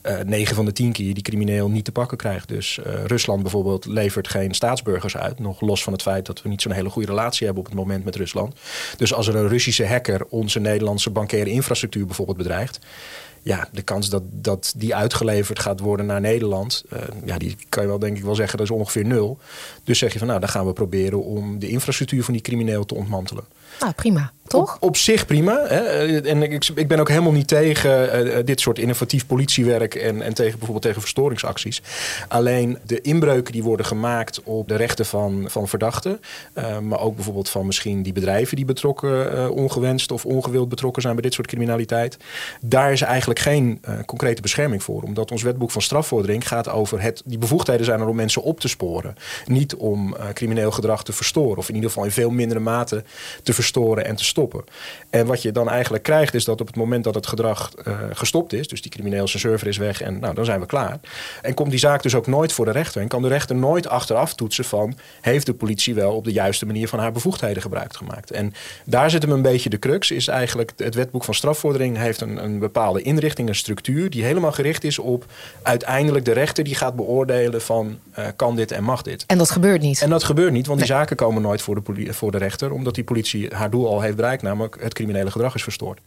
uh, 0.03 0.19
9 0.19 0.55
van 0.55 0.65
de 0.65 0.71
10 0.71 0.91
keer 0.91 1.13
die 1.13 1.23
crimineel 1.23 1.69
niet 1.69 1.85
te 1.85 1.91
pakken 1.91 2.17
krijgt. 2.17 2.47
Dus 2.47 2.79
uh, 2.79 3.03
Rusland 3.05 3.41
bijvoorbeeld 3.41 3.85
levert 3.85 4.27
geen 4.27 4.53
staatsburgers 4.53 5.17
uit. 5.17 5.39
Nog 5.39 5.61
los 5.61 5.83
van 5.83 5.93
het 5.93 6.01
feit 6.01 6.25
dat 6.25 6.41
we 6.41 6.49
niet 6.49 6.61
zo'n 6.61 6.71
hele 6.71 6.89
goede 6.89 7.07
relatie 7.07 7.45
hebben 7.45 7.63
op 7.63 7.69
het 7.69 7.79
moment 7.79 8.05
met 8.05 8.15
Rusland. 8.15 8.55
Dus 8.97 9.13
als 9.13 9.27
er 9.27 9.35
een 9.35 9.47
Russische 9.47 9.87
hacker 9.87 10.25
onze 10.29 10.59
Nederlandse 10.59 11.09
bankaire 11.09 11.49
infrastructuur 11.49 12.05
bijvoorbeeld 12.05 12.37
bedreigt 12.37 12.79
ja, 13.47 13.67
de 13.71 13.81
kans 13.81 14.09
dat, 14.09 14.23
dat 14.31 14.73
die 14.77 14.95
uitgeleverd 14.95 15.59
gaat 15.59 15.79
worden 15.79 16.05
naar 16.05 16.21
Nederland, 16.21 16.83
uh, 16.93 16.99
ja, 17.25 17.37
die 17.37 17.55
kan 17.69 17.83
je 17.83 17.89
wel 17.89 17.99
denk 17.99 18.17
ik 18.17 18.23
wel 18.23 18.35
zeggen, 18.35 18.57
dat 18.57 18.67
is 18.67 18.73
ongeveer 18.73 19.05
nul. 19.05 19.39
Dus 19.83 19.97
zeg 19.97 20.13
je 20.13 20.19
van 20.19 20.27
nou, 20.27 20.39
dan 20.39 20.49
gaan 20.49 20.65
we 20.65 20.73
proberen 20.73 21.23
om 21.23 21.59
de 21.59 21.69
infrastructuur 21.69 22.23
van 22.23 22.33
die 22.33 22.41
crimineel 22.41 22.85
te 22.85 22.95
ontmantelen. 22.95 23.43
Nou, 23.79 23.93
prima. 23.93 24.31
Toch? 24.47 24.75
Op, 24.75 24.83
op 24.83 24.97
zich 24.97 25.25
prima. 25.25 25.65
Hè? 25.67 26.21
En 26.21 26.43
ik, 26.43 26.69
ik 26.75 26.87
ben 26.87 26.99
ook 26.99 27.09
helemaal 27.09 27.31
niet 27.31 27.47
tegen 27.47 28.27
uh, 28.27 28.37
dit 28.45 28.59
soort 28.59 28.79
innovatief 28.79 29.25
politiewerk 29.27 29.95
en, 29.95 30.21
en 30.21 30.33
tegen 30.33 30.51
bijvoorbeeld 30.51 30.81
tegen 30.81 31.01
verstoringsacties. 31.01 31.81
Alleen 32.27 32.77
de 32.85 33.01
inbreuken 33.01 33.53
die 33.53 33.63
worden 33.63 33.85
gemaakt 33.85 34.41
op 34.43 34.67
de 34.67 34.75
rechten 34.75 35.05
van, 35.05 35.45
van 35.49 35.67
verdachten, 35.67 36.21
uh, 36.53 36.79
maar 36.79 36.99
ook 36.99 37.15
bijvoorbeeld 37.15 37.49
van 37.49 37.65
misschien 37.65 38.03
die 38.03 38.13
bedrijven 38.13 38.55
die 38.55 38.65
betrokken, 38.65 39.33
uh, 39.33 39.49
ongewenst 39.49 40.11
of 40.11 40.25
ongewild 40.25 40.69
betrokken 40.69 41.01
zijn 41.01 41.13
bij 41.13 41.23
dit 41.23 41.33
soort 41.33 41.47
criminaliteit. 41.47 42.17
Daar 42.61 42.91
is 42.91 43.01
eigenlijk 43.01 43.39
geen 43.39 43.81
concrete 44.05 44.41
bescherming 44.41 44.83
voor. 44.83 45.01
Omdat 45.01 45.31
ons 45.31 45.43
wetboek 45.43 45.71
van 45.71 45.81
strafvordering 45.81 46.47
gaat 46.47 46.69
over 46.69 47.01
het, 47.01 47.21
die 47.25 47.37
bevoegdheden 47.37 47.85
zijn 47.85 47.99
er 47.99 48.07
om 48.07 48.15
mensen 48.15 48.43
op 48.43 48.59
te 48.59 48.67
sporen. 48.67 49.15
Niet 49.45 49.75
om 49.75 50.15
crimineel 50.33 50.71
gedrag 50.71 51.03
te 51.03 51.13
verstoren. 51.13 51.57
Of 51.57 51.69
in 51.69 51.75
ieder 51.75 51.89
geval 51.89 52.05
in 52.05 52.11
veel 52.11 52.29
mindere 52.29 52.59
mate 52.59 53.03
te 53.43 53.53
verstoren 53.53 54.05
en 54.05 54.15
te 54.15 54.23
stoppen. 54.37 54.63
En 55.09 55.25
wat 55.25 55.41
je 55.41 55.51
dan 55.51 55.69
eigenlijk 55.69 56.03
krijgt 56.03 56.33
is 56.33 56.45
dat 56.45 56.61
op 56.61 56.67
het 56.67 56.75
moment 56.75 57.03
dat 57.03 57.15
het 57.15 57.27
gedrag 57.27 57.71
uh, 57.87 57.99
gestopt 58.11 58.53
is, 58.53 58.67
dus 58.67 58.81
die 58.81 58.91
crimineel 58.91 59.27
zijn 59.27 59.41
server 59.41 59.67
is 59.67 59.77
weg 59.77 60.01
en 60.01 60.19
nou, 60.19 60.33
dan 60.33 60.45
zijn 60.45 60.59
we 60.59 60.65
klaar. 60.65 60.99
En 61.41 61.53
komt 61.53 61.69
die 61.69 61.79
zaak 61.79 62.03
dus 62.03 62.15
ook 62.15 62.27
nooit 62.27 62.51
voor 62.51 62.65
de 62.65 62.71
rechter. 62.71 63.01
En 63.01 63.07
kan 63.07 63.21
de 63.21 63.27
rechter 63.27 63.55
nooit 63.55 63.87
achteraf 63.87 64.33
toetsen 64.33 64.65
van 64.65 64.97
heeft 65.21 65.45
de 65.45 65.53
politie 65.53 65.95
wel 65.95 66.15
op 66.15 66.23
de 66.23 66.31
juiste 66.31 66.65
manier 66.65 66.87
van 66.87 66.99
haar 66.99 67.11
bevoegdheden 67.11 67.61
gebruik 67.61 67.95
gemaakt. 67.95 68.31
En 68.31 68.53
daar 68.85 69.09
zit 69.09 69.21
hem 69.21 69.31
een 69.31 69.41
beetje 69.41 69.69
de 69.69 69.79
crux, 69.79 70.11
is 70.11 70.27
eigenlijk 70.27 70.71
het 70.75 70.95
wetboek 70.95 71.23
van 71.23 71.33
strafvordering 71.33 71.97
heeft 71.97 72.21
een, 72.21 72.43
een 72.43 72.59
bepaalde 72.59 73.01
inrichting, 73.01 73.47
een 73.49 73.55
structuur 73.55 74.09
die 74.09 74.23
helemaal 74.23 74.51
gericht 74.51 74.83
is 74.83 74.99
op 74.99 75.25
uiteindelijk 75.61 76.25
de 76.25 76.31
rechter 76.31 76.63
die 76.63 76.75
gaat 76.75 76.95
beoordelen 76.95 77.61
van 77.61 77.99
uh, 78.19 78.25
kan 78.35 78.55
dit 78.55 78.71
en 78.71 78.83
mag 78.83 79.01
dit. 79.01 79.23
En 79.27 79.37
dat 79.37 79.51
gebeurt 79.51 79.81
niet. 79.81 80.01
En 80.01 80.09
dat 80.09 80.23
gebeurt 80.23 80.51
niet, 80.51 80.67
want 80.67 80.79
nee. 80.79 80.87
die 80.87 80.97
zaken 80.97 81.15
komen 81.15 81.41
nooit 81.41 81.61
voor 81.61 81.83
de, 81.83 82.13
voor 82.13 82.31
de 82.31 82.37
rechter, 82.37 82.71
omdat 82.71 82.95
die 82.95 83.03
politie 83.03 83.47
haar 83.53 83.69
doel 83.69 83.87
al 83.87 84.01
heeft 84.01 84.15
bereikt, 84.15 84.26
namelijk 84.35 84.77
het 84.81 84.93
criminele 84.93 85.31
gedrag 85.31 85.55
is 85.55 85.63
verstoord. 85.63 85.99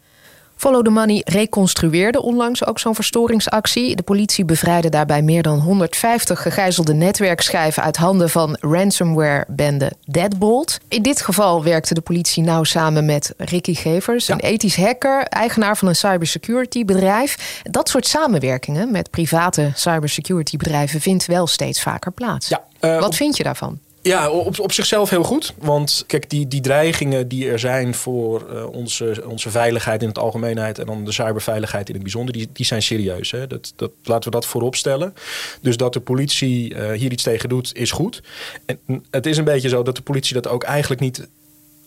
Follow 0.60 0.84
the 0.84 0.90
Money 0.90 1.22
reconstrueerde 1.24 2.22
onlangs 2.22 2.66
ook 2.66 2.78
zo'n 2.78 2.94
verstoringsactie. 2.94 3.96
De 3.96 4.02
politie 4.02 4.44
bevrijdde 4.44 4.88
daarbij 4.88 5.22
meer 5.22 5.42
dan 5.42 5.58
150 5.58 6.42
gegijzelde 6.42 6.94
netwerkschijven 6.94 7.82
uit 7.82 7.96
handen 7.96 8.30
van 8.30 8.56
ransomware-bende 8.60 9.92
Deadbolt. 10.04 10.78
In 10.88 11.02
dit 11.02 11.20
geval 11.20 11.64
werkte 11.64 11.94
de 11.94 12.00
politie 12.00 12.42
nauw 12.42 12.64
samen 12.64 13.04
met 13.04 13.34
Ricky 13.36 13.74
Gevers, 13.74 14.26
ja. 14.26 14.34
een 14.34 14.40
ethisch 14.40 14.76
hacker, 14.76 15.22
eigenaar 15.22 15.76
van 15.76 15.88
een 15.88 15.96
cybersecurity 15.96 16.84
bedrijf. 16.84 17.62
Dat 17.62 17.88
soort 17.88 18.06
samenwerkingen 18.06 18.90
met 18.90 19.10
private 19.10 19.70
cybersecurity 19.74 20.56
bedrijven 20.56 21.00
vindt 21.00 21.26
wel 21.26 21.46
steeds 21.46 21.82
vaker 21.82 22.12
plaats. 22.12 22.48
Ja, 22.48 22.64
uh, 22.80 23.00
Wat 23.00 23.14
vind 23.14 23.36
je 23.36 23.42
daarvan? 23.42 23.78
Ja, 24.02 24.30
op, 24.30 24.58
op 24.58 24.72
zichzelf 24.72 25.10
heel 25.10 25.22
goed. 25.22 25.54
Want 25.58 26.04
kijk, 26.06 26.30
die, 26.30 26.48
die 26.48 26.60
dreigingen 26.60 27.28
die 27.28 27.50
er 27.50 27.58
zijn 27.58 27.94
voor 27.94 28.46
uh, 28.52 28.66
onze, 28.66 29.22
onze 29.26 29.50
veiligheid 29.50 30.02
in 30.02 30.08
het 30.08 30.18
algemeenheid 30.18 30.78
en 30.78 30.86
dan 30.86 31.04
de 31.04 31.12
cyberveiligheid 31.12 31.88
in 31.88 31.94
het 31.94 32.02
bijzonder, 32.02 32.34
die, 32.34 32.48
die 32.52 32.66
zijn 32.66 32.82
serieus. 32.82 33.30
Hè? 33.30 33.46
Dat, 33.46 33.72
dat, 33.76 33.90
laten 34.02 34.24
we 34.24 34.36
dat 34.36 34.46
voorop 34.46 34.76
stellen. 34.76 35.14
Dus 35.60 35.76
dat 35.76 35.92
de 35.92 36.00
politie 36.00 36.74
uh, 36.74 36.90
hier 36.90 37.12
iets 37.12 37.22
tegen 37.22 37.48
doet, 37.48 37.74
is 37.74 37.90
goed. 37.90 38.22
En 38.66 39.04
het 39.10 39.26
is 39.26 39.36
een 39.36 39.44
beetje 39.44 39.68
zo 39.68 39.82
dat 39.82 39.96
de 39.96 40.02
politie 40.02 40.34
dat 40.34 40.48
ook 40.48 40.62
eigenlijk 40.62 41.00
niet 41.00 41.28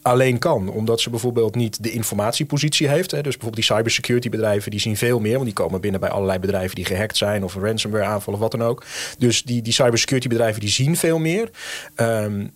alleen 0.04 0.40
kan. 0.40 0.70
Omdat 0.70 1.02
ze 1.02 1.10
bijvoorbeeld 1.10 1.56
niet 1.56 1.84
de 1.84 1.92
informatiepositie 1.92 2.88
heeft. 2.88 3.12
Hè. 3.12 3.22
Dus 3.22 3.38
bijvoorbeeld 3.38 3.68
die 3.68 3.76
cybersecurity 3.76 4.30
bedrijven 4.30 4.72
die 4.72 4.80
zien 4.80 4.98
veel 4.98 5.20
meer. 5.20 5.34
Want 5.34 5.46
die 5.46 5.54
komen 5.54 5.82
binnen 5.82 6.00
bij 6.00 6.10
allerlei 6.10 6.40
bedrijven 6.40 6.76
die 6.76 6.86
gehackt 6.86 7.18
zijn. 7.18 7.44
Of 7.44 7.56
een 7.56 7.64
ransomware 7.64 8.04
aanval 8.04 8.34
of 8.34 8.40
wat 8.40 8.52
dan 8.52 8.64
ook. 8.64 8.86
Dus 9.18 9.44
die, 9.44 9.62
die 9.62 9.74
cybersecurity 9.74 10.28
bedrijven 10.28 10.62
die 10.62 10.70
zien 10.70 10.98
veel 10.98 11.20
meer. 11.20 11.50
Um, 11.96 12.52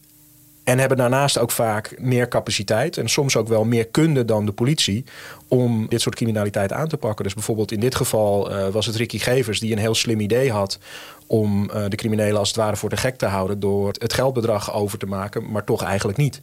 en 0.67 0.79
hebben 0.79 0.97
daarnaast 0.97 1.37
ook 1.37 1.51
vaak 1.51 1.95
meer 1.99 2.27
capaciteit 2.27 2.97
en 2.97 3.09
soms 3.09 3.35
ook 3.35 3.47
wel 3.47 3.63
meer 3.63 3.87
kunde 3.87 4.25
dan 4.25 4.45
de 4.45 4.51
politie 4.51 5.03
om 5.47 5.87
dit 5.89 6.01
soort 6.01 6.15
criminaliteit 6.15 6.71
aan 6.71 6.87
te 6.87 6.97
pakken. 6.97 7.23
Dus 7.23 7.33
bijvoorbeeld 7.33 7.71
in 7.71 7.79
dit 7.79 7.95
geval 7.95 8.51
uh, 8.51 8.67
was 8.67 8.85
het 8.85 8.95
Ricky 8.95 9.19
Gevers 9.19 9.59
die 9.59 9.71
een 9.71 9.77
heel 9.77 9.95
slim 9.95 10.19
idee 10.19 10.51
had 10.51 10.79
om 11.27 11.69
uh, 11.69 11.83
de 11.87 11.95
criminelen 11.95 12.37
als 12.37 12.47
het 12.47 12.57
ware 12.57 12.75
voor 12.75 12.89
de 12.89 12.97
gek 12.97 13.17
te 13.17 13.25
houden 13.25 13.59
door 13.59 13.87
het 13.97 14.13
geldbedrag 14.13 14.73
over 14.73 14.97
te 14.97 15.05
maken, 15.05 15.51
maar 15.51 15.63
toch 15.63 15.83
eigenlijk 15.83 16.17
niet. 16.17 16.39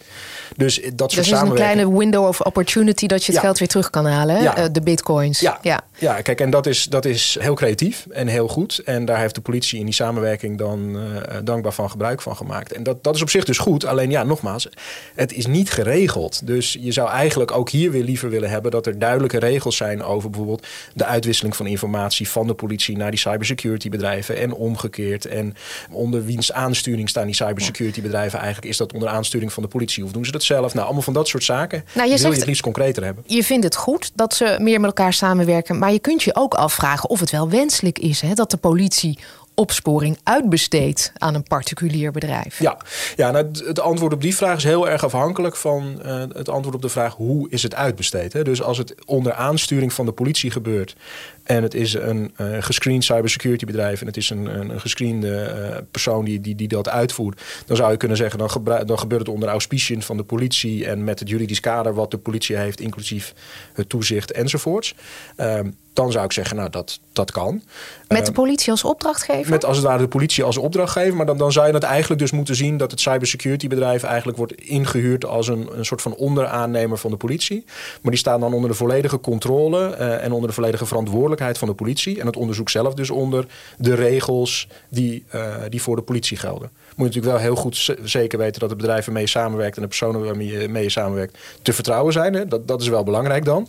Dus 0.56 0.74
dat 0.74 1.12
soort 1.12 1.24
dus 1.26 1.34
is 1.34 1.40
een 1.40 1.54
kleine 1.54 1.98
window 1.98 2.26
of 2.26 2.40
opportunity 2.40 3.06
dat 3.06 3.24
je 3.24 3.32
het 3.32 3.40
ja. 3.40 3.40
geld 3.40 3.58
weer 3.58 3.68
terug 3.68 3.90
kan 3.90 4.06
halen, 4.06 4.42
ja. 4.42 4.58
uh, 4.58 4.64
de 4.72 4.80
bitcoins. 4.80 5.40
Ja, 5.40 5.58
ja. 5.62 5.80
ja 5.98 6.20
kijk, 6.20 6.40
en 6.40 6.50
dat 6.50 6.66
is, 6.66 6.84
dat 6.84 7.04
is 7.04 7.36
heel 7.40 7.54
creatief 7.54 8.06
en 8.10 8.26
heel 8.26 8.48
goed. 8.48 8.78
En 8.84 9.04
daar 9.04 9.18
heeft 9.18 9.34
de 9.34 9.40
politie 9.40 9.78
in 9.78 9.84
die 9.84 9.94
samenwerking 9.94 10.58
dan 10.58 10.98
dankbaar 11.44 11.72
van 11.72 11.90
gebruik 11.90 12.20
van 12.20 12.36
gemaakt. 12.36 12.72
En 12.72 12.82
dat, 12.82 13.04
dat 13.04 13.14
is 13.14 13.22
op 13.22 13.30
zich 13.30 13.44
dus 13.44 13.58
goed. 13.58 13.84
Alleen 13.84 14.10
ja, 14.10 14.22
nogmaals, 14.22 14.68
het 15.14 15.32
is 15.32 15.46
niet 15.46 15.70
geregeld. 15.70 16.46
Dus 16.46 16.76
je 16.80 16.92
zou 16.92 17.08
eigenlijk 17.08 17.50
ook 17.50 17.70
hier 17.70 17.90
weer 17.90 18.04
liever 18.04 18.30
willen 18.30 18.50
hebben 18.50 18.70
dat 18.70 18.86
er 18.86 18.93
duidelijke 18.98 19.38
regels 19.38 19.76
zijn 19.76 20.02
over 20.02 20.30
bijvoorbeeld 20.30 20.66
de 20.94 21.04
uitwisseling 21.04 21.56
van 21.56 21.66
informatie 21.66 22.28
van 22.28 22.46
de 22.46 22.54
politie 22.54 22.96
naar 22.96 23.10
die 23.10 23.20
cybersecurity 23.20 23.88
bedrijven 23.88 24.36
en 24.36 24.52
omgekeerd. 24.52 25.26
En 25.26 25.54
onder 25.90 26.24
wiens 26.24 26.52
aansturing 26.52 27.08
staan 27.08 27.26
die 27.26 27.34
cybersecurity 27.34 28.02
bedrijven 28.02 28.38
eigenlijk? 28.38 28.68
Is 28.68 28.76
dat 28.76 28.92
onder 28.92 29.08
aansturing 29.08 29.52
van 29.52 29.62
de 29.62 29.68
politie 29.68 30.04
of 30.04 30.12
doen 30.12 30.24
ze 30.24 30.32
dat 30.32 30.42
zelf? 30.42 30.74
Nou, 30.74 30.84
allemaal 30.84 31.02
van 31.02 31.12
dat 31.12 31.28
soort 31.28 31.44
zaken 31.44 31.84
nou, 31.92 32.02
je 32.02 32.08
wil 32.08 32.18
zegt, 32.18 32.32
je 32.32 32.38
het 32.38 32.48
liefst 32.48 32.62
concreter 32.62 33.04
hebben. 33.04 33.24
Je 33.26 33.44
vindt 33.44 33.64
het 33.64 33.76
goed 33.76 34.12
dat 34.14 34.34
ze 34.34 34.56
meer 34.60 34.80
met 34.80 34.86
elkaar 34.86 35.12
samenwerken, 35.12 35.78
maar 35.78 35.92
je 35.92 35.98
kunt 35.98 36.22
je 36.22 36.36
ook 36.36 36.54
afvragen 36.54 37.08
of 37.08 37.20
het 37.20 37.30
wel 37.30 37.48
wenselijk 37.48 37.98
is 37.98 38.20
hè, 38.20 38.34
dat 38.34 38.50
de 38.50 38.56
politie 38.56 39.18
opsporing 39.54 40.18
uitbesteedt 40.22 41.12
aan 41.14 41.34
een 41.34 41.42
particulier 41.42 42.12
bedrijf? 42.12 42.58
Ja, 42.58 42.78
ja 43.16 43.30
nou, 43.30 43.50
het 43.64 43.80
antwoord 43.80 44.12
op 44.12 44.20
die 44.20 44.36
vraag 44.36 44.56
is 44.56 44.64
heel 44.64 44.88
erg 44.88 45.04
afhankelijk 45.04 45.56
van 45.56 46.00
uh, 46.04 46.22
het 46.32 46.48
antwoord 46.48 46.76
op 46.76 46.82
de 46.82 46.88
vraag 46.88 47.14
hoe 47.14 47.50
is 47.50 47.62
het 47.62 47.74
uitbesteed. 47.74 48.32
Hè? 48.32 48.44
Dus 48.44 48.62
als 48.62 48.78
het 48.78 48.94
onder 49.06 49.32
aansturing 49.32 49.92
van 49.92 50.06
de 50.06 50.12
politie 50.12 50.50
gebeurt 50.50 50.96
en 51.42 51.62
het 51.62 51.74
is 51.74 51.94
een 51.94 52.34
uh, 52.40 52.56
gescreend 52.60 53.04
cybersecurity 53.04 53.64
bedrijf 53.64 54.00
en 54.00 54.06
het 54.06 54.16
is 54.16 54.30
een, 54.30 54.46
een, 54.60 54.70
een 54.70 54.80
gescreende 54.80 55.54
uh, 55.70 55.76
persoon 55.90 56.24
die, 56.24 56.40
die, 56.40 56.54
die 56.54 56.68
dat 56.68 56.88
uitvoert, 56.88 57.42
dan 57.66 57.76
zou 57.76 57.90
je 57.90 57.96
kunnen 57.96 58.16
zeggen 58.16 58.38
dan, 58.38 58.50
dan 58.86 58.98
gebeurt 58.98 59.20
het 59.20 59.34
onder 59.34 59.48
auspiciën 59.48 60.02
van 60.02 60.16
de 60.16 60.24
politie 60.24 60.86
en 60.86 61.04
met 61.04 61.18
het 61.18 61.28
juridisch 61.28 61.60
kader 61.60 61.94
wat 61.94 62.10
de 62.10 62.18
politie 62.18 62.56
heeft, 62.56 62.80
inclusief 62.80 63.34
het 63.72 63.88
toezicht 63.88 64.32
enzovoorts. 64.32 64.94
Um, 65.36 65.76
dan 65.94 66.12
zou 66.12 66.24
ik 66.24 66.32
zeggen, 66.32 66.56
nou, 66.56 66.70
dat, 66.70 67.00
dat 67.12 67.32
kan. 67.32 67.62
Met 68.08 68.26
de 68.26 68.32
politie 68.32 68.70
als 68.70 68.84
opdrachtgever? 68.84 69.50
Met 69.50 69.64
als 69.64 69.76
het 69.76 69.86
ware 69.86 69.98
de 69.98 70.08
politie 70.08 70.44
als 70.44 70.56
opdrachtgever. 70.56 71.16
Maar 71.16 71.26
dan, 71.26 71.38
dan 71.38 71.52
zou 71.52 71.66
je 71.66 71.72
het 71.72 71.82
eigenlijk 71.82 72.20
dus 72.20 72.30
moeten 72.30 72.56
zien 72.56 72.76
dat 72.76 72.90
het 72.90 73.00
cybersecurity 73.00 73.68
bedrijf 73.68 74.02
eigenlijk 74.02 74.38
wordt 74.38 74.52
ingehuurd 74.52 75.24
als 75.24 75.48
een, 75.48 75.68
een 75.78 75.84
soort 75.84 76.02
van 76.02 76.14
onderaannemer 76.14 76.98
van 76.98 77.10
de 77.10 77.16
politie. 77.16 77.64
Maar 78.02 78.10
die 78.10 78.20
staan 78.20 78.40
dan 78.40 78.54
onder 78.54 78.70
de 78.70 78.76
volledige 78.76 79.20
controle 79.20 79.96
uh, 79.98 80.24
en 80.24 80.32
onder 80.32 80.48
de 80.48 80.54
volledige 80.54 80.86
verantwoordelijkheid 80.86 81.58
van 81.58 81.68
de 81.68 81.74
politie. 81.74 82.20
En 82.20 82.26
het 82.26 82.36
onderzoek 82.36 82.70
zelf 82.70 82.94
dus 82.94 83.10
onder 83.10 83.46
de 83.78 83.94
regels 83.94 84.68
die, 84.88 85.24
uh, 85.34 85.54
die 85.68 85.82
voor 85.82 85.96
de 85.96 86.02
politie 86.02 86.36
gelden. 86.36 86.70
Moet 86.94 87.14
je 87.14 87.20
natuurlijk 87.20 87.42
wel 87.42 87.54
heel 87.54 87.62
goed 87.62 87.96
zeker 88.02 88.38
weten 88.38 88.60
dat 88.60 88.68
het 88.68 88.78
bedrijf 88.78 89.04
waarmee 89.04 89.22
je 89.22 89.28
samenwerkt 89.28 89.76
en 89.76 89.82
de 89.82 89.88
personen 89.88 90.24
waarmee 90.24 90.46
je, 90.46 90.68
mee 90.68 90.82
je 90.82 90.90
samenwerkt 90.90 91.38
te 91.62 91.72
vertrouwen 91.72 92.12
zijn. 92.12 92.34
Hè? 92.34 92.46
Dat, 92.46 92.68
dat 92.68 92.80
is 92.80 92.88
wel 92.88 93.04
belangrijk 93.04 93.44
dan. 93.44 93.68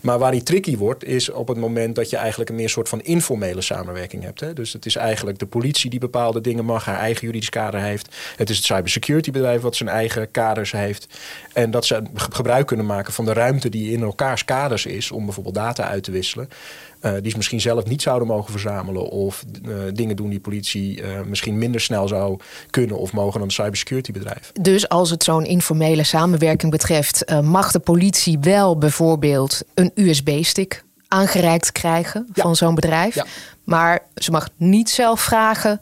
Maar 0.00 0.18
waar 0.18 0.30
die 0.30 0.42
tricky 0.42 0.76
wordt, 0.76 1.04
is 1.04 1.30
op 1.30 1.48
het 1.48 1.58
moment 1.58 1.94
dat 1.94 2.10
je 2.10 2.16
eigenlijk 2.16 2.50
een 2.50 2.56
meer 2.56 2.68
soort 2.68 2.88
van 2.88 3.00
informele 3.00 3.60
samenwerking 3.60 4.22
hebt. 4.22 4.40
Hè? 4.40 4.52
Dus 4.52 4.72
het 4.72 4.86
is 4.86 4.96
eigenlijk 4.96 5.38
de 5.38 5.46
politie 5.46 5.90
die 5.90 5.98
bepaalde 5.98 6.40
dingen 6.40 6.64
mag, 6.64 6.84
haar 6.84 6.98
eigen 6.98 7.26
juridisch 7.26 7.48
kader 7.48 7.80
heeft. 7.80 8.16
Het 8.36 8.50
is 8.50 8.56
het 8.56 8.64
cybersecurity 8.64 9.30
bedrijf 9.30 9.60
wat 9.60 9.76
zijn 9.76 9.88
eigen 9.88 10.30
kaders 10.30 10.72
heeft. 10.72 11.06
En 11.52 11.70
dat 11.70 11.86
ze 11.86 12.02
gebruik 12.14 12.66
kunnen 12.66 12.86
maken 12.86 13.12
van 13.12 13.24
de 13.24 13.32
ruimte 13.32 13.68
die 13.68 13.92
in 13.92 14.02
elkaars 14.02 14.44
kaders 14.44 14.86
is 14.86 15.10
om 15.10 15.24
bijvoorbeeld 15.24 15.54
data 15.54 15.88
uit 15.88 16.02
te 16.02 16.10
wisselen. 16.10 16.48
die 17.20 17.30
ze 17.30 17.36
misschien 17.36 17.60
zelf 17.60 17.84
niet 17.84 18.02
zouden 18.02 18.28
mogen 18.28 18.50
verzamelen. 18.50 19.02
Of 19.02 19.44
dingen 19.92 20.16
doen 20.16 20.30
die 20.30 20.40
politie 20.40 21.02
misschien 21.26 21.58
minder 21.58 21.80
snel 21.80 22.08
zou 22.08 22.38
kunnen 22.70 22.98
of 22.98 23.12
mogen 23.12 23.32
dan 23.32 23.42
een 23.42 23.50
cybersecurity 23.50 24.12
bedrijf. 24.12 24.52
Dus 24.60 24.88
als 24.88 25.10
het 25.10 25.24
zo'n 25.24 25.44
informele 25.44 26.04
samenwerking 26.04 26.72
betreft, 26.72 27.24
mag 27.42 27.70
de 27.70 27.78
politie 27.78 28.38
wel 28.40 28.78
bijvoorbeeld 28.78 29.62
een 29.74 29.90
USB-stick 29.94 30.84
aangereikt 31.08 31.72
krijgen 31.72 32.26
van 32.32 32.56
zo'n 32.56 32.74
bedrijf. 32.74 33.16
Maar 33.64 34.00
ze 34.14 34.30
mag 34.30 34.48
niet 34.56 34.90
zelf 34.90 35.20
vragen 35.20 35.80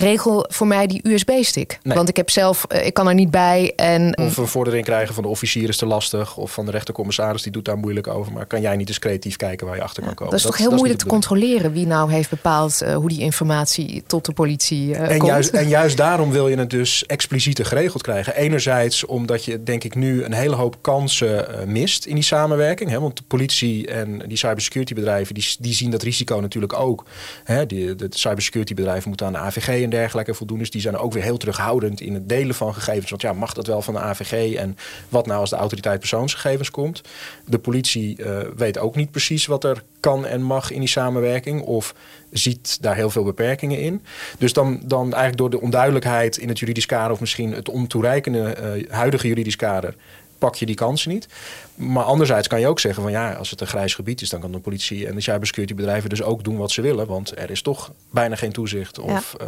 regel 0.00 0.46
voor 0.48 0.66
mij 0.66 0.86
die 0.86 1.00
USB-stick. 1.02 1.78
Want 1.82 2.08
ik 2.08 2.16
heb 2.16 2.30
zelf, 2.30 2.64
eh, 2.64 2.86
ik 2.86 2.94
kan 2.94 3.08
er 3.08 3.14
niet 3.14 3.30
bij. 3.30 3.72
En... 3.76 4.18
Of 4.18 4.36
een 4.36 4.46
vordering 4.46 4.84
krijgen 4.84 5.14
van 5.14 5.22
de 5.22 5.28
officier 5.28 5.68
is 5.68 5.76
te 5.76 5.86
lastig. 5.86 6.36
Of 6.36 6.52
van 6.52 6.64
de 6.64 6.70
rechtercommissaris, 6.70 7.42
die 7.42 7.52
doet 7.52 7.64
daar 7.64 7.78
moeilijk 7.78 8.06
over. 8.06 8.32
Maar 8.32 8.46
kan 8.46 8.60
jij 8.60 8.76
niet 8.76 8.88
eens 8.88 8.98
creatief 8.98 9.36
kijken 9.36 9.66
waar 9.66 9.76
je 9.76 9.82
achter 9.82 10.02
kan 10.02 10.14
komen? 10.14 10.30
Dat 10.30 10.40
is 10.40 10.46
toch 10.46 10.56
heel 10.56 10.70
moeilijk 10.70 10.98
te 10.98 11.06
controleren 11.06 11.72
wie 11.72 11.86
nou 11.86 12.12
heeft 12.12 12.30
bepaald 12.30 12.82
uh, 12.82 12.94
hoe 12.94 13.08
die 13.08 13.20
informatie 13.20 14.02
tot 14.06 14.24
de 14.24 14.32
politie 14.32 14.88
uh, 14.88 15.00
en 15.00 15.18
komt. 15.18 15.30
Juist, 15.30 15.50
en 15.50 15.68
juist 15.68 15.96
daarom 16.06 16.30
wil 16.30 16.48
je 16.48 16.56
het 16.56 16.70
dus 16.70 17.06
explicieter 17.06 17.64
geregeld 17.64 18.02
krijgen. 18.02 18.36
Enerzijds 18.36 19.06
omdat 19.06 19.44
je 19.44 19.62
denk 19.62 19.84
ik 19.84 19.94
nu 19.94 20.24
een 20.24 20.32
hele 20.32 20.54
hoop 20.54 20.76
kansen 20.80 21.46
mist 21.66 22.04
in 22.06 22.14
die 22.14 22.24
samenwerking. 22.24 22.90
Hè? 22.90 23.00
Want 23.00 23.16
de 23.16 23.22
politie 23.26 23.86
en 23.86 24.22
die 24.26 24.36
cybersecurity 24.36 24.94
bedrijven, 24.94 25.34
die, 25.34 25.56
die 25.58 25.74
zien 25.74 25.90
dat 25.90 26.02
risico 26.02 26.40
natuurlijk 26.40 26.72
ook. 26.72 27.04
Hè? 27.44 27.66
Die, 27.66 27.96
de 27.96 28.06
cybersecurity 28.10 28.74
bedrijven 28.74 29.08
moeten 29.08 29.26
aan 29.26 29.32
de 29.32 29.38
AVG 29.38 29.82
en 29.92 29.98
dergelijke 29.98 30.34
voldoen. 30.34 30.58
Dus 30.58 30.70
die 30.70 30.80
zijn 30.80 30.96
ook 30.96 31.12
weer 31.12 31.22
heel 31.22 31.36
terughoudend 31.36 32.00
in 32.00 32.14
het 32.14 32.28
delen 32.28 32.54
van 32.54 32.74
gegevens. 32.74 33.10
Want 33.10 33.22
ja, 33.22 33.32
mag 33.32 33.52
dat 33.52 33.66
wel 33.66 33.82
van 33.82 33.94
de 33.94 34.00
AVG? 34.00 34.54
En 34.54 34.76
wat 35.08 35.26
nou 35.26 35.40
als 35.40 35.50
de 35.50 35.56
autoriteit 35.56 35.98
persoonsgegevens 35.98 36.70
komt? 36.70 37.00
De 37.46 37.58
politie 37.58 38.18
uh, 38.18 38.38
weet 38.56 38.78
ook 38.78 38.96
niet 38.96 39.10
precies 39.10 39.46
wat 39.46 39.64
er 39.64 39.82
kan 40.00 40.26
en 40.26 40.42
mag 40.42 40.70
in 40.70 40.80
die 40.80 40.88
samenwerking. 40.88 41.62
Of 41.62 41.94
ziet 42.30 42.82
daar 42.82 42.94
heel 42.94 43.10
veel 43.10 43.24
beperkingen 43.24 43.78
in. 43.78 44.04
Dus 44.38 44.52
dan, 44.52 44.80
dan 44.84 45.02
eigenlijk 45.02 45.36
door 45.36 45.50
de 45.50 45.60
onduidelijkheid 45.60 46.36
in 46.36 46.48
het 46.48 46.58
juridisch 46.58 46.86
kader... 46.86 47.12
of 47.12 47.20
misschien 47.20 47.52
het 47.52 47.68
ontoereikende 47.68 48.56
uh, 48.76 48.90
huidige 48.90 49.28
juridisch 49.28 49.56
kader 49.56 49.94
pak 50.40 50.54
je 50.54 50.66
die 50.66 50.74
kansen 50.74 51.10
niet. 51.10 51.28
Maar 51.74 52.04
anderzijds 52.04 52.48
kan 52.48 52.60
je 52.60 52.66
ook 52.66 52.80
zeggen 52.80 53.02
van 53.02 53.12
ja, 53.12 53.32
als 53.32 53.50
het 53.50 53.60
een 53.60 53.66
grijs 53.66 53.94
gebied 53.94 54.20
is, 54.20 54.28
dan 54.28 54.40
kan 54.40 54.52
de 54.52 54.58
politie 54.58 55.06
en 55.06 55.14
de 55.14 55.20
cybersecurity 55.20 55.74
bedrijven 55.74 56.10
dus 56.10 56.22
ook 56.22 56.44
doen 56.44 56.56
wat 56.56 56.70
ze 56.70 56.82
willen. 56.82 57.06
Want 57.06 57.38
er 57.38 57.50
is 57.50 57.62
toch 57.62 57.92
bijna 58.10 58.36
geen 58.36 58.52
toezicht. 58.52 58.98
Of 58.98 59.36
uh, 59.40 59.46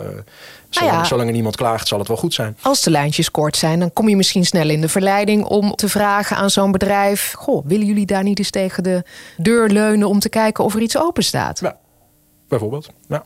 zolang, 0.69 0.93
nou 0.93 1.07
zolang, 1.07 1.29
er 1.29 1.35
niemand 1.35 1.57
klaagt, 1.57 1.89
zal 1.89 1.99
het 1.99 2.09
wel 2.09 2.17
goed 2.17 2.35
zijn. 2.35 2.57
Als 2.63 2.83
de 2.83 2.91
lijntjes 2.91 3.31
kort 3.31 3.57
zijn, 3.57 3.79
dan 3.79 3.93
kom 3.93 4.09
je 4.09 4.17
misschien 4.17 4.45
snel 4.45 4.69
in 4.69 4.81
de 4.81 4.89
verleiding 4.89 5.45
om 5.45 5.75
te 5.75 5.89
vragen 5.89 6.37
aan 6.37 6.51
zo'n 6.51 6.73
bedrijf: 6.73 7.33
Goh, 7.37 7.67
willen 7.67 7.87
jullie 7.87 8.07
daar 8.07 8.23
niet 8.23 8.39
eens 8.39 8.51
tegen 8.51 8.83
de 8.83 9.03
deur 9.37 9.69
leunen 9.69 10.09
om 10.09 10.19
te 10.19 10.29
kijken 10.29 10.65
of 10.65 10.75
er 10.75 10.81
iets 10.81 10.99
open 10.99 11.25
staat? 11.25 11.61
Ja, 11.61 11.77
bijvoorbeeld. 12.49 12.89
Ja. 13.09 13.25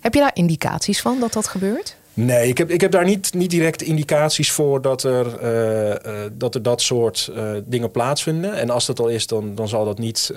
Heb 0.00 0.14
je 0.14 0.20
daar 0.20 0.34
indicaties 0.34 1.00
van 1.00 1.20
dat 1.20 1.32
dat 1.32 1.48
gebeurt? 1.48 1.96
Nee, 2.16 2.48
ik 2.48 2.58
heb, 2.58 2.70
ik 2.70 2.80
heb 2.80 2.90
daar 2.90 3.04
niet, 3.04 3.34
niet 3.34 3.50
direct 3.50 3.82
indicaties 3.82 4.52
voor 4.52 4.82
dat 4.82 5.02
er, 5.02 5.42
uh, 5.42 5.88
uh, 5.88 6.30
dat, 6.32 6.54
er 6.54 6.62
dat 6.62 6.80
soort 6.80 7.30
uh, 7.36 7.50
dingen 7.64 7.90
plaatsvinden. 7.90 8.54
En 8.54 8.70
als 8.70 8.86
dat 8.86 8.98
al 8.98 9.08
is, 9.08 9.26
dan, 9.26 9.54
dan 9.54 9.68
zal 9.68 9.84
dat 9.84 9.98
niet 9.98 10.32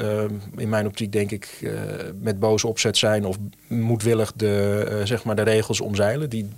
in 0.58 0.70
mijn 0.70 0.88
optiek, 0.88 1.12
denk 1.12 1.32
ik, 1.32 1.74
met 2.22 2.39
boze 2.39 2.68
opzet 2.68 2.98
zijn 2.98 3.26
of 3.26 3.38
moedwillig 3.68 4.34
de, 4.36 5.02
zeg 5.04 5.24
maar 5.24 5.36
de 5.36 5.42
regels 5.42 5.82
omzeilen. 5.82 6.30
Die, 6.30 6.50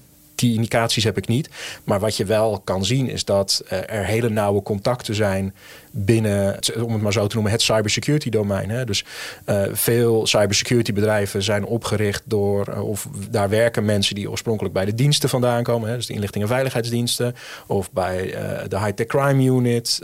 die 0.41 0.56
indicaties 0.56 1.04
heb 1.04 1.17
ik 1.17 1.27
niet. 1.27 1.49
Maar 1.84 1.99
wat 1.99 2.17
je 2.17 2.25
wel 2.25 2.62
kan 2.63 2.86
zien 2.86 3.10
is 3.10 3.25
dat 3.25 3.63
er 3.67 4.06
hele 4.06 4.30
nauwe 4.30 4.63
contacten 4.63 5.15
zijn 5.15 5.54
binnen, 5.91 6.60
om 6.84 6.93
het 6.93 7.01
maar 7.01 7.13
zo 7.13 7.27
te 7.27 7.34
noemen, 7.34 7.51
het 7.51 7.62
cybersecurity 7.62 8.30
domein. 8.30 8.69
Hè. 8.69 8.86
Dus 8.86 9.06
uh, 9.45 9.63
veel 9.71 10.27
cybersecurity 10.27 10.93
bedrijven 10.93 11.43
zijn 11.43 11.65
opgericht 11.65 12.23
door, 12.25 12.69
uh, 12.69 12.89
of 12.89 13.08
daar 13.30 13.49
werken 13.49 13.86
mensen 13.86 14.15
die 14.15 14.30
oorspronkelijk 14.30 14.73
bij 14.73 14.86
de 14.86 14.95
diensten 14.95 15.30
vandaan 15.30 15.63
komen. 15.63 15.89
Hè, 15.89 15.95
dus 15.95 16.06
de 16.06 16.13
inlichting 16.13 16.43
en 16.43 16.49
veiligheidsdiensten, 16.49 17.36
of 17.67 17.91
bij 17.91 18.36
de 18.67 18.80
high-tech 18.80 19.06
crime 19.06 19.43
unit. 19.43 20.01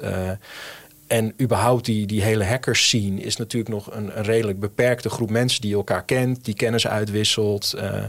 En 1.07 1.33
überhaupt 1.41 1.85
die, 1.85 2.07
die 2.07 2.21
hele 2.21 2.43
hackers 2.43 2.87
scene 2.87 3.21
is 3.21 3.35
natuurlijk 3.35 3.73
nog 3.73 3.91
een, 3.91 4.17
een, 4.17 4.23
redelijk 4.23 4.59
beperkte 4.59 5.09
groep 5.09 5.29
mensen 5.29 5.61
die 5.61 5.73
elkaar 5.73 6.03
kent, 6.03 6.45
die 6.45 6.53
kennis 6.53 6.87
uitwisselt. 6.87 7.73
Uh, 7.75 8.03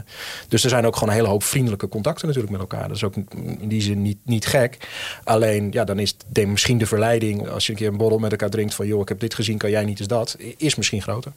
dus 0.47 0.63
er 0.63 0.69
zijn 0.69 0.85
ook 0.85 0.93
gewoon 0.93 1.09
een 1.09 1.15
hele 1.15 1.27
hoop 1.27 1.43
vriendelijke 1.43 1.87
contacten 1.87 2.27
natuurlijk 2.27 2.53
met 2.53 2.61
elkaar. 2.61 2.87
Dat 2.87 2.97
is 2.97 3.03
ook 3.03 3.15
in 3.59 3.67
die 3.67 3.81
zin 3.81 4.01
niet, 4.01 4.17
niet 4.23 4.45
gek. 4.45 4.77
Alleen, 5.23 5.67
ja, 5.71 5.83
dan 5.83 5.99
is 5.99 6.15
misschien 6.47 6.77
de 6.77 6.85
verleiding 6.85 7.49
als 7.49 7.65
je 7.65 7.71
een 7.71 7.77
keer 7.77 7.87
een 7.87 7.97
borrel 7.97 8.19
met 8.19 8.31
elkaar 8.31 8.49
drinkt 8.49 8.73
van 8.73 8.87
joh, 8.87 9.01
ik 9.01 9.09
heb 9.09 9.19
dit 9.19 9.33
gezien, 9.33 9.57
kan 9.57 9.69
jij 9.69 9.85
niet 9.85 9.99
eens 9.99 10.07
dat, 10.07 10.37
is 10.57 10.75
misschien 10.75 11.01
groter. 11.01 11.31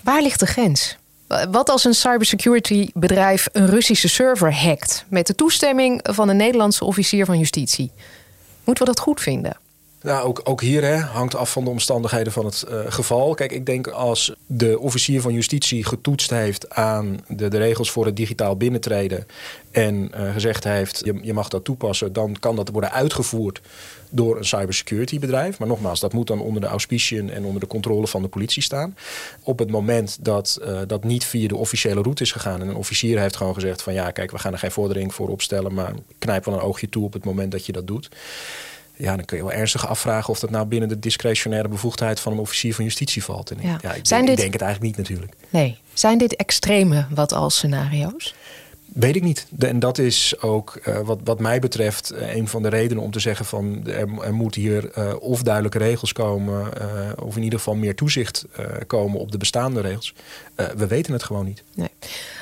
Waar 0.00 0.22
ligt 0.22 0.40
de 0.40 0.46
grens? 0.46 0.96
Wat 1.50 1.68
als 1.68 1.84
een 1.84 1.94
cybersecurity 1.94 2.90
bedrijf 2.94 3.48
een 3.52 3.66
Russische 3.66 4.08
server 4.08 4.54
hackt 4.54 5.04
met 5.08 5.26
de 5.26 5.34
toestemming 5.34 6.00
van 6.02 6.28
een 6.28 6.36
Nederlandse 6.36 6.84
officier 6.84 7.24
van 7.24 7.38
justitie? 7.38 7.90
Moeten 8.64 8.84
we 8.84 8.92
dat 8.92 9.00
goed 9.00 9.20
vinden? 9.20 9.56
Nou, 10.04 10.26
ook, 10.26 10.40
ook 10.44 10.60
hier 10.60 10.84
hè, 10.84 10.96
hangt 10.96 11.34
af 11.34 11.52
van 11.52 11.64
de 11.64 11.70
omstandigheden 11.70 12.32
van 12.32 12.44
het 12.44 12.64
uh, 12.68 12.80
geval. 12.88 13.34
Kijk, 13.34 13.52
ik 13.52 13.66
denk 13.66 13.86
als 13.86 14.34
de 14.46 14.78
officier 14.78 15.20
van 15.20 15.32
justitie 15.32 15.84
getoetst 15.84 16.30
heeft 16.30 16.74
aan 16.74 17.24
de, 17.28 17.48
de 17.48 17.58
regels 17.58 17.90
voor 17.90 18.06
het 18.06 18.16
digitaal 18.16 18.56
binnentreden 18.56 19.26
en 19.70 20.10
uh, 20.16 20.32
gezegd 20.32 20.64
heeft, 20.64 21.00
je, 21.04 21.18
je 21.22 21.32
mag 21.32 21.48
dat 21.48 21.64
toepassen, 21.64 22.12
dan 22.12 22.36
kan 22.40 22.56
dat 22.56 22.68
worden 22.68 22.92
uitgevoerd 22.92 23.60
door 24.10 24.36
een 24.36 24.44
cybersecurity 24.44 25.18
bedrijf. 25.18 25.58
Maar 25.58 25.68
nogmaals, 25.68 26.00
dat 26.00 26.12
moet 26.12 26.26
dan 26.26 26.40
onder 26.40 26.60
de 26.60 26.66
auspiciën 26.66 27.30
en 27.30 27.44
onder 27.44 27.60
de 27.60 27.66
controle 27.66 28.06
van 28.06 28.22
de 28.22 28.28
politie 28.28 28.62
staan. 28.62 28.96
Op 29.42 29.58
het 29.58 29.70
moment 29.70 30.18
dat 30.20 30.58
uh, 30.62 30.80
dat 30.86 31.04
niet 31.04 31.24
via 31.24 31.48
de 31.48 31.56
officiële 31.56 32.02
route 32.02 32.22
is 32.22 32.32
gegaan 32.32 32.60
en 32.60 32.68
een 32.68 32.76
officier 32.76 33.20
heeft 33.20 33.36
gewoon 33.36 33.54
gezegd 33.54 33.82
van 33.82 33.92
ja, 33.92 34.10
kijk, 34.10 34.30
we 34.30 34.38
gaan 34.38 34.52
er 34.52 34.58
geen 34.58 34.70
vordering 34.70 35.14
voor 35.14 35.28
opstellen, 35.28 35.74
maar 35.74 35.92
knijp 36.18 36.44
wel 36.44 36.54
een 36.54 36.60
oogje 36.60 36.88
toe 36.88 37.04
op 37.04 37.12
het 37.12 37.24
moment 37.24 37.52
dat 37.52 37.66
je 37.66 37.72
dat 37.72 37.86
doet 37.86 38.08
ja, 38.96 39.16
dan 39.16 39.24
kun 39.24 39.36
je 39.36 39.42
wel 39.42 39.52
ernstig 39.52 39.88
afvragen 39.88 40.30
of 40.30 40.38
dat 40.38 40.50
nou 40.50 40.66
binnen 40.66 40.88
de 40.88 40.98
discretionaire 40.98 41.68
bevoegdheid 41.68 42.20
van 42.20 42.32
een 42.32 42.38
officier 42.38 42.74
van 42.74 42.84
justitie 42.84 43.24
valt. 43.24 43.50
En 43.50 43.58
ja. 43.60 43.74
ik, 43.74 43.80
Zijn 43.82 44.24
denk, 44.24 44.26
dit... 44.26 44.30
ik 44.30 44.36
denk 44.36 44.52
het 44.52 44.62
eigenlijk 44.62 44.96
niet 44.96 45.06
natuurlijk. 45.06 45.32
Nee. 45.50 45.78
Zijn 45.92 46.18
dit 46.18 46.36
extreme 46.36 47.06
wat 47.10 47.32
als 47.32 47.54
scenario's? 47.54 48.34
Weet 48.92 49.16
ik 49.16 49.22
niet. 49.22 49.46
en 49.58 49.78
dat 49.78 49.98
is 49.98 50.34
ook 50.40 50.78
uh, 50.88 50.98
wat, 50.98 51.18
wat 51.24 51.40
mij 51.40 51.58
betreft 51.58 52.12
uh, 52.12 52.34
een 52.34 52.48
van 52.48 52.62
de 52.62 52.68
redenen 52.68 53.02
om 53.02 53.10
te 53.10 53.18
zeggen 53.18 53.46
van 53.46 53.86
er, 53.86 54.34
moet 54.34 54.54
hier 54.54 54.98
uh, 54.98 55.12
of 55.18 55.42
duidelijke 55.42 55.78
regels 55.78 56.12
komen 56.12 56.72
of 57.22 57.36
in 57.36 57.42
ieder 57.42 57.58
geval 57.58 57.74
meer 57.74 57.94
toezicht 57.94 58.44
komen 58.86 59.20
op 59.20 59.32
de 59.32 59.38
bestaande 59.38 59.80
regels. 59.80 60.14
we 60.76 60.86
weten 60.86 61.12
het 61.12 61.22
gewoon 61.22 61.44
niet. 61.44 61.62
Nee. 61.74 61.88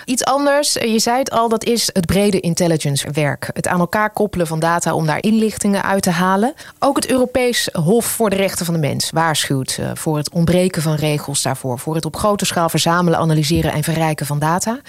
Iets 0.04 0.24
anders, 0.24 0.72
je 0.72 0.98
zei 0.98 1.18
het 1.18 1.30
al, 1.30 1.48
dat 1.48 1.64
is 1.64 1.90
het 1.92 2.06
brede 2.06 2.40
intelligence 2.40 3.10
werk. 3.10 3.50
Het 3.52 3.68
aan 3.68 3.80
elkaar 3.80 4.10
koppelen 4.10 4.46
van 4.46 4.58
data 4.58 4.94
om 4.94 5.06
daar 5.06 5.22
inlichtingen 5.22 5.82
uit 5.82 6.02
te 6.02 6.10
halen. 6.10 6.54
Ook 6.78 6.96
het 6.96 7.10
Europees 7.10 7.68
Hof 7.72 8.04
voor 8.04 8.30
de 8.30 8.36
Rechten 8.36 8.64
van 8.64 8.74
de 8.74 8.80
Mens 8.80 9.10
waarschuwt 9.10 9.78
voor 9.94 10.16
het 10.16 10.30
ontbreken 10.30 10.82
van 10.82 10.94
regels 10.94 11.42
daarvoor. 11.42 11.78
Voor 11.78 11.94
het 11.94 12.04
op 12.04 12.16
grote 12.16 12.44
schaal 12.44 12.68
verzamelen, 12.68 13.18
analyseren 13.18 13.72
en 13.72 13.82
verrijken 13.82 14.26
van 14.26 14.38
data. 14.38 14.80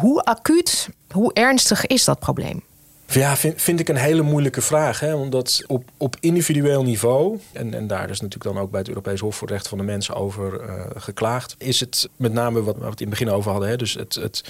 Hoe 0.00 0.24
acuut, 0.24 0.88
hoe 1.10 1.32
ernstig 1.32 1.86
is 1.86 2.04
dat 2.04 2.18
probleem? 2.18 2.62
Ja, 3.06 3.36
vind, 3.36 3.62
vind 3.62 3.80
ik 3.80 3.88
een 3.88 3.96
hele 3.96 4.22
moeilijke 4.22 4.60
vraag. 4.60 5.00
Hè? 5.00 5.14
Omdat 5.14 5.62
op, 5.66 5.84
op 5.96 6.16
individueel 6.20 6.82
niveau, 6.82 7.38
en, 7.52 7.74
en 7.74 7.86
daar 7.86 8.10
is 8.10 8.20
natuurlijk 8.20 8.54
dan 8.54 8.62
ook 8.62 8.70
bij 8.70 8.80
het 8.80 8.88
Europees 8.88 9.20
Hof 9.20 9.36
voor 9.36 9.48
Rechten 9.48 9.68
van 9.68 9.78
de 9.78 9.84
Mensen 9.84 10.14
over 10.14 10.64
uh, 10.64 10.84
geklaagd, 10.94 11.54
is 11.58 11.80
het 11.80 12.08
met 12.16 12.32
name 12.32 12.62
wat 12.62 12.76
we 12.76 12.84
het 12.84 13.00
in 13.00 13.08
het 13.08 13.18
begin 13.18 13.34
over 13.34 13.50
hadden. 13.50 13.68
Hè? 13.68 13.76
Dus 13.76 13.94
het, 13.94 14.14
het 14.14 14.44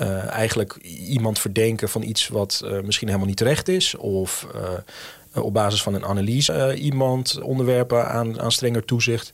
uh, 0.00 0.28
eigenlijk 0.28 0.74
iemand 1.08 1.38
verdenken 1.38 1.88
van 1.88 2.02
iets 2.02 2.28
wat 2.28 2.62
uh, 2.64 2.80
misschien 2.80 3.06
helemaal 3.06 3.28
niet 3.28 3.36
terecht 3.36 3.68
is. 3.68 3.96
Of 3.96 4.46
eh, 4.54 4.60
op 5.42 5.52
basis 5.52 5.82
van 5.82 5.94
een 5.94 6.04
analyse 6.04 6.52
uh, 6.52 6.84
iemand 6.84 7.40
onderwerpen 7.40 8.08
aan, 8.08 8.40
aan 8.40 8.52
strenger 8.52 8.84
toezicht. 8.84 9.30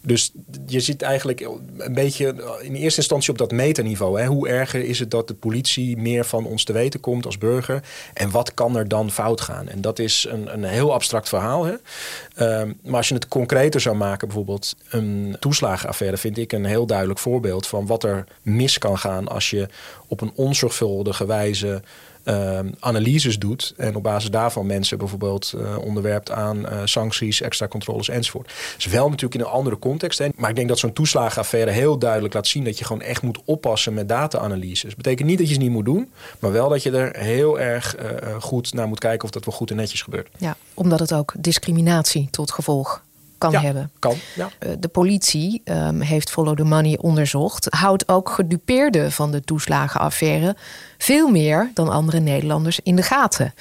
Dus 0.00 0.32
je 0.66 0.80
zit 0.80 1.02
eigenlijk 1.02 1.40
een 1.78 1.94
beetje 1.94 2.26
in 2.60 2.74
eerste 2.74 3.00
instantie 3.00 3.30
op 3.30 3.38
dat 3.38 3.52
metaniveau. 3.52 4.20
Hè. 4.20 4.26
Hoe 4.26 4.48
erger 4.48 4.84
is 4.84 4.98
het 4.98 5.10
dat 5.10 5.28
de 5.28 5.34
politie 5.34 5.96
meer 5.96 6.24
van 6.24 6.46
ons 6.46 6.64
te 6.64 6.72
weten 6.72 7.00
komt 7.00 7.26
als 7.26 7.38
burger? 7.38 7.82
En 8.14 8.30
wat 8.30 8.54
kan 8.54 8.76
er 8.76 8.88
dan 8.88 9.10
fout 9.10 9.40
gaan? 9.40 9.68
En 9.68 9.80
dat 9.80 9.98
is 9.98 10.26
een, 10.28 10.52
een 10.52 10.64
heel 10.64 10.92
abstract 10.92 11.28
verhaal. 11.28 11.64
Hè. 11.64 11.72
Uh, 11.72 12.72
maar 12.82 12.96
als 12.96 13.08
je 13.08 13.14
het 13.14 13.28
concreter 13.28 13.80
zou 13.80 13.96
maken, 13.96 14.28
bijvoorbeeld 14.28 14.74
een 14.88 15.36
toeslagenaffaire, 15.40 16.16
vind 16.16 16.38
ik 16.38 16.52
een 16.52 16.64
heel 16.64 16.86
duidelijk 16.86 17.18
voorbeeld 17.18 17.66
van 17.66 17.86
wat 17.86 18.04
er 18.04 18.24
mis 18.42 18.78
kan 18.78 18.98
gaan 18.98 19.28
als 19.28 19.50
je 19.50 19.68
op 20.08 20.20
een 20.20 20.32
onzorgvuldige 20.34 21.26
wijze 21.26 21.82
uh, 22.26 22.58
analyses 22.80 23.38
doet. 23.38 23.74
En 23.76 23.96
op 23.96 24.02
basis 24.02 24.30
daarvan 24.30 24.66
mensen 24.66 24.98
bijvoorbeeld 24.98 25.54
uh, 25.56 25.78
onderwerpt 25.78 26.30
aan 26.30 26.58
uh, 26.58 26.80
sancties, 26.84 27.40
extra 27.40 27.68
controles 27.68 28.08
enzovoort. 28.08 28.52
Dus 28.76 28.86
wel 28.86 29.04
natuurlijk 29.08 29.34
in 29.34 29.40
een 29.40 29.52
andere 29.52 29.78
context. 29.78 30.18
Hè. 30.18 30.28
Maar 30.34 30.50
ik 30.50 30.56
denk 30.56 30.68
dat 30.68 30.78
zo'n 30.78 30.92
toeslagenaffaire 30.92 31.70
heel 31.70 31.98
duidelijk 31.98 32.34
laat 32.34 32.46
zien 32.46 32.64
dat 32.64 32.78
je 32.78 32.84
gewoon 32.84 33.02
echt 33.02 33.22
moet 33.22 33.38
oppassen 33.44 33.94
met 33.94 34.08
data-analyses. 34.08 34.82
Dat 34.82 34.96
betekent 34.96 35.28
niet 35.28 35.38
dat 35.38 35.46
je 35.46 35.52
het 35.52 35.62
niet 35.62 35.72
moet 35.72 35.84
doen, 35.84 36.10
maar 36.38 36.52
wel 36.52 36.68
dat 36.68 36.82
je 36.82 36.90
er 36.90 37.16
heel 37.16 37.60
erg 37.60 37.96
uh, 37.98 38.34
goed 38.40 38.72
naar 38.72 38.88
moet 38.88 38.98
kijken 38.98 39.24
of 39.24 39.30
dat 39.30 39.44
wel 39.44 39.54
goed 39.54 39.70
en 39.70 39.76
netjes 39.76 40.02
gebeurt. 40.02 40.28
Ja, 40.38 40.56
omdat 40.74 40.98
het 40.98 41.14
ook 41.14 41.34
discriminatie 41.38 42.28
tot 42.30 42.50
gevolg 42.52 43.04
kan 43.38 43.54
hebben. 43.54 43.90
Kan, 43.98 44.14
ja. 44.34 44.48
De 44.78 44.88
politie 44.88 45.62
um, 45.64 46.00
heeft 46.00 46.30
Follow 46.30 46.56
the 46.56 46.64
Money 46.64 46.98
onderzocht. 47.00 47.66
Houdt 47.70 48.08
ook 48.08 48.28
gedupeerden 48.28 49.12
van 49.12 49.30
de 49.30 49.40
toeslagenaffaire 49.40 50.56
veel 50.98 51.28
meer 51.28 51.70
dan 51.74 51.88
andere 51.88 52.20
Nederlanders 52.20 52.80
in 52.82 52.96
de 52.96 53.02
gaten. 53.02 53.54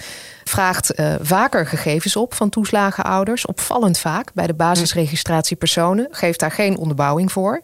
Vraagt 0.44 1.00
uh, 1.00 1.16
vaker 1.22 1.68
gegevens 1.68 2.16
op 2.16 2.34
van 2.34 2.50
toeslagenouders, 2.50 3.46
opvallend 3.46 3.98
vaak 3.98 4.34
bij 4.34 4.48
de 4.48 4.54
basisregistratie 4.54 5.56
personen. 5.56 6.08
Geeft 6.12 6.40
daar 6.40 6.52
geen 6.52 6.78
onderbouwing 6.78 7.32
voor. 7.32 7.62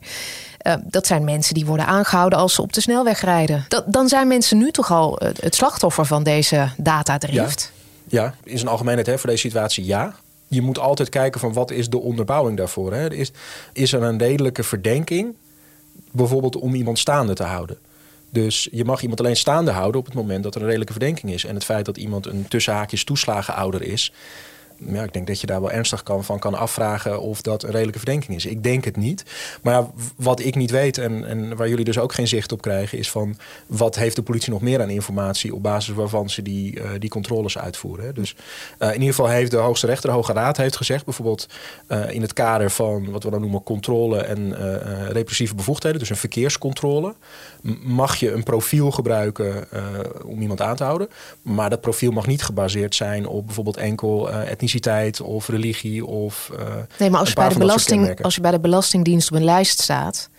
Uh, 0.67 0.73
dat 0.83 1.07
zijn 1.07 1.23
mensen 1.23 1.53
die 1.53 1.65
worden 1.65 1.85
aangehouden 1.85 2.39
als 2.39 2.53
ze 2.53 2.61
op 2.61 2.73
de 2.73 2.81
snelweg 2.81 3.21
rijden. 3.21 3.65
Dat, 3.67 3.83
dan 3.87 4.07
zijn 4.07 4.27
mensen 4.27 4.57
nu 4.57 4.71
toch 4.71 4.91
al 4.91 5.21
het 5.39 5.55
slachtoffer 5.55 6.05
van 6.05 6.23
deze 6.23 6.69
datadrift. 6.77 7.71
Ja, 8.07 8.23
ja. 8.23 8.33
in 8.43 8.57
zijn 8.57 8.69
algemeenheid 8.69 9.07
hè, 9.07 9.17
voor 9.17 9.29
deze 9.29 9.41
situatie 9.41 9.85
ja 9.85 10.13
je 10.51 10.61
moet 10.61 10.79
altijd 10.79 11.09
kijken 11.09 11.39
van 11.39 11.53
wat 11.53 11.71
is 11.71 11.89
de 11.89 11.99
onderbouwing 11.99 12.57
daarvoor. 12.57 12.93
Hè? 12.93 13.13
Is, 13.13 13.31
is 13.73 13.93
er 13.93 14.03
een 14.03 14.17
redelijke 14.17 14.63
verdenking, 14.63 15.35
bijvoorbeeld 16.11 16.55
om 16.55 16.73
iemand 16.73 16.99
staande 16.99 17.33
te 17.33 17.43
houden? 17.43 17.77
Dus 18.29 18.67
je 18.71 18.85
mag 18.85 19.01
iemand 19.01 19.19
alleen 19.19 19.35
staande 19.35 19.71
houden 19.71 19.99
op 19.99 20.05
het 20.05 20.15
moment 20.15 20.43
dat 20.43 20.55
er 20.55 20.61
een 20.61 20.67
redelijke 20.67 20.93
verdenking 20.93 21.31
is. 21.31 21.45
En 21.45 21.55
het 21.55 21.63
feit 21.63 21.85
dat 21.85 21.97
iemand 21.97 22.25
een 22.25 22.47
tussenhaakjes 22.47 23.03
toeslagenouder 23.03 23.81
is, 23.81 24.13
ja, 24.87 25.03
ik 25.03 25.13
denk 25.13 25.27
dat 25.27 25.41
je 25.41 25.47
daar 25.47 25.61
wel 25.61 25.71
ernstig 25.71 26.03
kan, 26.03 26.23
van 26.23 26.39
kan 26.39 26.53
afvragen 26.53 27.21
of 27.21 27.41
dat 27.41 27.63
een 27.63 27.71
redelijke 27.71 27.99
verdenking 27.99 28.37
is. 28.37 28.45
Ik 28.45 28.63
denk 28.63 28.85
het 28.85 28.97
niet. 28.97 29.23
Maar 29.61 29.85
wat 30.15 30.39
ik 30.39 30.55
niet 30.55 30.71
weet 30.71 30.97
en, 30.97 31.25
en 31.25 31.55
waar 31.55 31.69
jullie 31.69 31.85
dus 31.85 31.99
ook 31.99 32.13
geen 32.13 32.27
zicht 32.27 32.51
op 32.51 32.61
krijgen, 32.61 32.97
is 32.97 33.11
van 33.11 33.37
wat 33.67 33.95
heeft 33.95 34.15
de 34.15 34.23
politie 34.23 34.51
nog 34.51 34.61
meer 34.61 34.81
aan 34.81 34.89
informatie 34.89 35.55
op 35.55 35.63
basis 35.63 35.95
waarvan 35.95 36.29
ze 36.29 36.41
die, 36.41 36.79
uh, 36.79 36.89
die 36.99 37.09
controles 37.09 37.57
uitvoeren. 37.57 38.15
Dus 38.15 38.35
uh, 38.79 38.87
in 38.87 38.93
ieder 38.93 39.09
geval 39.09 39.27
heeft 39.27 39.51
de 39.51 39.57
Hoogste 39.57 39.85
Rechter, 39.85 40.09
de 40.09 40.15
Hoge 40.15 40.33
Raad, 40.33 40.57
heeft 40.57 40.75
gezegd, 40.75 41.05
bijvoorbeeld 41.05 41.47
uh, 41.87 42.09
in 42.09 42.21
het 42.21 42.33
kader 42.33 42.71
van 42.71 43.11
wat 43.11 43.23
we 43.23 43.29
dan 43.29 43.41
noemen 43.41 43.63
controle 43.63 44.19
en 44.21 44.55
repressieve 45.11 45.55
bevoegdheden, 45.55 45.99
dus 45.99 46.09
een 46.09 46.15
verkeerscontrole, 46.15 47.15
mag 47.83 48.15
je 48.15 48.31
een 48.31 48.43
profiel 48.43 48.91
gebruiken 48.91 49.67
om 50.25 50.41
iemand 50.41 50.61
aan 50.61 50.75
te 50.75 50.83
houden. 50.83 51.07
Maar 51.41 51.69
dat 51.69 51.81
profiel 51.81 52.11
mag 52.11 52.27
niet 52.27 52.43
gebaseerd 52.43 52.95
zijn 52.95 53.27
op 53.27 53.45
bijvoorbeeld 53.45 53.77
enkel 53.77 54.29
etnisch 54.31 54.71
etniciteit 54.71 55.21
of 55.21 55.47
religie 55.47 56.05
of. 56.05 56.51
Uh, 56.53 56.59
nee, 56.97 57.09
maar 57.09 57.19
als 57.19 57.29
je, 57.29 57.35
bij 57.35 57.49
de 57.49 57.57
belasting, 57.57 58.23
als 58.23 58.35
je 58.35 58.41
bij 58.41 58.51
de 58.51 58.59
Belastingdienst 58.59 59.31
op 59.31 59.37
een 59.37 59.43
lijst 59.43 59.81
staat 59.81 60.29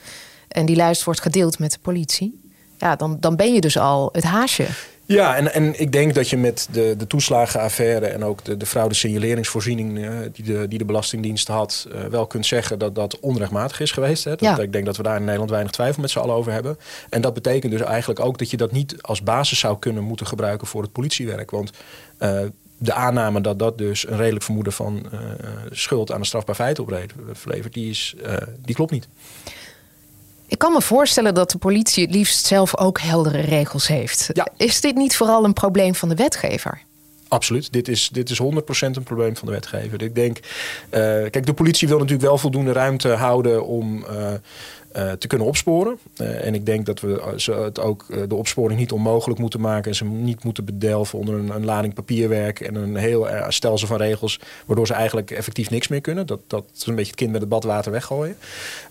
en 0.48 0.66
die 0.66 0.76
lijst 0.76 1.04
wordt 1.04 1.20
gedeeld 1.20 1.58
met 1.58 1.72
de 1.72 1.78
politie, 1.82 2.40
ja, 2.78 2.96
dan, 2.96 3.16
dan 3.20 3.36
ben 3.36 3.54
je 3.54 3.60
dus 3.60 3.78
al 3.78 4.08
het 4.12 4.24
haasje. 4.24 4.66
Ja, 5.12 5.36
en, 5.36 5.52
en 5.52 5.80
ik 5.80 5.92
denk 5.92 6.14
dat 6.14 6.28
je 6.28 6.36
met 6.36 6.68
de, 6.70 6.94
de 6.98 7.06
toeslagenaffaire 7.06 8.06
en 8.06 8.24
ook 8.24 8.44
de, 8.44 8.56
de 8.56 8.66
fraude 8.66 8.94
signaleringsvoorziening 8.94 9.98
uh, 9.98 10.18
die, 10.32 10.44
de, 10.44 10.68
die 10.68 10.78
de 10.78 10.84
Belastingdienst 10.84 11.48
had, 11.48 11.88
uh, 11.94 12.04
wel 12.04 12.26
kunt 12.26 12.46
zeggen 12.46 12.78
dat 12.78 12.94
dat 12.94 13.20
onrechtmatig 13.20 13.80
is 13.80 13.90
geweest. 13.90 14.24
Hè? 14.24 14.30
Dat, 14.30 14.40
ja. 14.40 14.58
Ik 14.58 14.72
denk 14.72 14.86
dat 14.86 14.96
we 14.96 15.02
daar 15.02 15.16
in 15.16 15.22
Nederland 15.22 15.50
weinig 15.50 15.72
twijfel 15.72 16.00
met 16.00 16.10
z'n 16.10 16.18
allen 16.18 16.34
over 16.34 16.52
hebben. 16.52 16.78
En 17.10 17.20
dat 17.20 17.34
betekent 17.34 17.72
dus 17.72 17.80
eigenlijk 17.80 18.20
ook 18.20 18.38
dat 18.38 18.50
je 18.50 18.56
dat 18.56 18.72
niet 18.72 19.02
als 19.02 19.22
basis 19.22 19.58
zou 19.58 19.78
kunnen 19.78 20.04
moeten 20.04 20.26
gebruiken 20.26 20.66
voor 20.66 20.82
het 20.82 20.92
politiewerk. 20.92 21.50
Want 21.50 21.70
uh, 22.18 22.40
de 22.78 22.92
aanname 22.92 23.40
dat 23.40 23.58
dat 23.58 23.78
dus 23.78 24.08
een 24.08 24.16
redelijk 24.16 24.44
vermoeden 24.44 24.72
van 24.72 25.06
schuld 25.70 26.12
aan 26.12 26.18
een 26.18 26.26
strafbaar 26.26 26.54
feit 26.54 26.78
oplevert, 26.78 27.72
die, 27.72 27.90
is, 27.90 28.14
die 28.58 28.74
klopt 28.74 28.90
niet. 28.90 29.08
Ik 30.52 30.58
kan 30.58 30.72
me 30.72 30.80
voorstellen 30.80 31.34
dat 31.34 31.50
de 31.50 31.58
politie 31.58 32.04
het 32.04 32.14
liefst 32.14 32.46
zelf 32.46 32.78
ook 32.78 33.00
heldere 33.00 33.40
regels 33.40 33.86
heeft. 33.86 34.30
Ja. 34.32 34.48
Is 34.56 34.80
dit 34.80 34.94
niet 34.94 35.16
vooral 35.16 35.44
een 35.44 35.52
probleem 35.52 35.94
van 35.94 36.08
de 36.08 36.14
wetgever? 36.14 36.82
Absoluut. 37.28 37.72
Dit 37.72 37.88
is, 37.88 38.08
dit 38.08 38.30
is 38.30 38.40
100% 38.42 38.44
een 38.78 39.02
probleem 39.02 39.36
van 39.36 39.46
de 39.46 39.54
wetgever. 39.54 40.02
Ik 40.02 40.14
denk, 40.14 40.38
uh, 40.38 40.42
kijk, 41.30 41.46
de 41.46 41.54
politie 41.54 41.88
wil 41.88 41.98
natuurlijk 41.98 42.24
wel 42.24 42.38
voldoende 42.38 42.72
ruimte 42.72 43.08
houden 43.08 43.66
om 43.66 44.04
uh, 44.96 45.12
te 45.12 45.26
kunnen 45.26 45.46
opsporen. 45.46 45.98
Uh, 46.16 46.46
en 46.46 46.54
ik 46.54 46.66
denk 46.66 46.86
dat 46.86 47.00
we 47.00 47.32
ze 47.36 47.52
het 47.52 47.80
ook 47.80 48.06
uh, 48.08 48.22
de 48.28 48.34
opsporing 48.34 48.78
niet 48.78 48.92
onmogelijk 48.92 49.40
moeten 49.40 49.60
maken 49.60 49.90
en 49.90 49.96
ze 49.96 50.04
niet 50.04 50.44
moeten 50.44 50.64
bedelven 50.64 51.18
onder 51.18 51.34
een, 51.34 51.50
een 51.54 51.64
lading 51.64 51.94
papierwerk 51.94 52.60
en 52.60 52.74
een 52.74 52.96
heel 52.96 53.28
stelsel 53.48 53.88
van 53.88 53.96
regels, 53.96 54.40
waardoor 54.66 54.86
ze 54.86 54.94
eigenlijk 54.94 55.30
effectief 55.30 55.70
niks 55.70 55.88
meer 55.88 56.00
kunnen. 56.00 56.26
Dat, 56.26 56.40
dat 56.46 56.64
is 56.74 56.86
een 56.86 56.94
beetje 56.94 57.10
het 57.10 57.20
kind 57.20 57.32
met 57.32 57.40
het 57.40 57.50
badwater 57.50 57.92
weggooien. 57.92 58.36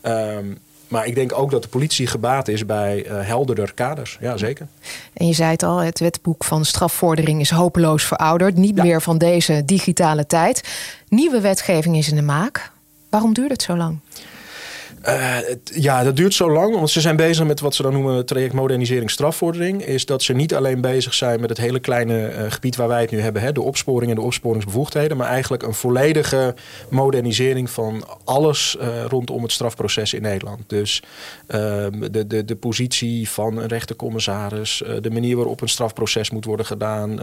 Um, 0.03 0.57
maar 0.91 1.05
ik 1.05 1.15
denk 1.15 1.37
ook 1.37 1.51
dat 1.51 1.63
de 1.63 1.67
politie 1.67 2.07
gebaat 2.07 2.47
is 2.47 2.65
bij 2.65 3.05
uh, 3.05 3.27
helderder 3.27 3.73
kaders. 3.73 4.17
Ja, 4.21 4.37
zeker. 4.37 4.67
En 5.13 5.27
je 5.27 5.33
zei 5.33 5.51
het 5.51 5.63
al, 5.63 5.77
het 5.77 5.99
wetboek 5.99 6.43
van 6.43 6.65
strafvordering 6.65 7.39
is 7.39 7.49
hopeloos 7.49 8.03
verouderd. 8.03 8.55
Niet 8.55 8.75
ja. 8.75 8.83
meer 8.83 9.01
van 9.01 9.17
deze 9.17 9.65
digitale 9.65 10.27
tijd. 10.27 10.69
Nieuwe 11.07 11.41
wetgeving 11.41 11.97
is 11.97 12.09
in 12.09 12.15
de 12.15 12.21
maak. 12.21 12.71
Waarom 13.09 13.33
duurt 13.33 13.51
het 13.51 13.61
zo 13.61 13.77
lang? 13.77 13.99
Uh, 15.07 15.37
het, 15.47 15.71
ja, 15.73 16.03
dat 16.03 16.15
duurt 16.15 16.33
zo 16.33 16.51
lang, 16.51 16.75
want 16.75 16.89
ze 16.89 17.01
zijn 17.01 17.15
bezig 17.15 17.45
met 17.45 17.59
wat 17.59 17.75
ze 17.75 17.81
dan 17.81 17.93
noemen 17.93 18.25
traject 18.25 18.53
modernisering 18.53 19.11
strafvordering. 19.11 19.85
Is 19.85 20.05
dat 20.05 20.23
ze 20.23 20.33
niet 20.33 20.55
alleen 20.55 20.81
bezig 20.81 21.13
zijn 21.13 21.39
met 21.39 21.49
het 21.49 21.57
hele 21.57 21.79
kleine 21.79 22.33
uh, 22.33 22.51
gebied 22.51 22.75
waar 22.75 22.87
wij 22.87 23.01
het 23.01 23.11
nu 23.11 23.21
hebben, 23.21 23.41
hè, 23.41 23.51
de 23.51 23.61
opsporing 23.61 24.11
en 24.11 24.17
de 24.17 24.23
opsporingsbevoegdheden, 24.23 25.17
maar 25.17 25.27
eigenlijk 25.27 25.63
een 25.63 25.73
volledige 25.73 26.55
modernisering 26.89 27.69
van 27.69 28.03
alles 28.23 28.77
uh, 28.81 29.03
rondom 29.03 29.41
het 29.41 29.51
strafproces 29.51 30.13
in 30.13 30.21
Nederland. 30.21 30.59
Dus 30.67 31.03
ehm, 31.47 32.11
de, 32.11 32.27
de, 32.27 32.45
de 32.45 32.55
positie 32.55 33.29
van 33.29 33.57
een 33.57 33.67
rechtercommissaris, 33.67 34.83
de 35.01 35.11
manier 35.11 35.35
waarop 35.35 35.61
een 35.61 35.69
strafproces 35.69 36.29
moet 36.29 36.45
worden 36.45 36.65
gedaan, 36.65 37.19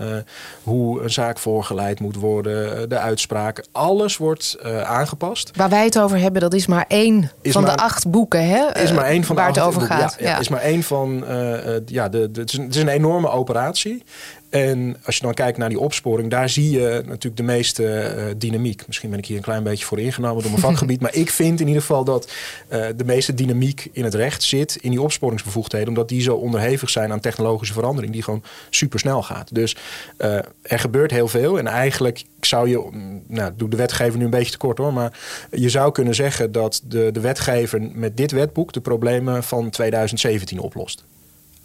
hoe 0.62 1.03
een 1.03 1.11
zaak 1.11 1.38
voorgeleid 1.38 2.01
moet 2.01 2.17
worden, 2.17 2.88
de 2.88 2.99
uitspraken, 2.99 3.64
alles 3.73 4.17
wordt 4.17 4.59
aangepast. 4.85 5.51
Waar 5.57 5.69
wij 5.69 5.85
het 5.85 5.99
over 5.99 6.19
hebben, 6.19 6.41
dat 6.41 6.55
is 6.55 6.67
maar 6.67 6.85
één 6.88 7.31
is 7.43 7.53
van 7.53 7.67
de 7.76 7.83
acht 7.83 8.11
boeken, 8.11 8.48
hè? 8.48 8.83
Is 8.83 8.92
maar 8.92 9.04
één 9.04 9.24
van 9.24 9.37
waar 9.37 9.52
de 9.52 9.61
het 9.61 9.68
over 9.68 9.83
gaat. 9.83 10.16
Ja, 10.18 10.28
ja, 10.28 10.38
is 10.38 10.48
maar 10.48 10.61
één 10.61 10.83
van. 10.83 11.24
Uh, 11.28 11.59
ja, 11.87 12.09
de, 12.09 12.31
de, 12.31 12.40
het, 12.40 12.52
is 12.52 12.59
een, 12.59 12.64
het 12.64 12.74
is 12.74 12.83
een 12.83 12.88
enorme 12.88 13.28
operatie. 13.28 14.02
En 14.51 14.97
als 15.05 15.17
je 15.17 15.23
dan 15.23 15.35
kijkt 15.35 15.59
naar 15.59 15.69
die 15.69 15.79
opsporing, 15.79 16.31
daar 16.31 16.49
zie 16.49 16.71
je 16.71 17.03
natuurlijk 17.07 17.37
de 17.37 17.43
meeste 17.43 18.15
uh, 18.17 18.25
dynamiek. 18.37 18.87
Misschien 18.87 19.11
ben 19.11 19.19
ik 19.19 19.27
hier 19.27 19.37
een 19.37 19.43
klein 19.43 19.63
beetje 19.63 19.85
voor 19.85 20.01
ingenomen 20.01 20.43
door 20.43 20.51
mijn 20.51 20.63
vakgebied. 20.71 21.01
maar 21.01 21.15
ik 21.15 21.31
vind 21.31 21.61
in 21.61 21.67
ieder 21.67 21.83
geval 21.83 22.05
dat 22.05 22.33
uh, 22.73 22.87
de 22.97 23.05
meeste 23.05 23.35
dynamiek 23.35 23.89
in 23.93 24.05
het 24.05 24.15
recht 24.15 24.43
zit 24.43 24.77
in 24.77 24.91
die 24.91 25.03
opsporingsbevoegdheden. 25.03 25.89
Omdat 25.89 26.09
die 26.09 26.23
zo 26.23 26.35
onderhevig 26.35 26.91
zijn 26.91 27.13
aan 27.13 27.21
technologische 27.21 27.75
verandering, 27.75 28.13
die 28.13 28.23
gewoon 28.23 28.43
super 28.71 28.99
snel 28.99 29.23
gaat. 29.23 29.55
Dus 29.55 29.77
uh, 30.19 30.35
er 30.63 30.79
gebeurt 30.79 31.11
heel 31.11 31.29
veel. 31.29 31.59
En 31.59 31.67
eigenlijk 31.67 32.25
zou 32.41 32.69
je, 32.69 32.89
nou, 33.27 33.53
doe 33.57 33.69
de 33.69 33.77
wetgever 33.77 34.19
nu 34.19 34.25
een 34.25 34.31
beetje 34.31 34.53
tekort 34.53 34.79
hoor. 34.79 34.93
Maar 34.93 35.19
je 35.51 35.69
zou 35.69 35.93
kunnen 35.93 36.15
zeggen 36.15 36.53
dat 36.53 36.81
de, 36.85 37.11
de 37.13 37.21
wetgever 37.21 37.91
met 37.93 38.17
dit 38.17 38.31
wetboek 38.31 38.73
de 38.73 38.81
problemen 38.81 39.43
van 39.43 39.71
2017 39.71 40.59
oplost. 40.59 41.05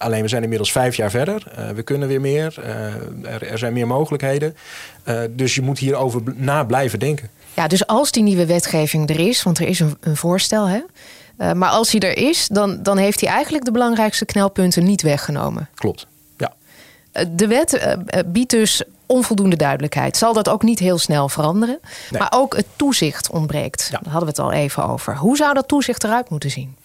Alleen 0.03 0.21
we 0.21 0.27
zijn 0.27 0.43
inmiddels 0.43 0.71
vijf 0.71 0.95
jaar 0.95 1.09
verder. 1.09 1.43
Uh, 1.59 1.69
we 1.69 1.83
kunnen 1.83 2.07
weer 2.07 2.21
meer. 2.21 2.55
Uh, 2.59 3.33
er, 3.33 3.47
er, 3.47 3.57
zijn 3.57 3.73
meer 3.73 3.87
mogelijkheden. 3.87 4.55
Uh, 5.05 5.21
dus 5.29 5.55
je 5.55 5.61
moet 5.61 5.79
hierover 5.79 6.21
na 6.35 6.63
blijven 6.63 6.99
denken. 6.99 7.29
Ja, 7.53 7.67
dus 7.67 7.87
als 7.87 8.11
die 8.11 8.23
nieuwe 8.23 8.45
wetgeving 8.45 9.09
er 9.09 9.19
is, 9.19 9.43
want 9.43 9.59
er 9.59 9.67
is 9.67 9.79
een, 9.79 9.97
een 9.99 10.15
voorstel, 10.15 10.67
hè? 10.67 10.81
maar 11.53 11.69
als 11.69 11.89
die 11.89 12.01
er 12.01 12.17
is, 12.17 12.47
dan, 12.47 12.83
dan 12.83 12.97
heeft 12.97 13.21
hij 13.21 13.29
eigenlijk 13.29 13.65
de 13.65 13.71
belangrijkste 13.71 14.25
knelpunten 14.25 14.83
niet 14.83 15.01
weggenomen. 15.01 15.69
Klopt. 15.75 16.07
Ja. 16.37 16.53
De 17.29 17.47
wet 17.47 17.97
biedt 18.25 18.51
dus 18.51 18.83
onvoldoende 19.05 19.55
duidelijkheid. 19.55 20.17
Zal 20.17 20.33
dat 20.33 20.49
ook 20.49 20.63
niet 20.63 20.79
heel 20.79 20.97
snel 20.97 21.29
veranderen? 21.29 21.79
Nee. 22.09 22.21
Maar 22.21 22.31
ook 22.35 22.55
het 22.55 22.65
toezicht 22.75 23.29
ontbreekt. 23.29 23.87
Ja. 23.91 23.99
Daar 24.03 24.11
hadden 24.11 24.33
we 24.33 24.41
het 24.41 24.51
al 24.51 24.51
even 24.51 24.85
over. 24.85 25.17
Hoe 25.17 25.37
zou 25.37 25.53
dat 25.53 25.67
toezicht 25.67 26.03
eruit 26.03 26.29
moeten 26.29 26.51
zien? 26.51 26.75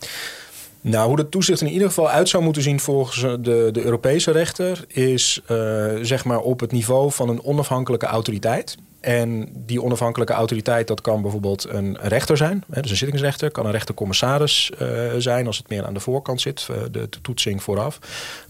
Nou, 0.80 1.08
hoe 1.08 1.16
dat 1.16 1.30
toezicht 1.30 1.60
in 1.60 1.68
ieder 1.68 1.88
geval 1.88 2.08
uit 2.08 2.28
zou 2.28 2.42
moeten 2.42 2.62
zien 2.62 2.80
volgens 2.80 3.20
de, 3.20 3.68
de 3.72 3.84
Europese 3.84 4.30
rechter, 4.30 4.84
is 4.88 5.40
uh, 5.50 5.94
zeg 6.02 6.24
maar 6.24 6.40
op 6.40 6.60
het 6.60 6.72
niveau 6.72 7.12
van 7.12 7.28
een 7.28 7.44
onafhankelijke 7.44 8.06
autoriteit. 8.06 8.76
En 9.00 9.48
die 9.54 9.82
onafhankelijke 9.82 10.32
autoriteit, 10.32 10.86
dat 10.86 11.00
kan 11.00 11.22
bijvoorbeeld 11.22 11.68
een 11.68 11.98
rechter 12.00 12.36
zijn, 12.36 12.64
dus 12.66 12.90
een 12.90 12.96
zittingsrechter, 12.96 13.50
kan 13.50 13.66
een 13.66 13.72
rechtercommissaris 13.72 14.72
uh, 14.82 14.88
zijn 15.18 15.46
als 15.46 15.56
het 15.58 15.68
meer 15.68 15.86
aan 15.86 15.94
de 15.94 16.00
voorkant 16.00 16.40
zit, 16.40 16.68
uh, 16.70 16.76
de 16.90 17.08
toetsing 17.22 17.62
vooraf. 17.62 17.98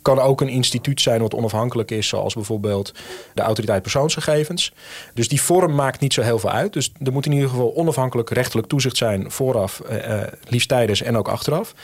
Kan 0.03 0.19
ook 0.19 0.41
een 0.41 0.49
instituut 0.49 1.01
zijn 1.01 1.21
wat 1.21 1.35
onafhankelijk 1.35 1.91
is, 1.91 2.09
zoals 2.09 2.35
bijvoorbeeld 2.35 2.93
de 3.35 3.43
autoriteit 3.43 3.83
persoonsgegevens. 3.83 4.73
Dus 5.15 5.29
die 5.29 5.43
vorm 5.43 5.75
maakt 5.75 6.01
niet 6.01 6.13
zo 6.13 6.23
heel 6.23 6.39
veel 6.39 6.51
uit. 6.51 6.73
Dus 6.73 6.93
er 7.05 7.13
moet 7.13 7.27
in 7.27 7.33
ieder 7.33 7.49
geval 7.49 7.77
onafhankelijk 7.77 8.31
rechterlijk 8.31 8.69
toezicht 8.69 8.97
zijn 8.97 9.31
vooraf, 9.31 9.83
uh, 9.91 10.21
liefst 10.49 10.69
tijdens 10.69 11.03
en 11.03 11.17
ook 11.17 11.29
achteraf. 11.29 11.75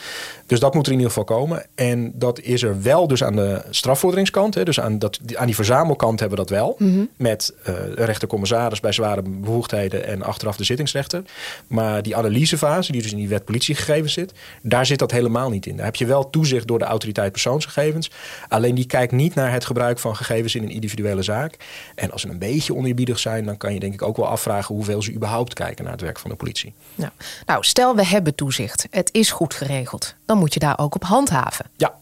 Dus 0.47 0.61
dat 0.61 0.75
moet 0.75 0.87
er 0.87 0.93
in 0.93 0.99
ieder 0.99 1.13
geval 1.13 1.37
komen. 1.37 1.67
En 1.75 2.13
dat 2.15 2.41
is 2.41 2.63
er 2.63 2.83
wel 2.83 3.09
dus 3.09 3.25
aan 3.25 3.37
de 3.37 3.63
strafvorderingskant, 3.71 4.65
dus 4.67 4.81
aan, 4.81 4.99
dat, 4.99 5.19
aan 5.35 5.47
die 5.47 5.55
verzamelkant 5.55 6.21
hebben 6.21 6.39
we 6.39 6.45
dat 6.45 6.57
wel, 6.57 6.75
mm 6.79 6.95
-hmm. 6.95 7.09
met 7.17 7.55
een 7.63 7.95
rechtercommissaris 7.95 8.53
commissaris 8.55 8.81
bij 8.81 8.93
zware 8.93 9.23
bevoegdheden 9.23 10.07
en 10.07 10.23
achteraf 10.23 10.57
de 10.57 10.65
zittingsrechter. 10.65 11.23
Maar 11.67 12.03
die 12.03 12.17
analysefase, 12.17 12.93
die 12.93 13.03
dus 13.03 13.11
in 13.11 13.17
die 13.17 13.29
wet 13.29 13.45
politiegegevens 13.45 14.13
zit, 14.13 14.33
daar 14.63 14.87
zit 14.87 14.99
dat 14.99 15.11
helemaal 15.11 15.51
niet 15.51 15.67
in. 15.67 15.77
Daar 15.77 15.85
heb 15.85 15.97
je 15.97 16.07
wel 16.07 16.31
toezicht 16.31 16.67
door 16.67 16.79
de 16.79 16.85
autoriteit 16.85 17.33
persoonsgegevens. 17.33 18.11
Alleen 18.49 18.75
die 18.75 18.87
kijkt 18.87 19.13
niet 19.13 19.35
naar 19.35 19.53
het 19.53 19.65
gebruik 19.65 19.99
van 19.99 20.17
gegevens 20.17 20.55
in 20.55 20.63
een 20.63 20.71
individuele 20.71 21.23
zaak. 21.23 21.57
En 21.95 22.11
als 22.11 22.21
ze 22.21 22.29
een 22.29 22.39
beetje 22.39 22.75
oneerbiedig 22.75 23.19
zijn, 23.19 23.45
dan 23.45 23.57
kan 23.57 23.75
je 23.75 23.81
denk 23.81 23.95
ik 23.95 24.03
ook 24.03 24.17
wel 24.17 24.29
afvragen 24.29 24.75
hoeveel 24.75 25.03
ze 25.03 25.13
überhaupt 25.13 25.55
kijken 25.55 25.85
naar 25.85 25.93
het 25.93 26.03
werk 26.03 26.19
van 26.19 26.31
de 26.31 26.37
politie. 26.37 26.73
Nou, 26.95 27.11
nou 27.47 27.65
stel 27.65 27.97
we 27.97 28.07
hebben 28.07 28.35
toezicht. 28.35 28.87
Het 28.91 29.09
is 29.13 29.31
goed 29.31 29.55
geregeld. 29.55 30.15
Dan 30.27 30.39
moet 30.39 30.55
je 30.55 30.61
daar 30.61 30.79
ook 30.79 30.95
op 30.95 31.05
handhaven. 31.05 31.67
Ja. 31.77 31.95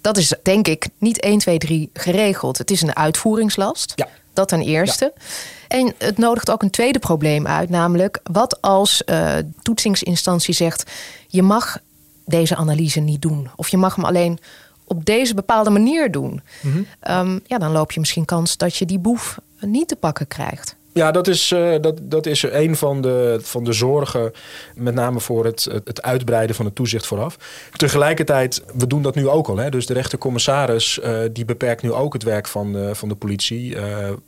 Dat 0.00 0.16
is 0.16 0.34
denk 0.42 0.68
ik 0.68 0.88
niet 0.98 1.20
1, 1.20 1.38
2, 1.38 1.58
3 1.58 1.90
geregeld. 1.92 2.58
Het 2.58 2.70
is 2.70 2.82
een 2.82 2.96
uitvoeringslast. 2.96 3.92
Ja. 3.96 4.08
Dat 4.34 4.48
ten 4.48 4.60
eerste. 4.60 5.12
En 5.68 5.94
het 5.98 6.18
nodigt 6.18 6.50
ook 6.50 6.62
een 6.62 6.70
tweede 6.70 6.98
probleem 6.98 7.46
uit, 7.46 7.70
namelijk 7.70 8.20
wat 8.22 8.60
als 8.60 9.02
uh, 9.06 9.34
toetsingsinstantie 9.62 10.54
zegt: 10.54 10.90
je 11.28 11.42
mag 11.42 11.78
deze 12.24 12.56
analyse 12.56 13.00
niet 13.00 13.22
doen, 13.22 13.50
of 13.56 13.68
je 13.68 13.76
mag 13.76 13.94
hem 13.94 14.04
alleen 14.04 14.38
op 14.84 15.04
deze 15.04 15.34
bepaalde 15.34 15.70
manier 15.70 16.10
doen. 16.10 16.42
Mm 16.60 16.72
-hmm. 16.72 16.86
um, 17.28 17.40
ja, 17.46 17.58
dan 17.58 17.72
loop 17.72 17.92
je 17.92 18.00
misschien 18.00 18.24
kans 18.24 18.56
dat 18.56 18.76
je 18.76 18.86
die 18.86 18.98
boef 18.98 19.38
niet 19.60 19.88
te 19.88 19.96
pakken 19.96 20.26
krijgt. 20.26 20.76
Ja, 20.94 21.10
dat 21.10 21.26
is, 21.26 21.50
uh, 21.50 21.74
dat, 21.80 21.98
dat 22.02 22.26
is 22.26 22.42
een 22.42 22.76
van 22.76 23.00
de, 23.00 23.38
van 23.42 23.64
de 23.64 23.72
zorgen, 23.72 24.32
met 24.74 24.94
name 24.94 25.20
voor 25.20 25.44
het, 25.44 25.68
het 25.84 26.02
uitbreiden 26.02 26.56
van 26.56 26.64
het 26.64 26.74
toezicht 26.74 27.06
vooraf. 27.06 27.36
Tegelijkertijd, 27.76 28.62
we 28.74 28.86
doen 28.86 29.02
dat 29.02 29.14
nu 29.14 29.28
ook 29.28 29.48
al. 29.48 29.56
Hè? 29.56 29.70
Dus 29.70 29.86
de 29.86 29.92
rechtercommissaris 29.92 30.98
uh, 30.98 31.18
die 31.32 31.44
beperkt 31.44 31.82
nu 31.82 31.92
ook 31.92 32.12
het 32.12 32.22
werk 32.22 32.48
van 32.48 32.72
de, 32.72 32.94
van 32.94 33.08
de 33.08 33.14
politie, 33.14 33.76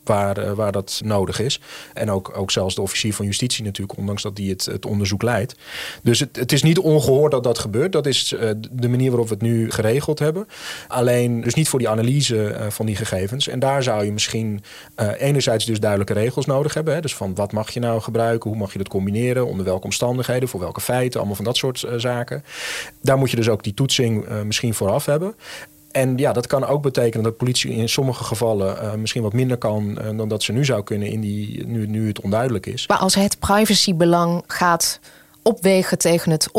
waar, 0.04 0.54
waar 0.54 0.72
dat 0.72 1.00
nodig 1.04 1.40
is. 1.40 1.60
En 1.94 2.10
ook, 2.10 2.32
ook 2.36 2.50
zelfs 2.50 2.74
de 2.74 2.80
officier 2.80 3.14
van 3.14 3.26
justitie 3.26 3.64
natuurlijk, 3.64 3.98
ondanks 3.98 4.22
dat 4.22 4.36
die 4.36 4.50
het, 4.50 4.64
het 4.64 4.86
onderzoek 4.86 5.22
leidt. 5.22 5.54
Dus 6.02 6.20
het, 6.20 6.36
het 6.36 6.52
is 6.52 6.62
niet 6.62 6.78
ongehoord 6.78 7.32
dat 7.32 7.44
dat 7.44 7.58
gebeurt. 7.58 7.92
Dat 7.92 8.06
is 8.06 8.34
de 8.70 8.88
manier 8.88 9.08
waarop 9.08 9.28
we 9.28 9.34
het 9.34 9.42
nu 9.42 9.70
geregeld 9.70 10.18
hebben. 10.18 10.48
Alleen 10.88 11.40
dus 11.40 11.54
niet 11.54 11.68
voor 11.68 11.78
die 11.78 11.88
analyse 11.88 12.56
van 12.68 12.86
die 12.86 12.96
gegevens. 12.96 13.48
En 13.48 13.58
daar 13.58 13.82
zou 13.82 14.04
je 14.04 14.12
misschien 14.12 14.62
enerzijds 15.18 15.64
dus 15.64 15.80
duidelijke 15.80 16.12
regels 16.12 16.46
nodig 16.46 16.55
nodig 16.56 16.74
hebben. 16.74 16.94
Hè? 16.94 17.00
Dus 17.00 17.14
van 17.14 17.34
wat 17.34 17.52
mag 17.52 17.70
je 17.70 17.80
nou 17.80 18.00
gebruiken, 18.00 18.50
hoe 18.50 18.58
mag 18.58 18.72
je 18.72 18.78
dat 18.78 18.88
combineren, 18.88 19.46
onder 19.46 19.64
welke 19.64 19.84
omstandigheden, 19.84 20.48
voor 20.48 20.60
welke 20.60 20.80
feiten, 20.80 21.18
allemaal 21.18 21.36
van 21.36 21.44
dat 21.44 21.56
soort 21.56 21.82
uh, 21.82 21.92
zaken. 21.96 22.44
Daar 23.00 23.18
moet 23.18 23.30
je 23.30 23.36
dus 23.36 23.48
ook 23.48 23.62
die 23.62 23.74
toetsing 23.74 24.28
uh, 24.28 24.42
misschien 24.42 24.74
vooraf 24.74 25.06
hebben. 25.06 25.34
En 25.90 26.16
ja, 26.16 26.32
dat 26.32 26.46
kan 26.46 26.66
ook 26.66 26.82
betekenen 26.82 27.24
dat 27.24 27.36
politie 27.36 27.70
in 27.70 27.88
sommige 27.88 28.24
gevallen 28.24 28.76
uh, 28.82 28.94
misschien 28.94 29.22
wat 29.22 29.32
minder 29.32 29.56
kan 29.56 29.98
dan 30.16 30.28
dat 30.28 30.42
ze 30.42 30.52
nu 30.52 30.64
zou 30.64 30.82
kunnen, 30.82 31.08
in 31.08 31.20
die, 31.20 31.66
nu, 31.66 31.86
nu 31.86 32.06
het 32.06 32.20
onduidelijk 32.20 32.66
is. 32.66 32.86
Maar 32.86 32.98
als 32.98 33.14
het 33.14 33.38
privacybelang 33.38 34.44
gaat 34.46 35.00
opwegen 35.42 35.98
tegen 35.98 36.30
het 36.30 36.50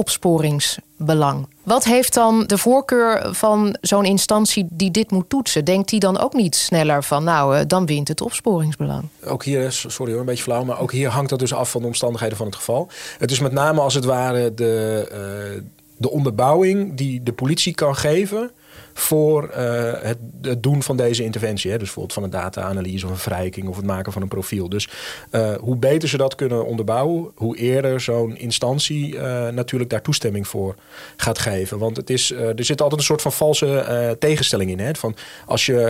opsporingsbelang. 0.98 1.48
Wat 1.64 1.84
heeft 1.84 2.14
dan 2.14 2.44
de 2.46 2.58
voorkeur 2.58 3.36
van 3.36 3.78
zo'n 3.82 4.06
instantie 4.06 4.68
die 4.70 4.92
dit 4.92 5.12
moet 5.12 5.30
toetsen? 5.30 5.66
Denkt 5.66 5.90
die 5.90 6.00
dan 6.00 6.20
ook 6.20 6.34
niet 6.34 6.56
sneller 6.56 7.04
van, 7.04 7.24
nou, 7.24 7.58
uh, 7.58 7.62
dan 7.68 7.86
wint 7.86 8.08
het 8.08 8.22
opsporingsbelang? 8.22 9.04
Ook 9.26 9.44
hier, 9.44 9.72
sorry 9.72 10.12
hoor, 10.12 10.20
een 10.20 10.26
beetje 10.26 10.44
flauw, 10.44 10.64
maar 10.64 10.80
ook 10.80 10.92
hier 10.92 11.10
hangt 11.10 11.30
dat 11.30 11.40
dus 11.40 11.54
af 11.54 11.72
van 11.72 11.82
de 11.82 11.88
omstandigheden 11.88 12.38
van 12.38 12.46
het 12.46 12.56
geval. 12.56 12.90
Het 13.18 13.32
is 13.32 13.40
met 13.40 13.52
name 13.52 13.82
als 13.82 13.94
het 13.94 14.06
ware 14.06 14.54
de, 14.54 15.08
uh, 15.56 15.62
de 15.98 16.12
onderbouwing 16.12 16.98
die 16.98 17.24
de 17.24 17.34
politie 17.34 17.74
kan 17.74 17.96
geven 17.96 18.52
voor 18.98 19.50
uh, 19.58 19.94
het, 20.02 20.18
doen 20.58 20.84
van 20.84 20.98
deze 20.98 21.24
interventie. 21.24 21.72
Hè? 21.72 21.78
Dus 21.78 21.86
bijvoorbeeld 21.86 22.14
van 22.14 22.24
een 22.24 22.30
data-analyse 22.30 23.06
of 23.06 23.12
een 23.12 23.18
verrijking 23.18 23.68
of 23.68 23.76
het 23.76 23.86
maken 23.86 24.12
van 24.12 24.22
een 24.22 24.28
profiel. 24.28 24.70
Dus 24.70 24.90
uh, 25.32 25.56
hoe 25.56 25.76
beter 25.76 26.10
ze 26.10 26.18
dat 26.18 26.36
kunnen 26.36 26.66
onderbouwen, 26.66 27.32
hoe 27.36 27.58
eerder 27.58 28.02
zo'n 28.02 28.38
instantie 28.38 29.14
uh, 29.16 29.48
natuurlijk 29.48 29.90
daar 29.90 30.02
toestemming 30.02 30.48
voor 30.48 30.76
gaat 31.18 31.40
geven. 31.40 31.78
Want 31.80 31.98
het 31.98 32.10
is, 32.10 32.32
er 32.32 32.66
zit 32.66 32.82
altijd 32.82 33.00
een 33.00 33.06
soort 33.06 33.22
van 33.22 33.32
valse 33.32 34.16
tegenstelling 34.20 34.72
in. 34.72 34.80
Hè? 34.80 34.96
Van 34.96 35.16
als 35.46 35.66
je 35.66 35.82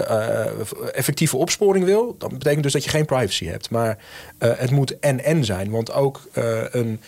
effectieve 0.93 1.37
opsporing 1.37 1.85
wil, 1.85 2.15
dan 2.17 2.29
betekent 2.29 2.63
dus 2.63 2.73
dat 2.73 2.83
je 2.83 2.89
geen 2.89 3.05
privacy 3.05 3.45
hebt. 3.45 3.69
Maar 3.69 3.97
het 4.37 4.71
moet 4.71 4.99
en-en 4.99 5.45
zijn. 5.45 5.71
Want 5.71 5.93
ook 5.93 6.21
een 6.71 6.99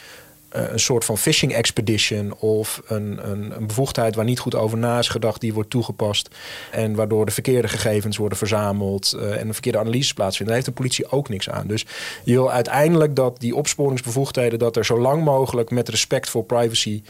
een 0.50 0.80
soort 0.80 1.06
van 1.06 1.18
phishing 1.18 1.54
expedition 1.54 2.34
of 2.40 2.82
een, 2.88 3.30
een, 3.32 3.68
bevoegdheid 3.68 4.16
waar 4.16 4.26
niet 4.26 4.40
goed 4.40 4.56
over 4.56 4.78
na 4.78 5.00
is 5.00 5.08
gedacht, 5.08 5.42
die 5.42 5.54
wordt 5.54 5.70
toegepast. 5.70 6.30
En 6.72 6.96
waardoor 6.96 7.26
de 7.26 7.32
verkeerde 7.32 7.68
gegevens 7.68 8.18
worden 8.18 8.38
verzameld 8.38 9.14
uh, 9.16 9.40
en 9.40 9.48
een 9.48 9.54
verkeerde 9.54 9.78
analyse 9.78 10.14
plaatsvindt. 10.14 10.52
Daar 10.52 10.62
heeft 10.62 10.76
de 10.76 10.82
politie 10.82 11.12
ook 11.12 11.30
niks 11.30 11.50
aan. 11.50 11.68
Dus 11.68 11.86
je 12.24 12.34
wil 12.34 12.52
uiteindelijk 12.52 13.16
dat 13.16 13.40
die 13.40 13.56
opsporingsbevoegdheden, 13.56 14.60
dat 14.60 14.76
er 14.76 14.86
zo 14.86 15.00
lang 15.00 15.24
mogelijk 15.24 15.70
met 15.70 15.90
respect 15.90 16.30
voor 16.30 16.44
privacy 16.44 17.02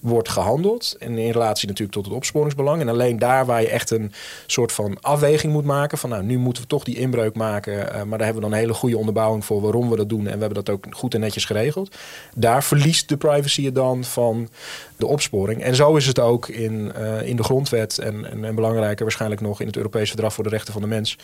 wordt 0.00 0.28
gehandeld. 0.28 0.96
En 0.98 1.18
in 1.18 1.30
relatie 1.30 1.68
natuurlijk 1.68 1.96
tot 1.96 2.04
het 2.04 2.14
opsporingsbelang. 2.14 2.80
En 2.80 2.88
alleen 2.88 3.18
daar 3.18 3.46
waar 3.46 3.60
je 3.60 3.68
echt 3.68 3.90
een 3.90 4.12
soort 4.46 4.72
van 4.72 5.00
afweging 5.00 5.52
moet 5.52 5.64
maken. 5.64 5.98
Van 5.98 6.10
nou, 6.10 6.22
nu 6.22 6.38
moeten 6.38 6.62
we 6.62 6.68
toch 6.68 6.84
die 6.84 6.96
inbreuk 6.96 7.34
maken. 7.34 7.72
Uh, 7.72 8.02
maar 8.02 8.18
daar 8.18 8.26
hebben 8.26 8.34
we 8.34 8.40
dan 8.40 8.52
een 8.52 8.58
hele 8.58 8.74
goede 8.74 8.98
onderbouwing 8.98 9.44
voor 9.44 9.60
waarom 9.60 9.90
we 9.90 9.96
dat 9.96 10.08
doen. 10.08 10.26
En 10.26 10.34
we 10.34 10.44
hebben 10.44 10.64
dat 10.64 10.70
ook 10.70 10.86
goed 10.90 11.14
en 11.14 11.20
netjes 11.20 11.44
geregeld. 11.44 11.96
Daar 12.34 12.64
verliest 12.64 13.08
de 13.08 13.16
privacy 13.16 13.62
je 13.62 13.72
dan 13.72 14.04
van 14.04 14.48
de 14.96 15.06
opsporing. 15.06 15.62
En 15.62 15.74
zo 15.74 15.96
is 15.96 16.06
het 16.06 16.18
ook 16.18 16.48
in, 16.48 16.92
uh, 16.98 17.22
in 17.22 17.36
de 17.36 17.42
grondwet. 17.42 17.98
En, 17.98 18.30
en, 18.30 18.44
en, 18.44 18.54
belangrijker 18.54 19.04
waarschijnlijk 19.04 19.40
nog 19.40 19.60
in 19.60 19.66
het 19.66 19.76
Europese 19.76 20.10
Verdrag 20.10 20.34
voor 20.34 20.44
de 20.44 20.50
Rechten 20.50 20.72
van 20.72 20.82
de 20.82 20.88
Mens 20.88 21.18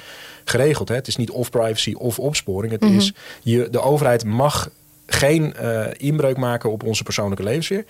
geregeld. 0.44 0.88
Hè. 0.88 0.94
Het 0.94 1.08
is 1.08 1.16
niet 1.16 1.30
of 1.30 1.50
privacy 1.50 1.92
of 1.92 2.18
opsporing. 2.18 2.72
Het 2.72 2.80
mm 2.80 2.88
-hmm. 2.88 2.98
is 2.98 3.12
je, 3.42 3.68
de 3.70 3.80
overheid 3.80 4.24
mag 4.24 4.70
geen 5.06 5.54
uh, 5.62 5.87
inbreuk 5.96 6.37
maken 6.37 6.70
op 6.70 6.85
onze 6.85 7.02
persoonlijke 7.02 7.42
levensfeer. 7.42 7.85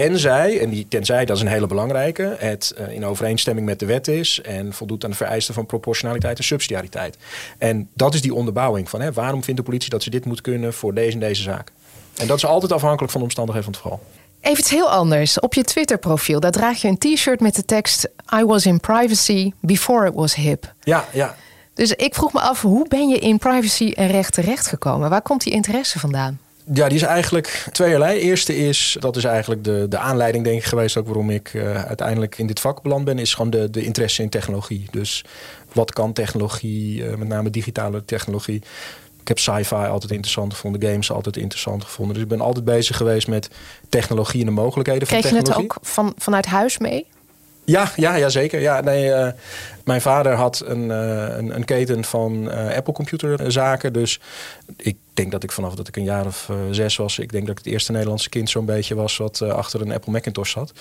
Tenzij, 0.00 0.60
en 0.60 0.70
die 0.70 0.88
tenzij 0.88 1.24
dat 1.24 1.36
is 1.36 1.42
een 1.42 1.48
hele 1.48 1.66
belangrijke, 1.66 2.36
het 2.38 2.74
uh, 2.78 2.88
in 2.88 3.04
overeenstemming 3.04 3.66
met 3.66 3.78
de 3.78 3.86
wet 3.86 4.08
is 4.08 4.40
en 4.40 4.72
voldoet 4.72 5.04
aan 5.04 5.10
de 5.10 5.16
vereisten 5.16 5.54
van 5.54 5.66
proportionaliteit 5.66 6.38
en 6.38 6.44
subsidiariteit. 6.44 7.16
En 7.58 7.88
dat 7.92 8.14
is 8.14 8.20
die 8.22 8.34
onderbouwing 8.34 8.88
van 8.90 9.00
hè, 9.00 9.12
waarom 9.12 9.44
vindt 9.44 9.60
de 9.60 9.66
politie 9.66 9.90
dat 9.90 10.02
ze 10.02 10.10
dit 10.10 10.24
moet 10.24 10.40
kunnen 10.40 10.72
voor 10.72 10.94
deze 10.94 11.12
en 11.12 11.18
deze 11.18 11.42
zaak. 11.42 11.72
En 12.16 12.26
dat 12.26 12.36
is 12.36 12.46
altijd 12.46 12.72
afhankelijk 12.72 13.12
van 13.12 13.20
de 13.20 13.26
omstandigheden 13.26 13.72
van 13.72 13.82
het 13.82 13.82
geval. 13.82 14.06
Even 14.40 14.58
iets 14.58 14.70
heel 14.70 14.90
anders. 14.90 15.40
Op 15.40 15.54
je 15.54 15.64
Twitter-profiel, 15.64 16.40
daar 16.40 16.50
draag 16.50 16.80
je 16.80 16.88
een 16.88 16.98
t-shirt 16.98 17.40
met 17.40 17.54
de 17.54 17.64
tekst 17.64 18.08
I 18.40 18.44
was 18.44 18.66
in 18.66 18.80
privacy 18.80 19.52
before 19.60 20.08
it 20.08 20.14
was 20.14 20.34
hip. 20.34 20.72
Ja, 20.80 21.04
ja. 21.12 21.34
Dus 21.74 21.92
ik 21.92 22.14
vroeg 22.14 22.32
me 22.32 22.40
af, 22.40 22.62
hoe 22.62 22.88
ben 22.88 23.08
je 23.08 23.18
in 23.18 23.38
privacy 23.38 23.92
en 23.96 24.06
recht 24.06 24.32
terechtgekomen? 24.32 25.10
Waar 25.10 25.22
komt 25.22 25.42
die 25.42 25.52
interesse 25.52 25.98
vandaan? 25.98 26.38
Ja, 26.72 26.88
die 26.88 26.96
is 26.96 27.02
eigenlijk 27.02 27.66
tweeërlei. 27.72 28.18
Eerste 28.18 28.56
is, 28.56 28.96
dat 29.00 29.16
is 29.16 29.24
eigenlijk 29.24 29.64
de, 29.64 29.86
de 29.88 29.98
aanleiding 29.98 30.44
denk 30.44 30.58
ik 30.58 30.64
geweest... 30.64 30.96
ook 30.96 31.06
waarom 31.06 31.30
ik 31.30 31.52
uh, 31.54 31.84
uiteindelijk 31.84 32.38
in 32.38 32.46
dit 32.46 32.60
vak 32.60 32.82
beland 32.82 33.04
ben... 33.04 33.18
is 33.18 33.34
gewoon 33.34 33.50
de, 33.50 33.70
de 33.70 33.84
interesse 33.84 34.22
in 34.22 34.28
technologie. 34.28 34.86
Dus 34.90 35.24
wat 35.72 35.92
kan 35.92 36.12
technologie, 36.12 37.02
uh, 37.02 37.14
met 37.14 37.28
name 37.28 37.50
digitale 37.50 38.04
technologie... 38.04 38.62
Ik 39.20 39.28
heb 39.30 39.38
sci-fi 39.38 39.74
altijd 39.74 40.12
interessant 40.12 40.54
gevonden, 40.54 40.90
games 40.90 41.10
altijd 41.10 41.36
interessant 41.36 41.84
gevonden. 41.84 42.14
Dus 42.14 42.22
ik 42.22 42.28
ben 42.28 42.40
altijd 42.40 42.64
bezig 42.64 42.96
geweest 42.96 43.28
met 43.28 43.50
technologie 43.88 44.40
en 44.40 44.46
de 44.46 44.52
mogelijkheden 44.52 45.06
Kreeg 45.06 45.20
van 45.20 45.30
technologie. 45.30 45.54
Kreeg 45.54 45.70
je 45.70 45.72
het 45.72 45.82
ook 45.82 45.86
van, 45.94 46.14
vanuit 46.18 46.46
huis 46.46 46.78
mee? 46.78 47.06
Ja, 47.64 47.92
ja, 47.96 48.14
ja 48.14 48.28
zeker. 48.28 48.60
Ja, 48.60 48.80
nee, 48.80 49.08
uh, 49.08 49.28
mijn 49.84 50.00
vader 50.00 50.32
had 50.32 50.62
een, 50.66 50.82
uh, 50.82 51.36
een, 51.36 51.54
een, 51.54 51.64
keten 51.64 52.04
van 52.04 52.48
uh, 52.48 52.76
Apple 52.76 52.92
computerzaken. 52.92 53.92
Dus 53.92 54.20
ik 54.76 54.96
denk 55.14 55.32
dat 55.32 55.42
ik 55.42 55.52
vanaf 55.52 55.74
dat 55.74 55.88
ik 55.88 55.96
een 55.96 56.04
jaar 56.04 56.26
of 56.26 56.50
zes 56.70 56.96
was... 56.96 57.18
ik 57.18 57.32
denk 57.32 57.46
dat 57.46 57.58
ik 57.58 57.64
het 57.64 57.72
eerste 57.72 57.92
Nederlandse 57.92 58.28
kind 58.28 58.50
zo'n 58.50 58.64
beetje 58.64 58.94
was... 58.94 59.16
wat 59.16 59.42
achter 59.42 59.80
een 59.80 59.92
Apple 59.92 60.12
Macintosh 60.12 60.52
zat. 60.52 60.72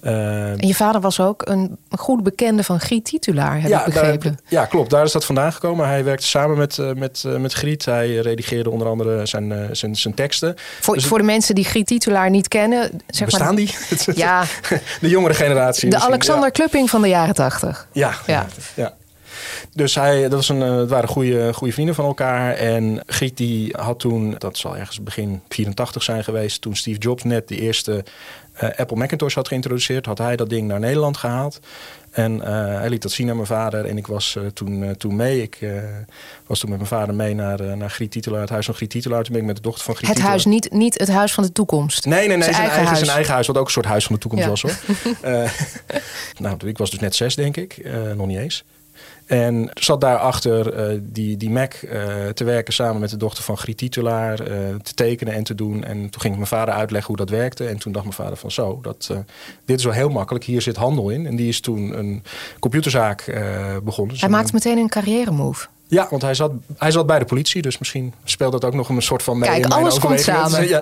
en 0.00 0.66
je 0.66 0.74
vader 0.74 1.00
was 1.00 1.20
ook 1.20 1.48
een 1.48 1.78
goed 1.90 2.22
bekende 2.22 2.64
van 2.64 2.80
Griet 2.80 3.04
Titulaar, 3.04 3.60
heb 3.60 3.70
ja, 3.70 3.78
ik 3.78 3.84
begrepen. 3.84 4.30
Daar, 4.30 4.60
ja, 4.60 4.66
klopt. 4.66 4.90
Daar 4.90 5.04
is 5.04 5.12
dat 5.12 5.24
vandaan 5.24 5.52
gekomen. 5.52 5.86
Hij 5.86 6.04
werkte 6.04 6.26
samen 6.26 6.58
met, 6.58 6.78
met, 6.96 7.24
met 7.38 7.52
Griet. 7.52 7.84
Hij 7.84 8.16
redigeerde 8.16 8.70
onder 8.70 8.88
andere 8.88 9.26
zijn, 9.26 9.76
zijn, 9.76 9.96
zijn 9.96 10.14
teksten. 10.14 10.54
Voor, 10.80 10.94
dus 10.94 11.06
voor 11.06 11.18
de 11.18 11.24
mensen 11.24 11.54
die 11.54 11.64
Griet 11.64 11.86
Titulaar 11.86 12.30
niet 12.30 12.48
kennen... 12.48 13.02
Zeg 13.06 13.24
bestaan 13.24 13.46
maar, 13.46 13.56
die? 13.56 13.74
ja. 14.14 14.44
de 15.00 15.08
jongere 15.08 15.34
generatie. 15.34 15.90
De 15.90 15.98
Alexander 15.98 16.44
ja. 16.44 16.50
Klupping 16.50 16.90
van 16.90 17.02
de 17.02 17.08
jaren 17.08 17.34
tachtig. 17.34 17.88
Ja, 17.92 18.12
ja. 18.26 18.41
Ja. 18.76 18.94
Dus 19.74 19.94
hij, 19.94 20.22
dat 20.22 20.32
was 20.32 20.48
een, 20.48 20.60
het 20.60 20.88
waren 20.88 21.08
goede, 21.08 21.54
goede 21.54 21.72
vrienden 21.72 21.94
van 21.94 22.04
elkaar. 22.04 22.54
En 22.54 23.02
Griet 23.06 23.36
die 23.36 23.74
had 23.78 24.00
toen, 24.00 24.34
dat 24.38 24.58
zal 24.58 24.76
ergens 24.76 25.02
begin 25.02 25.42
84 25.48 26.02
zijn 26.02 26.24
geweest... 26.24 26.60
toen 26.60 26.76
Steve 26.76 26.98
Jobs 26.98 27.22
net 27.22 27.48
de 27.48 27.60
eerste 27.60 28.04
uh, 28.62 28.70
Apple 28.76 28.96
Macintosh 28.96 29.34
had 29.34 29.48
geïntroduceerd... 29.48 30.06
had 30.06 30.18
hij 30.18 30.36
dat 30.36 30.48
ding 30.48 30.68
naar 30.68 30.80
Nederland 30.80 31.16
gehaald. 31.16 31.60
En 32.12 32.36
uh, 32.36 32.44
hij 32.78 32.88
liet 32.88 33.02
dat 33.02 33.12
zien 33.12 33.28
aan 33.28 33.34
mijn 33.36 33.46
vader. 33.46 33.84
En 33.84 33.96
ik 33.96 34.06
was 34.06 34.34
uh, 34.38 34.46
toen, 34.46 34.96
toen 34.96 35.16
mee. 35.16 35.42
Ik 35.42 35.58
was 36.46 36.58
toen 36.58 36.68
met 36.68 36.78
mijn 36.78 36.90
vader 36.90 37.14
mee 37.14 37.34
naar, 37.34 37.76
naar 37.76 37.90
Griet 37.90 38.10
Titelaar, 38.10 38.40
het 38.40 38.50
huis 38.50 38.66
van 38.66 38.74
Griet 38.74 38.90
Titelaar. 38.90 39.22
Toen 39.22 39.32
ben 39.32 39.40
ik 39.40 39.46
met 39.46 39.56
de 39.56 39.62
dochter 39.62 39.84
van 39.84 39.94
Griet 39.94 40.08
Het 40.08 40.20
huis, 40.20 40.44
niet, 40.44 40.72
niet 40.72 40.98
het 40.98 41.08
huis 41.08 41.32
van 41.32 41.44
de 41.44 41.52
toekomst? 41.52 42.06
Nee, 42.06 42.28
nee, 42.28 42.36
nee. 42.36 42.42
Zijn, 42.42 42.54
zijn 42.54 42.68
eigen, 42.68 42.86
huis. 42.86 42.98
zijn 42.98 43.10
eigen 43.10 43.32
huis. 43.32 43.46
Wat 43.46 43.56
ook 43.56 43.64
een 43.64 43.70
soort 43.70 43.86
huis 43.86 44.04
van 44.04 44.14
de 44.14 44.20
toekomst 44.20 44.44
ja. 44.44 44.50
was 44.50 44.62
hoor. 44.62 44.76
nou, 46.44 46.56
ik 46.66 46.78
was 46.78 46.90
dus 46.90 47.00
net 47.00 47.14
zes 47.14 47.34
denk 47.34 47.56
ik. 47.56 47.90
nog 48.16 48.26
niet 48.26 48.38
eens. 48.38 48.64
En 49.32 49.70
zat 49.74 50.00
daarachter 50.00 50.92
uh, 50.92 51.00
die, 51.02 51.36
die 51.36 51.50
Mac 51.50 51.72
te 52.34 52.44
werken 52.44 52.72
samen 52.72 53.00
met 53.00 53.10
de 53.10 53.16
dochter 53.16 53.44
van 53.44 53.56
Griet 53.56 53.76
Titulaar, 53.76 54.36
te 54.82 54.94
tekenen 54.94 55.34
en 55.34 55.44
te 55.44 55.54
doen. 55.54 55.84
En 55.84 55.98
toen 56.10 56.20
ging 56.20 56.32
ik 56.32 56.38
mijn 56.38 56.46
vader 56.46 56.74
uitleggen 56.74 57.08
hoe 57.08 57.26
dat 57.26 57.30
werkte. 57.30 57.66
En 57.66 57.78
toen 57.78 57.92
dacht 57.92 58.04
mijn 58.04 58.16
vader 58.16 58.36
van 58.36 58.50
zo, 58.50 58.78
dat, 58.82 59.10
dit 59.64 59.78
is 59.78 59.84
wel 59.84 59.92
heel 59.92 60.08
makkelijk. 60.08 60.44
Hier 60.44 60.62
zit 60.62 60.76
handel 60.76 61.10
in. 61.10 61.26
En 61.26 61.36
die 61.36 61.48
is 61.48 61.60
toen 61.60 61.98
een 61.98 62.22
computerzaak 62.60 63.40
begonnen. 63.84 64.16
Hij 64.18 64.28
maakte 64.28 64.52
meteen 64.52 64.78
een 64.78 64.88
carrière 64.88 65.30
move. 65.30 65.66
Ja, 65.86 66.06
want 66.10 66.22
hij 66.22 66.34
zat, 66.34 66.52
hij 66.76 66.90
zat 66.90 67.06
bij 67.06 67.18
de 67.18 67.24
politie, 67.24 67.62
dus 67.62 67.78
misschien 67.78 68.14
speelt 68.24 68.52
dat 68.52 68.64
ook 68.64 68.74
nog 68.74 68.88
een 68.88 69.02
soort 69.02 69.22
van 69.22 69.38
mee 69.38 69.48
Kijk, 69.48 69.64
in 69.64 69.72
alles 69.72 69.98
komt 69.98 70.20
samen. 70.20 70.68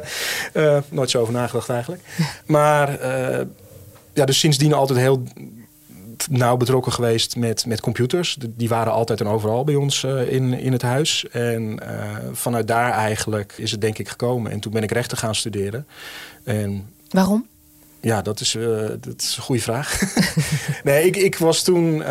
Ja, 0.52 0.82
nooit 0.88 1.10
zo 1.10 1.20
over 1.20 1.32
nagedacht 1.32 1.68
eigenlijk. 1.68 2.02
maar 2.46 2.98
ja, 4.12 4.24
dus 4.24 4.38
sindsdien 4.38 4.72
altijd 4.72 4.98
heel 4.98 5.22
nauw 6.30 6.56
betrokken 6.56 6.92
geweest 6.92 7.36
met, 7.36 7.66
met 7.66 7.80
computers. 7.80 8.38
Die 8.48 8.68
waren 8.68 8.92
altijd 8.92 9.20
en 9.20 9.26
overal 9.26 9.64
bij 9.64 9.74
ons 9.74 10.02
uh, 10.02 10.32
in, 10.32 10.52
in 10.52 10.72
het 10.72 10.82
huis. 10.82 11.28
En 11.28 11.78
vanuit 12.32 12.68
daar 12.68 12.92
eigenlijk 12.92 13.54
is 13.56 13.70
het 13.70 13.80
denk 13.80 13.98
ik 13.98 14.08
gekomen. 14.08 14.52
En 14.52 14.60
toen 14.60 14.72
ben 14.72 14.82
ik 14.82 14.90
rechten 14.90 15.18
gaan 15.18 15.34
studeren. 15.34 15.86
En 16.44 16.88
Waarom? 17.10 17.46
Ja, 18.00 18.22
dat 18.22 18.40
is, 18.40 18.56
dat 19.00 19.22
is 19.22 19.36
een 19.36 19.42
goede 19.42 19.62
vraag. 19.62 20.00
nee, 20.84 21.06
ik, 21.06 21.16
ik 21.16 21.36
was 21.36 21.62
toen 21.62 22.02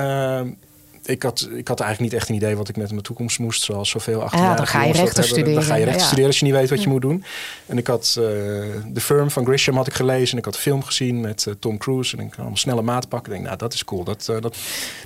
ik 1.10 1.24
had, 1.24 1.50
ik 1.56 1.68
had 1.68 1.80
eigenlijk 1.80 2.12
niet 2.12 2.22
echt 2.22 2.30
een 2.30 2.36
idee 2.36 2.56
wat 2.56 2.70
ik 2.70 2.78
met 2.78 2.90
mijn 2.90 3.02
toekomst 3.02 3.40
moest. 3.40 3.62
Zoals 3.62 3.90
zoveel 3.90 4.24
achter 4.24 4.40
ja, 4.40 4.56
dan 4.56 4.68
ga 4.68 4.84
je 4.84 4.94
rechten 4.94 5.24
studeren. 5.24 5.54
Dan 5.54 5.64
ga 5.64 5.76
je 5.76 5.86
rechten 5.86 6.06
studeren 6.06 6.28
als 6.28 6.40
je 6.40 6.46
niet 6.46 6.54
weet 6.54 6.70
wat 6.70 6.84
je 6.84 6.90
moet 6.90 7.02
doen. 7.02 7.24
En 7.66 7.78
ik 7.78 7.88
had 7.88 8.16
uh, 8.20 8.26
The 8.94 9.02
Firm 9.02 9.32
van 9.32 9.46
Grisham 9.46 9.76
had 9.76 9.88
ik 9.88 9.94
gelezen. 9.94 10.32
En 10.32 10.38
ik 10.38 10.46
had 10.46 10.56
een 10.56 10.62
film 10.62 10.84
gezien 10.84 11.22
met 11.22 11.46
uh, 11.46 11.54
Tom 11.60 11.78
Cruise. 11.78 12.18
En 12.18 12.24
ik 12.24 12.30
kan 12.30 12.40
allemaal 12.40 12.58
snelle 12.58 12.82
maat 12.82 13.10
pakken. 13.10 13.32
Ik 13.32 13.38
denk, 13.38 13.46
nou, 13.46 13.58
dat 13.58 13.74
is 13.74 13.84
cool. 13.84 14.04
Dat, 14.04 14.28
uh, 14.30 14.42
dat, 14.42 14.58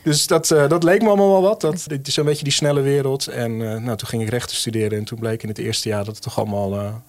dus 0.04 0.28
dat, 0.28 0.48
dat 0.48 0.84
leek 0.84 1.02
me 1.02 1.08
allemaal 1.08 1.32
wel 1.32 1.42
wat. 1.42 1.62
Dat, 1.62 1.84
dit 1.88 2.08
is 2.08 2.16
een 2.16 2.26
beetje 2.26 2.44
die 2.44 2.54
snelle 2.54 2.82
wereld. 2.82 3.28
En 3.28 3.58
nou, 3.58 3.98
toen 3.98 4.08
ging 4.08 4.22
ik 4.22 4.30
rechten 4.30 4.56
studeren. 4.56 4.98
En 4.98 5.04
toen 5.04 5.20
bleek 5.20 5.44
in 5.44 5.50
het 5.50 5.58
eerste 5.58 5.90
jaar 5.90 6.06
dat 6.06 6.14
het 6.14 6.24
toch 6.24 6.38
allemaal 6.38 7.02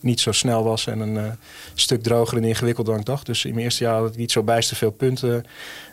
niet 0.00 0.20
zo 0.20 0.32
snel 0.32 0.64
was 0.64 0.86
en 0.86 1.00
een 1.00 1.14
uh, 1.14 1.32
stuk 1.74 2.02
droger 2.02 2.36
en 2.36 2.44
ingewikkelder 2.44 2.92
dan 2.92 3.00
ik 3.00 3.08
dacht. 3.08 3.26
Dus 3.26 3.44
in 3.44 3.50
mijn 3.52 3.64
eerste 3.64 3.84
jaar 3.84 3.94
had 3.94 4.10
ik 4.10 4.16
niet 4.16 4.32
zo 4.32 4.42
bijster 4.42 4.76
veel 4.76 4.90
punten 4.90 5.44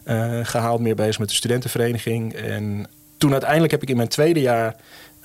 uh, 0.06 0.40
gehaald, 0.44 0.80
meer 0.80 0.96
bezig 0.96 1.20
met 1.20 1.30
de 1.30 1.36
studentenvereniging. 1.36 2.34
En 2.34 2.88
toen 3.18 3.32
uiteindelijk 3.32 3.72
heb 3.72 3.82
ik 3.82 3.90
in 3.90 3.96
mijn 3.96 4.08
tweede 4.08 4.42
jaar 4.42 4.76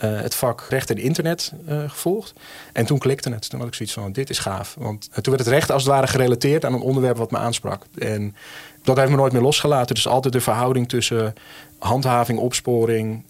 uh, 0.05 0.21
het 0.21 0.35
vak 0.35 0.67
recht 0.69 0.91
en 0.91 0.99
internet 0.99 1.53
gevolgd. 1.67 2.33
En 2.73 2.87
toen 2.87 2.99
klikte 2.99 3.31
het. 3.31 3.51
Toen 3.51 3.59
had 3.59 3.69
ik 3.69 3.75
zoiets 3.75 3.95
van, 3.95 4.13
dit 4.13 4.31
is 4.31 4.39
gaaf. 4.39 4.75
Want 4.79 5.09
toen 5.13 5.35
werd 5.35 5.45
het 5.45 5.55
recht 5.55 5.71
als 5.71 5.83
het 5.83 5.93
ware 5.93 6.07
gerelateerd 6.07 6.65
aan 6.65 6.75
een 6.75 6.81
onderwerp 6.81 7.17
wat 7.17 7.31
me 7.31 7.39
aansprak. 7.39 7.85
En 7.99 8.35
dat 8.83 8.97
heeft 8.97 9.11
me 9.11 9.17
nooit 9.17 9.33
meer 9.33 9.43
losgelaten. 9.43 9.95
Dus 9.95 10.09
altijd 10.09 10.33
de 10.33 10.41
verhouding 10.41 10.89
tussen 10.89 11.35
handhaving, 11.79 12.39
opsporing, 12.39 13.25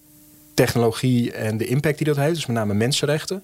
technologie 0.54 1.32
en 1.32 1.56
de 1.56 1.66
impact 1.66 1.98
die 1.98 2.06
dat 2.06 2.16
heeft. 2.16 2.34
Dus 2.34 2.46
met 2.46 2.56
name 2.56 2.74
mensenrechten 2.74 3.42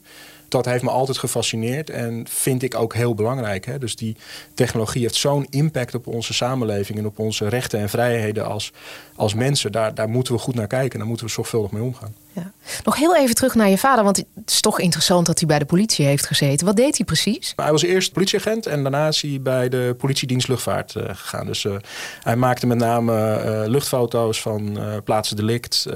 dat 0.49 0.65
heeft 0.65 0.83
me 0.83 0.91
altijd 0.91 1.19
gefascineerd 1.19 1.91
en 1.91 2.27
vind 2.29 2.63
ik 2.63 2.75
ook 2.75 2.95
heel 2.95 3.15
belangrijk. 3.15 3.67
Hè? 3.67 3.79
Dus 3.79 3.97
die 3.97 4.17
technologie 4.55 5.03
heeft 5.03 5.15
zo'n 5.15 5.47
impact 5.51 5.95
op 5.95 6.07
onze 6.07 6.35
samenleving 6.35 6.99
en 6.99 7.07
op 7.07 7.19
onze 7.19 7.49
rechten 7.49 7.81
en 7.81 7.89
vrijheden 7.89 8.47
als, 8.47 8.73
als 9.15 9.35
mensen. 9.35 9.73
Daar, 9.73 9.95
daar 9.95 10.09
moeten 10.09 10.35
we 10.35 10.41
goed 10.41 10.55
naar 10.55 10.67
kijken. 10.67 10.99
Daar 10.99 11.09
moeten 11.09 11.27
we 11.27 11.33
zorgvuldig 11.33 11.71
mee 11.71 11.83
omgaan. 11.83 12.15
Ja. 12.33 12.53
Nog 12.85 12.97
heel 12.97 13.17
even 13.17 13.35
terug 13.35 13.55
naar 13.55 13.69
je 13.69 13.79
vader, 13.79 14.05
want 14.05 14.17
het 14.17 14.51
is 14.51 14.61
toch 14.61 14.81
interessant 14.81 15.27
dat 15.27 15.39
hij 15.39 15.49
bij 15.49 15.59
de 15.59 15.65
politie 15.65 16.07
heeft 16.07 16.27
gezeten. 16.27 16.67
Wat 16.67 16.77
deed 16.77 16.97
hij 16.97 17.07
precies? 17.07 17.53
Hij 17.57 17.71
was 17.71 17.83
eerst 17.83 18.13
politieagent 18.13 18.67
en 18.67 18.83
daarna 18.83 19.09
is 19.09 19.23
hij 19.23 19.41
bij 19.43 19.69
de 19.69 19.95
politiedienst 19.99 20.49
luchtvaart 20.49 20.95
uh, 20.95 21.03
gegaan. 21.07 21.47
Dus 21.47 21.65
uh, 21.65 21.77
hij 22.23 22.37
maakte 22.37 22.67
met 22.67 22.79
name 22.79 23.43
uh, 23.45 23.69
luchtfoto's 23.69 24.41
van 24.41 24.79
plaatsen 25.05 25.37
delict, 25.37 25.87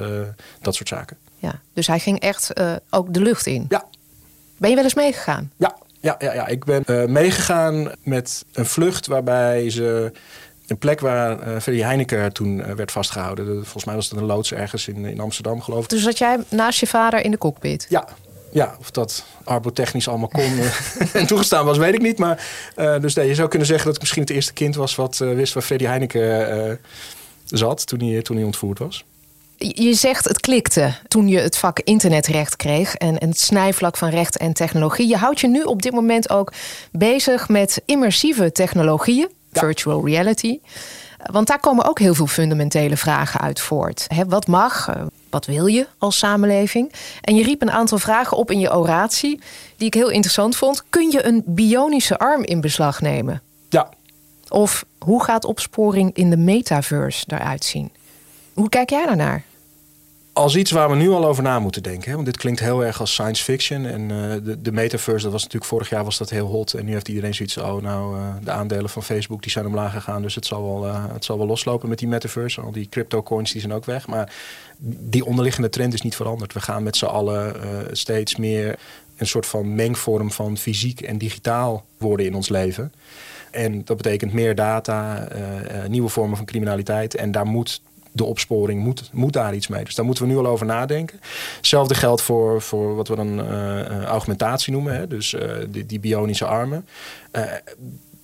dat 0.61 0.75
soort 0.75 0.89
zaken. 0.89 1.17
Ja, 1.39 1.61
dus 1.73 1.87
hij 1.87 1.99
ging 1.99 2.21
echt 2.21 2.53
ook 2.91 3.15
de 3.15 3.21
lucht 3.21 3.47
in? 3.47 3.67
Ja, 3.69 3.85
ben 4.61 4.71
je 4.71 4.75
wel 4.75 4.85
eens 4.85 4.95
meegegaan? 4.95 5.53
Ja, 5.57 5.77
ja, 6.01 6.17
ja, 6.19 6.35
ja. 6.35 6.47
ik 6.47 6.65
ben 6.65 6.83
uh, 6.87 7.05
meegegaan 7.05 7.93
met 8.03 8.45
een 8.53 8.67
vlucht 8.67 9.07
waarbij 9.07 9.71
ze 9.71 10.13
een 10.67 10.79
plek 10.79 11.01
waar 11.01 11.31
uh, 11.31 11.61
Freddy 11.61 11.83
Heineken 11.83 12.33
toen 12.33 12.59
uh, 12.59 12.71
werd 12.71 12.93
vastgehouden. 12.93 13.47
volgens 13.47 13.85
mij 13.85 13.95
was 13.95 14.11
het 14.11 14.19
een 14.19 14.25
loods 14.25 14.53
ergens 14.53 14.89
in, 14.89 15.05
in 15.05 15.21
Amsterdam, 15.21 15.63
geloof 15.63 15.83
ik. 15.83 15.89
Dus 15.89 16.03
zat 16.03 16.19
jij 16.19 16.39
naast 16.49 16.81
je 16.81 16.87
vader 16.87 17.25
in 17.25 17.31
de 17.31 17.39
cockpit? 17.39 17.87
Ja, 17.89 18.09
ja, 18.53 18.77
of 18.81 18.91
dat 18.91 19.25
arbotechnisch 19.45 20.09
allemaal 20.09 20.29
kon 20.29 20.59
en 21.13 21.27
toegestaan 21.27 21.65
was, 21.65 21.79
weet 21.79 21.95
ik 21.95 22.03
niet. 22.03 22.19
Maar 22.19 22.45
dus 23.01 23.15
nee, 23.15 23.29
je 23.29 23.35
zou 23.35 23.49
kunnen 23.49 23.67
zeggen 23.67 23.87
dat 23.87 23.95
ik 23.95 24.01
misschien 24.01 24.23
het 24.23 24.31
eerste 24.31 24.53
kind 24.53 24.75
was 24.75 24.95
wat 24.95 25.19
wist 25.19 25.55
waar 25.55 25.63
Freddy 25.63 25.85
Heineken 25.85 26.81
zat 27.45 27.87
toen 27.87 28.01
hij, 28.01 28.23
toen 28.23 28.37
hij 28.37 28.45
ontvoerd 28.45 28.79
was. 28.79 29.05
Je 29.63 29.95
zegt 29.95 30.25
het 30.25 30.41
klikte 30.41 30.93
toen 31.09 31.29
je 31.29 31.39
het 31.39 31.57
vak 31.57 31.81
internetrecht 31.81 32.57
kreeg 32.57 32.95
en, 32.95 33.15
het 33.15 33.41
snijvlak 33.41 33.97
van 33.97 34.09
recht 34.09 34.37
en 34.37 34.53
technologie. 34.53 35.09
Je 35.09 35.17
houdt 35.17 35.41
je 35.41 35.49
nu 35.49 35.63
op 35.63 35.83
dit 35.83 35.93
moment 35.93 36.31
ook 36.31 36.53
bezig 36.93 37.49
met 37.49 37.83
immersieve 37.85 38.53
technologieën, 38.53 39.29
virtual 39.53 40.07
reality. 40.07 40.59
Want 41.31 41.47
daar 41.47 41.61
komen 41.61 41.89
ook 41.89 41.99
heel 41.99 42.15
veel 42.15 42.27
fundamentele 42.27 42.97
vragen 42.97 43.41
uit 43.41 43.61
voort. 43.61 44.07
wat 44.29 44.47
mag? 44.47 44.89
Eh, 44.89 45.03
wat 45.31 45.47
wil 45.47 45.67
je 45.67 45.87
als 45.99 46.19
samenleving? 46.19 46.93
En 47.21 47.35
je 47.35 47.43
riep 47.43 47.63
een 47.63 47.71
aantal 47.71 47.99
vragen 47.99 48.37
op 48.37 48.51
in 48.51 48.59
je 48.59 48.75
oratie 48.75 49.41
die 49.77 49.87
ik 49.87 49.95
heel 49.95 50.11
interessant 50.11 50.57
vond. 50.57 50.85
Kun 50.91 51.11
je 51.11 51.25
een 51.25 51.43
bionische 51.47 52.19
arm 52.19 52.45
in 52.45 52.61
beslag 52.61 53.01
nemen? 53.01 53.43
Ja. 53.69 53.89
Of 54.49 54.85
hoe 54.99 55.25
gaat 55.25 55.45
opsporing 55.45 56.15
in 56.15 56.31
de 56.31 56.37
metaverse 56.37 57.25
eruit 57.27 57.65
zien? 57.65 57.91
Hoe 58.55 58.69
kijk 58.69 58.91
jij 58.91 59.07
daarnaar? 59.07 59.45
Als 60.33 60.57
iets 60.57 60.70
waar 60.70 60.91
we 60.91 60.97
nu 60.97 61.11
al 61.11 61.26
over 61.26 61.43
na 61.43 61.59
moeten 61.59 61.83
denken. 61.83 62.09
Hè? 62.09 62.14
Want 62.14 62.26
dit 62.26 62.37
klinkt 62.37 62.61
heel 62.61 62.85
erg 62.85 63.01
als 63.01 63.12
science 63.12 63.45
fiction. 63.45 63.87
En 63.87 64.01
uh, 64.01 64.33
de, 64.45 64.62
de 64.62 64.72
metaverse, 64.72 65.22
dat 65.22 65.33
was 65.33 65.43
natuurlijk 65.43 65.70
vorig 65.70 65.89
jaar 65.91 66.05
was 66.05 66.18
dat 66.18 66.31
heel 66.31 66.47
hot. 66.47 66.74
En 66.74 66.85
nu 66.85 66.93
heeft 66.93 67.09
iedereen 67.09 67.35
zoiets 67.35 67.57
oh 67.57 67.83
nou, 67.83 68.16
uh, 68.16 68.35
de 68.43 68.51
aandelen 68.51 68.91
van 68.91 69.03
Facebook 69.03 69.43
die 69.43 69.51
zijn 69.51 69.66
omlaag 69.66 69.93
gegaan. 69.93 70.22
Dus 70.22 70.35
het 70.35 70.47
zal 70.47 70.62
wel, 70.62 70.87
uh, 70.87 71.05
het 71.12 71.24
zal 71.24 71.39
wel 71.39 71.47
loslopen 71.47 71.89
met 71.89 71.99
die 71.99 72.09
metaverse. 72.09 72.61
Al 72.61 72.72
die 72.72 72.89
crypto 72.89 73.22
coins 73.22 73.53
die 73.53 73.61
zijn 73.61 73.72
ook 73.72 73.85
weg. 73.85 74.07
Maar 74.07 74.33
die 74.83 75.24
onderliggende 75.24 75.68
trend 75.68 75.95
is 75.95 76.03
niet 76.03 76.16
veranderd. 76.16 76.53
We 76.53 76.61
gaan 76.61 76.83
met 76.83 76.97
z'n 76.97 77.05
allen 77.05 77.57
steeds 77.93 78.37
meer 78.37 78.78
een 79.16 79.26
soort 79.26 79.47
van 79.47 79.74
mengvorm 79.74 80.31
van 80.31 80.57
fysiek 80.57 81.01
en 81.01 81.18
digitaal 81.18 81.85
worden 81.99 82.26
in 82.26 82.35
ons 82.35 82.49
leven. 82.49 82.93
En 83.51 83.85
dat 83.85 83.97
betekent 83.97 84.33
meer 84.33 84.55
data, 84.55 85.28
nieuwe 85.89 86.09
vormen 86.09 86.37
van 86.37 86.47
criminaliteit. 86.47 87.14
En 87.14 87.33
daar 87.33 87.47
moet 87.47 87.81
de 88.13 88.25
opsporing 88.25 88.83
moet, 88.83 89.11
moet 89.13 89.33
daar 89.33 89.55
iets 89.55 89.69
mee. 89.69 89.85
Dus 89.85 89.95
daar 89.95 90.05
moeten 90.05 90.25
we 90.25 90.31
nu 90.31 90.39
al 90.39 90.47
over 90.47 90.67
nadenken. 90.67 91.21
Hetzelfde 91.57 91.95
geldt 91.95 92.23
voor, 92.23 92.63
voor 92.63 92.95
wat 92.97 93.09
we 93.09 93.17
dan 93.17 93.41
uh, 93.41 94.03
augmentatie 94.03 94.73
noemen. 94.73 94.97
Hè? 94.97 95.07
Dus 95.07 95.33
uh, 95.33 95.41
die, 95.69 95.87
die, 95.87 96.01
bionische 96.01 96.45
armen. 96.45 96.87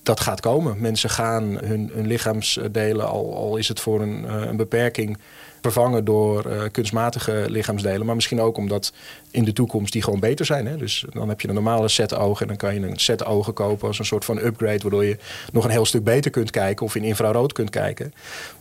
Dat 0.07 0.21
gaat 0.21 0.41
komen. 0.41 0.81
Mensen 0.81 1.11
gaan 1.11 1.59
hun, 1.65 1.91
hun 1.95 2.07
lichaamsdelen, 2.07 3.09
al, 3.09 3.37
al 3.37 3.57
is 3.57 3.69
het 3.69 3.81
voor 3.81 4.01
een, 4.01 4.49
een 4.49 4.57
beperking 4.57 5.19
vervangen 5.73 6.05
door 6.05 6.47
uh, 6.47 6.63
kunstmatige 6.73 7.45
lichaamsdelen. 7.49 8.07
Maar 8.07 8.15
misschien 8.15 8.41
ook 8.41 8.57
omdat 8.57 8.93
in 9.31 9.45
de 9.45 9.53
toekomst 9.53 9.93
die 9.93 10.03
gewoon 10.03 10.21
beter 10.21 10.47
zijn. 10.47 10.67
Hè? 10.67 10.77
Dus 10.77 11.05
dan 11.13 11.29
heb 11.29 11.41
je 11.41 11.49
een 11.49 11.55
normale 11.55 11.89
set 11.89 12.15
ogen 12.15 12.41
en 12.41 12.49
dan 12.49 12.57
kan 12.57 12.75
je 12.75 12.87
een 12.87 12.99
set 12.99 13.25
ogen 13.25 13.53
kopen 13.53 13.89
als 13.89 13.99
een 13.99 14.05
soort 14.05 14.25
van 14.25 14.39
upgrade, 14.39 14.79
waardoor 14.79 15.05
je 15.05 15.19
nog 15.53 15.65
een 15.65 15.71
heel 15.71 15.87
stuk 15.87 16.05
beter 16.05 16.31
kunt 16.31 16.51
kijken 16.51 16.87
of 16.87 16.95
in 16.95 17.05
infrarood 17.05 17.53
kunt 17.53 17.71
kijken. 17.71 18.13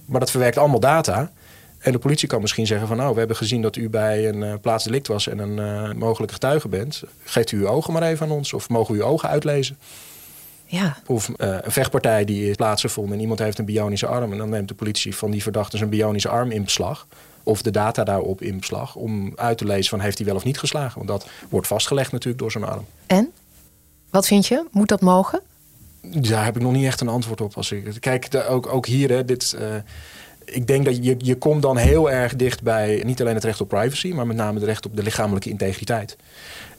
Maar 0.05 0.19
dat 0.19 0.31
verwerkt 0.31 0.57
allemaal 0.57 0.79
data. 0.79 1.31
En 1.79 1.91
de 1.91 1.99
politie 1.99 2.27
kan 2.27 2.41
misschien 2.41 2.67
zeggen 2.67 2.87
van 2.87 2.97
nou, 2.97 3.13
we 3.13 3.19
hebben 3.19 3.37
gezien 3.37 3.61
dat 3.61 3.75
u 3.75 3.89
bij 3.89 4.29
een 4.29 4.41
uh, 4.41 4.53
plaatsdelict 4.61 5.07
was 5.07 5.27
en 5.27 5.39
een 5.39 5.57
uh, 5.57 5.93
mogelijke 5.93 6.33
getuige 6.33 6.67
bent. 6.67 7.03
Geeft 7.23 7.51
u 7.51 7.57
uw 7.57 7.67
ogen 7.67 7.93
maar 7.93 8.03
even 8.03 8.25
aan 8.25 8.31
ons 8.31 8.53
of 8.53 8.69
mogen 8.69 8.95
we 8.95 9.01
uw 9.01 9.07
ogen 9.07 9.29
uitlezen? 9.29 9.77
Ja. 10.65 10.97
Of 11.05 11.29
uh, 11.29 11.35
een 11.37 11.71
vechtpartij 11.71 12.25
die 12.25 12.49
is 12.49 12.55
plaatsgevonden 12.55 13.13
en 13.13 13.21
iemand 13.21 13.39
heeft 13.39 13.57
een 13.57 13.65
bionische 13.65 14.07
arm. 14.07 14.31
En 14.31 14.37
dan 14.37 14.49
neemt 14.49 14.67
de 14.67 14.73
politie 14.73 15.15
van 15.15 15.31
die 15.31 15.41
verdachte 15.41 15.77
zijn 15.77 15.89
bionische 15.89 16.29
arm 16.29 16.51
in 16.51 16.63
beslag. 16.63 17.07
Of 17.43 17.61
de 17.61 17.71
data 17.71 18.03
daarop 18.03 18.41
in 18.41 18.59
beslag. 18.59 18.95
Om 18.95 19.33
uit 19.35 19.57
te 19.57 19.65
lezen 19.65 19.89
van 19.89 19.99
heeft 19.99 20.17
hij 20.17 20.27
wel 20.27 20.35
of 20.35 20.43
niet 20.43 20.59
geslagen. 20.59 21.05
Want 21.05 21.07
dat 21.07 21.27
wordt 21.49 21.67
vastgelegd 21.67 22.11
natuurlijk 22.11 22.39
door 22.39 22.51
zijn 22.51 22.63
arm. 22.63 22.85
En? 23.05 23.31
Wat 24.09 24.27
vind 24.27 24.47
je? 24.47 24.65
Moet 24.71 24.87
dat 24.87 25.01
mogen? 25.01 25.41
Daar 26.01 26.45
heb 26.45 26.55
ik 26.55 26.61
nog 26.61 26.71
niet 26.71 26.85
echt 26.85 27.01
een 27.01 27.07
antwoord 27.07 27.41
op. 27.41 27.55
Als 27.55 27.71
ik, 27.71 27.97
kijk, 27.99 28.27
ook, 28.49 28.67
ook 28.67 28.85
hier, 28.85 29.09
hè, 29.09 29.25
dit, 29.25 29.55
uh, 29.59 29.75
ik 30.45 30.67
denk 30.67 30.85
dat 30.85 31.05
je, 31.05 31.15
je 31.17 31.35
komt 31.35 31.61
dan 31.61 31.77
heel 31.77 32.11
erg 32.11 32.35
dicht 32.35 32.63
bij 32.63 33.01
niet 33.05 33.21
alleen 33.21 33.33
het 33.33 33.43
recht 33.43 33.61
op 33.61 33.67
privacy, 33.67 34.11
maar 34.13 34.27
met 34.27 34.37
name 34.37 34.59
het 34.59 34.67
recht 34.67 34.85
op 34.85 34.95
de 34.95 35.03
lichamelijke 35.03 35.49
integriteit. 35.49 36.17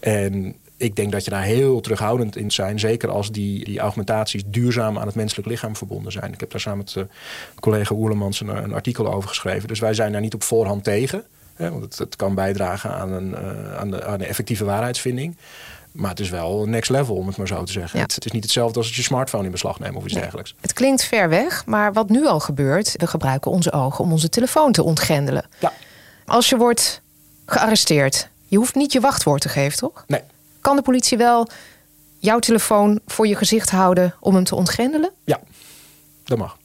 En 0.00 0.56
ik 0.76 0.96
denk 0.96 1.12
dat 1.12 1.24
je 1.24 1.30
daar 1.30 1.42
heel 1.42 1.80
terughoudend 1.80 2.36
in 2.36 2.50
zijn. 2.50 2.78
Zeker 2.78 3.10
als 3.10 3.30
die, 3.30 3.64
die 3.64 3.78
augmentaties 3.78 4.42
duurzaam 4.46 4.98
aan 4.98 5.06
het 5.06 5.14
menselijk 5.14 5.48
lichaam 5.48 5.76
verbonden 5.76 6.12
zijn. 6.12 6.32
Ik 6.32 6.40
heb 6.40 6.50
daar 6.50 6.60
samen 6.60 6.78
met 6.78 6.94
uh, 6.94 7.04
collega 7.60 7.94
Oerlemans 7.94 8.40
een, 8.40 8.48
een, 8.48 8.74
artikel 8.74 9.12
over 9.12 9.28
geschreven. 9.28 9.68
Dus 9.68 9.80
wij 9.80 9.94
zijn 9.94 10.12
daar 10.12 10.20
niet 10.20 10.34
op 10.34 10.42
voorhand 10.42 10.84
tegen. 10.84 11.24
Hè, 11.54 11.70
want 11.70 11.82
het, 11.82 11.98
het, 11.98 12.16
kan 12.16 12.34
bijdragen 12.34 12.90
aan, 12.90 13.12
een, 13.12 13.30
uh, 13.30 13.76
aan, 13.76 13.90
de, 13.90 14.04
aan 14.04 14.18
de 14.18 14.26
effectieve 14.26 14.64
waarheidsvinding. 14.64 15.36
Maar 15.92 16.10
het 16.10 16.20
is 16.20 16.30
wel 16.30 16.66
next 16.66 16.90
level, 16.90 17.16
om 17.16 17.26
het 17.26 17.36
maar 17.36 17.46
zo 17.46 17.62
te 17.62 17.72
zeggen. 17.72 18.00
Het, 18.00 18.14
het, 18.14 18.24
is 18.24 18.32
niet 18.32 18.42
hetzelfde 18.42 18.78
als 18.78 18.86
het 18.86 18.96
je 18.96 19.02
smartphone 19.02 19.44
in 19.44 19.50
beslag 19.50 19.78
neemt 19.78 19.96
of 19.96 20.04
iets 20.04 20.14
dergelijks. 20.14 20.54
Het 20.60 20.72
klinkt 20.72 21.04
ver 21.04 21.28
weg, 21.28 21.66
maar 21.66 21.92
wat 21.92 22.08
nu 22.08 22.26
al 22.26 22.40
gebeurt... 22.40 22.94
we 22.96 23.06
gebruiken 23.06 23.50
onze 23.50 23.72
ogen 23.72 24.04
om 24.04 24.12
onze 24.12 24.28
telefoon 24.28 24.72
te 24.72 24.82
ontgrendelen. 24.82 25.46
Ja. 25.58 25.72
Als 26.26 26.48
je 26.48 26.56
wordt 26.56 27.02
gearresteerd, 27.46 28.28
je 28.46 28.56
hoeft 28.56 28.74
niet 28.74 28.92
je 28.92 29.00
wachtwoord 29.00 29.40
te 29.40 29.48
geven, 29.48 29.78
toch? 29.78 30.04
Nee. 30.06 30.22
Kan 30.66 30.76
de 30.76 30.82
politie 30.82 31.18
wel 31.18 31.48
jouw 32.18 32.38
telefoon 32.38 33.00
voor 33.06 33.26
je 33.26 33.36
gezicht 33.36 33.70
houden 33.70 34.14
om 34.20 34.34
hem 34.34 34.44
te 34.44 34.54
ontgrendelen? 34.54 35.10
Ja, 35.24 35.40
dat 36.24 36.38
mag. 36.38 36.56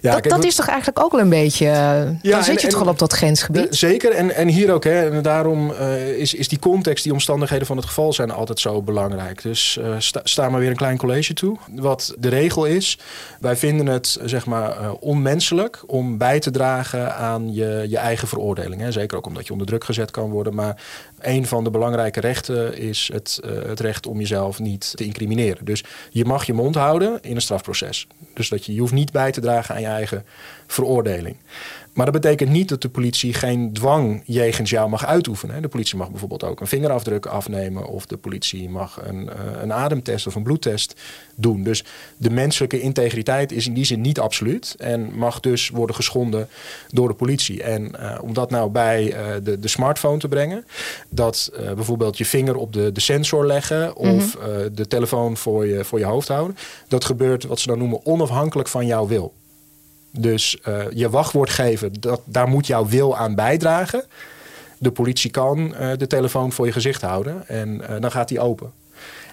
Ja, 0.00 0.12
dat, 0.12 0.24
dat 0.24 0.44
is 0.44 0.54
toch 0.54 0.66
eigenlijk 0.68 1.00
ook 1.00 1.12
wel 1.12 1.20
een 1.20 1.28
beetje. 1.28 1.66
Ja, 1.66 2.18
dan 2.22 2.44
zit 2.44 2.60
je 2.60 2.68
toch 2.68 2.80
al 2.80 2.88
op 2.88 2.98
dat 2.98 3.12
grensgebied. 3.12 3.66
zeker. 3.70 4.10
En, 4.12 4.34
en 4.34 4.48
hier 4.48 4.72
ook. 4.72 4.84
Hè, 4.84 5.10
en 5.10 5.22
daarom 5.22 5.70
uh, 5.70 6.18
is, 6.18 6.34
is 6.34 6.48
die 6.48 6.58
context, 6.58 7.04
die 7.04 7.12
omstandigheden 7.12 7.66
van 7.66 7.76
het 7.76 7.86
geval 7.86 8.12
zijn 8.12 8.30
altijd 8.30 8.60
zo 8.60 8.82
belangrijk. 8.82 9.42
Dus 9.42 9.78
uh, 9.80 9.94
sta, 9.98 10.20
sta 10.24 10.48
maar 10.48 10.60
weer 10.60 10.70
een 10.70 10.76
klein 10.76 10.96
college 10.96 11.34
toe. 11.34 11.56
Wat 11.74 12.14
de 12.18 12.28
regel 12.28 12.64
is. 12.64 12.98
Wij 13.40 13.56
vinden 13.56 13.86
het 13.86 14.18
zeg 14.24 14.46
maar 14.46 14.80
uh, 14.80 14.90
onmenselijk 15.00 15.82
om 15.86 16.18
bij 16.18 16.40
te 16.40 16.50
dragen 16.50 17.16
aan 17.16 17.54
je, 17.54 17.84
je 17.88 17.98
eigen 17.98 18.28
veroordeling. 18.28 18.80
Hè. 18.80 18.92
Zeker 18.92 19.16
ook 19.16 19.26
omdat 19.26 19.46
je 19.46 19.52
onder 19.52 19.66
druk 19.66 19.84
gezet 19.84 20.10
kan 20.10 20.30
worden. 20.30 20.54
Maar 20.54 20.76
een 21.20 21.46
van 21.46 21.64
de 21.64 21.70
belangrijke 21.70 22.20
rechten 22.20 22.76
is 22.76 23.10
het, 23.12 23.40
het 23.66 23.80
recht 23.80 24.06
om 24.06 24.18
jezelf 24.18 24.58
niet 24.58 24.92
te 24.96 25.04
incrimineren. 25.04 25.64
Dus 25.64 25.84
je 26.10 26.24
mag 26.24 26.46
je 26.46 26.52
mond 26.52 26.74
houden 26.74 27.18
in 27.22 27.34
een 27.34 27.42
strafproces. 27.42 28.06
Dus 28.34 28.48
dat 28.48 28.64
je 28.64 28.78
hoeft 28.78 28.92
niet 28.92 29.12
bij 29.12 29.32
te 29.32 29.40
dragen 29.40 29.74
aan 29.74 29.80
je 29.80 29.86
eigen 29.86 30.24
veroordeling. 30.66 31.36
Maar 31.96 32.12
dat 32.12 32.22
betekent 32.22 32.50
niet 32.50 32.68
dat 32.68 32.82
de 32.82 32.88
politie 32.88 33.34
geen 33.34 33.72
dwang 33.72 34.22
jegens 34.24 34.70
jou 34.70 34.88
mag 34.88 35.06
uitoefenen. 35.06 35.62
De 35.62 35.68
politie 35.68 35.96
mag 35.96 36.10
bijvoorbeeld 36.10 36.44
ook 36.44 36.60
een 36.60 36.66
vingerafdruk 36.66 37.26
afnemen. 37.26 37.86
Of 37.86 38.06
de 38.06 38.16
politie 38.16 38.68
mag 38.68 39.00
een, 39.02 39.28
eh, 39.28 39.62
een 39.62 39.72
ademtest 39.72 40.26
of 40.26 40.34
een 40.34 40.42
bloedtest 40.42 41.00
doen. 41.34 41.62
Dus 41.62 41.84
de 42.16 42.30
menselijke 42.30 42.80
integriteit 42.80 43.52
is 43.52 43.66
in 43.66 43.74
die 43.74 43.84
zin 43.84 44.00
niet 44.00 44.20
absoluut. 44.20 44.74
En 44.78 45.10
mag 45.14 45.40
dus 45.40 45.68
worden 45.68 45.96
geschonden 45.96 46.48
door 46.88 47.08
de 47.08 47.14
politie. 47.14 47.62
En 47.62 47.92
uh, 48.00 48.18
om 48.22 48.32
dat 48.32 48.50
nou 48.50 48.70
bij 48.70 49.04
uh, 49.04 49.26
de, 49.42 49.58
de 49.60 49.68
smartphone 49.68 50.18
te 50.18 50.28
brengen. 50.28 50.66
Dat 51.08 51.50
uh, 51.52 51.72
bijvoorbeeld 51.72 52.18
je 52.18 52.24
vinger 52.24 52.56
op 52.56 52.72
de, 52.72 52.92
de 52.92 53.00
sensor 53.00 53.46
leggen. 53.46 53.96
Of 53.96 54.36
mm 54.36 54.42
-hmm. 54.42 54.74
de 54.74 54.86
telefoon 54.86 55.36
voor 55.36 55.66
je, 55.66 55.84
voor 55.84 55.98
je 55.98 56.04
hoofd 56.04 56.28
houden. 56.28 56.56
Dat 56.88 57.04
gebeurt 57.04 57.44
wat 57.44 57.60
ze 57.60 57.66
dan 57.66 57.78
noemen 57.78 58.06
onafhankelijk 58.06 58.68
van 58.68 58.86
jouw 58.86 59.06
wil. 59.06 59.32
Dus 60.18 60.58
uh, 60.68 60.84
je 60.90 61.10
wachtwoord 61.10 61.50
geven, 61.50 61.92
dat, 62.00 62.20
daar 62.24 62.48
moet 62.48 62.66
jouw 62.66 62.86
wil 62.86 63.16
aan 63.16 63.34
bijdragen. 63.34 64.04
De 64.78 64.90
politie 64.90 65.30
kan 65.30 65.58
uh, 65.58 65.90
de 65.96 66.06
telefoon 66.06 66.52
voor 66.52 66.66
je 66.66 66.72
gezicht 66.72 67.02
houden 67.02 67.48
en 67.48 67.68
uh, 67.68 68.00
dan 68.00 68.10
gaat 68.10 68.28
die 68.28 68.40
open. 68.40 68.72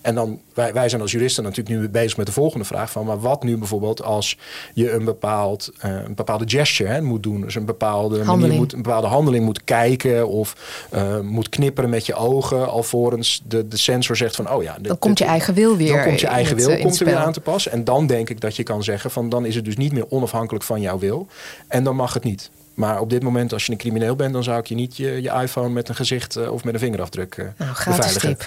En 0.04 0.16
dan, 0.16 0.40
wij, 0.54 0.74
wij 0.74 0.90
zijn 0.90 1.02
als 1.02 1.12
juristen 1.12 1.44
natuurlijk 1.44 1.80
nu 1.80 1.90
bezig 1.90 2.18
met 2.18 2.26
de 2.26 2.32
volgende 2.32 2.66
vraag 2.66 2.92
van, 2.92 3.06
maar 3.06 3.20
wat 3.20 3.44
nu 3.44 3.58
bijvoorbeeld 3.58 4.04
als 4.04 4.38
je 4.74 4.92
een, 4.92 5.06
bepaald, 5.06 5.72
uh, 5.86 5.92
een 5.92 6.16
bepaalde 6.16 6.44
gesture 6.48 6.90
hè, 6.90 7.02
moet 7.02 7.24
doen, 7.24 7.42
dus 7.42 7.56
een 7.56 7.66
bepaalde 7.66 8.24
manier 8.24 8.54
moet, 8.54 8.74
een 8.74 8.82
bepaalde 8.82 9.08
handeling 9.08 9.46
moet 9.46 9.64
kijken 9.64 10.28
of 10.28 10.56
uh, 10.94 11.20
moet 11.20 11.50
knipperen 11.50 11.90
met 11.90 12.06
je 12.06 12.14
ogen, 12.14 12.70
alvorens 12.70 13.44
de, 13.48 13.68
de 13.68 13.78
sensor 13.78 14.16
zegt 14.16 14.36
van, 14.36 14.52
oh 14.52 14.64
ja, 14.64 14.78
dan 14.82 15.00
komt 15.00 15.20
je 15.20 15.26
eigen 15.26 15.54
wil 15.54 15.78
weer. 15.78 15.94
Dan 15.94 16.04
komt 16.04 16.20
je 16.20 16.28
eigen 16.28 16.56
wil 16.56 16.78
komt 16.78 17.00
er 17.00 17.06
weer 17.06 17.16
aan 17.16 17.34
te 17.34 17.42
pas. 17.42 17.68
En 17.68 17.84
dan 17.84 18.08
denk 18.08 18.30
ik 18.30 18.42
dat 18.42 18.56
je 18.56 18.64
kan 18.64 18.84
zeggen 18.84 19.12
van, 19.12 19.30
dan 19.30 19.46
is 19.46 19.56
het 19.56 19.66
dus 19.66 19.78
niet 19.78 19.94
meer 19.94 20.10
onafhankelijk 20.10 20.66
van 20.66 20.82
jouw 20.82 21.00
wil 21.00 21.28
en 21.68 21.84
dan 21.84 21.96
mag 21.96 22.14
het 22.14 22.24
niet. 22.24 22.50
Maar 22.74 23.00
op 23.00 23.10
dit 23.10 23.24
moment, 23.24 23.54
als 23.54 23.66
je 23.66 23.72
een 23.72 23.78
crimineel 23.78 24.16
bent, 24.16 24.34
dan 24.34 24.44
zou 24.44 24.60
ik 24.60 24.66
je 24.66 24.76
niet 24.76 24.98
je, 24.98 25.22
je 25.22 25.32
iPhone 25.32 25.70
met 25.70 25.90
een 25.90 25.96
gezicht 25.96 26.38
uh, 26.38 26.52
of 26.52 26.64
met 26.64 26.74
een 26.74 26.80
vingerafdruk 26.80 27.38
uh, 27.38 27.46
nou, 27.58 27.72
beveiligen. 27.86 28.38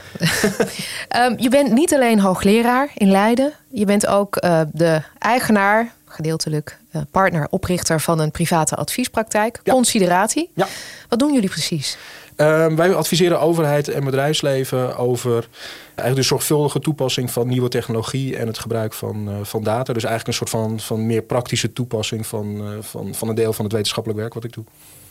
um, 1.16 1.39
je 1.45 1.49
bent 1.49 1.72
niet 1.72 1.95
alleen 1.95 2.20
hoogleraar 2.20 2.91
in 2.95 3.11
Leiden, 3.11 3.53
je 3.68 3.85
bent 3.85 4.07
ook 4.07 4.45
uh, 4.45 4.61
de 4.72 5.03
eigenaar, 5.18 5.93
gedeeltelijk 6.05 6.79
partner, 7.11 7.47
oprichter 7.51 8.01
van 8.01 8.18
een 8.18 8.31
private 8.31 8.74
adviespraktijk, 8.74 9.61
ja. 9.62 9.72
Consideratie. 9.72 10.51
Ja. 10.55 10.66
Wat 11.09 11.18
doen 11.18 11.33
jullie 11.33 11.49
precies? 11.49 11.97
Uh, 12.37 12.66
wij 12.66 12.95
adviseren 12.95 13.41
overheid 13.41 13.89
en 13.89 14.05
bedrijfsleven 14.05 14.97
over 14.97 15.49
eigenlijk 15.84 16.16
de 16.16 16.22
zorgvuldige 16.22 16.80
toepassing 16.80 17.30
van 17.30 17.49
nieuwe 17.49 17.68
technologie 17.68 18.37
en 18.37 18.47
het 18.47 18.59
gebruik 18.59 18.93
van, 18.93 19.28
uh, 19.28 19.34
van 19.43 19.62
data. 19.62 19.93
Dus 19.93 20.05
eigenlijk 20.05 20.26
een 20.26 20.47
soort 20.47 20.62
van, 20.62 20.80
van 20.80 21.07
meer 21.07 21.22
praktische 21.22 21.72
toepassing 21.72 22.26
van, 22.26 22.57
uh, 22.57 22.68
van, 22.80 23.14
van 23.14 23.28
een 23.28 23.34
deel 23.34 23.53
van 23.53 23.64
het 23.64 23.74
wetenschappelijk 23.74 24.20
werk 24.20 24.34
wat 24.34 24.45
ik 24.45 24.53
doe. 24.53 24.64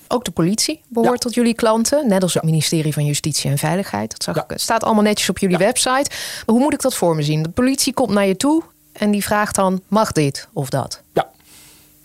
Ook 0.07 0.25
de 0.25 0.31
politie 0.31 0.81
behoort 0.87 1.13
ja. 1.13 1.19
tot 1.19 1.33
jullie 1.33 1.53
klanten, 1.53 2.07
net 2.07 2.23
als 2.23 2.33
het 2.33 2.43
ministerie 2.43 2.93
van 2.93 3.05
Justitie 3.05 3.49
en 3.51 3.57
Veiligheid. 3.57 4.11
Dat 4.11 4.23
zag 4.23 4.35
ja. 4.35 4.45
ik, 4.47 4.59
staat 4.59 4.83
allemaal 4.83 5.03
netjes 5.03 5.29
op 5.29 5.37
jullie 5.37 5.57
ja. 5.57 5.65
website. 5.65 6.09
Maar 6.45 6.55
hoe 6.55 6.59
moet 6.59 6.73
ik 6.73 6.81
dat 6.81 6.95
voor 6.95 7.15
me 7.15 7.23
zien? 7.23 7.43
De 7.43 7.49
politie 7.49 7.93
komt 7.93 8.09
naar 8.09 8.27
je 8.27 8.37
toe 8.37 8.63
en 8.91 9.11
die 9.11 9.23
vraagt 9.23 9.55
dan: 9.55 9.81
mag 9.87 10.11
dit 10.11 10.47
of 10.53 10.69
dat? 10.69 11.01
Ja, 11.13 11.29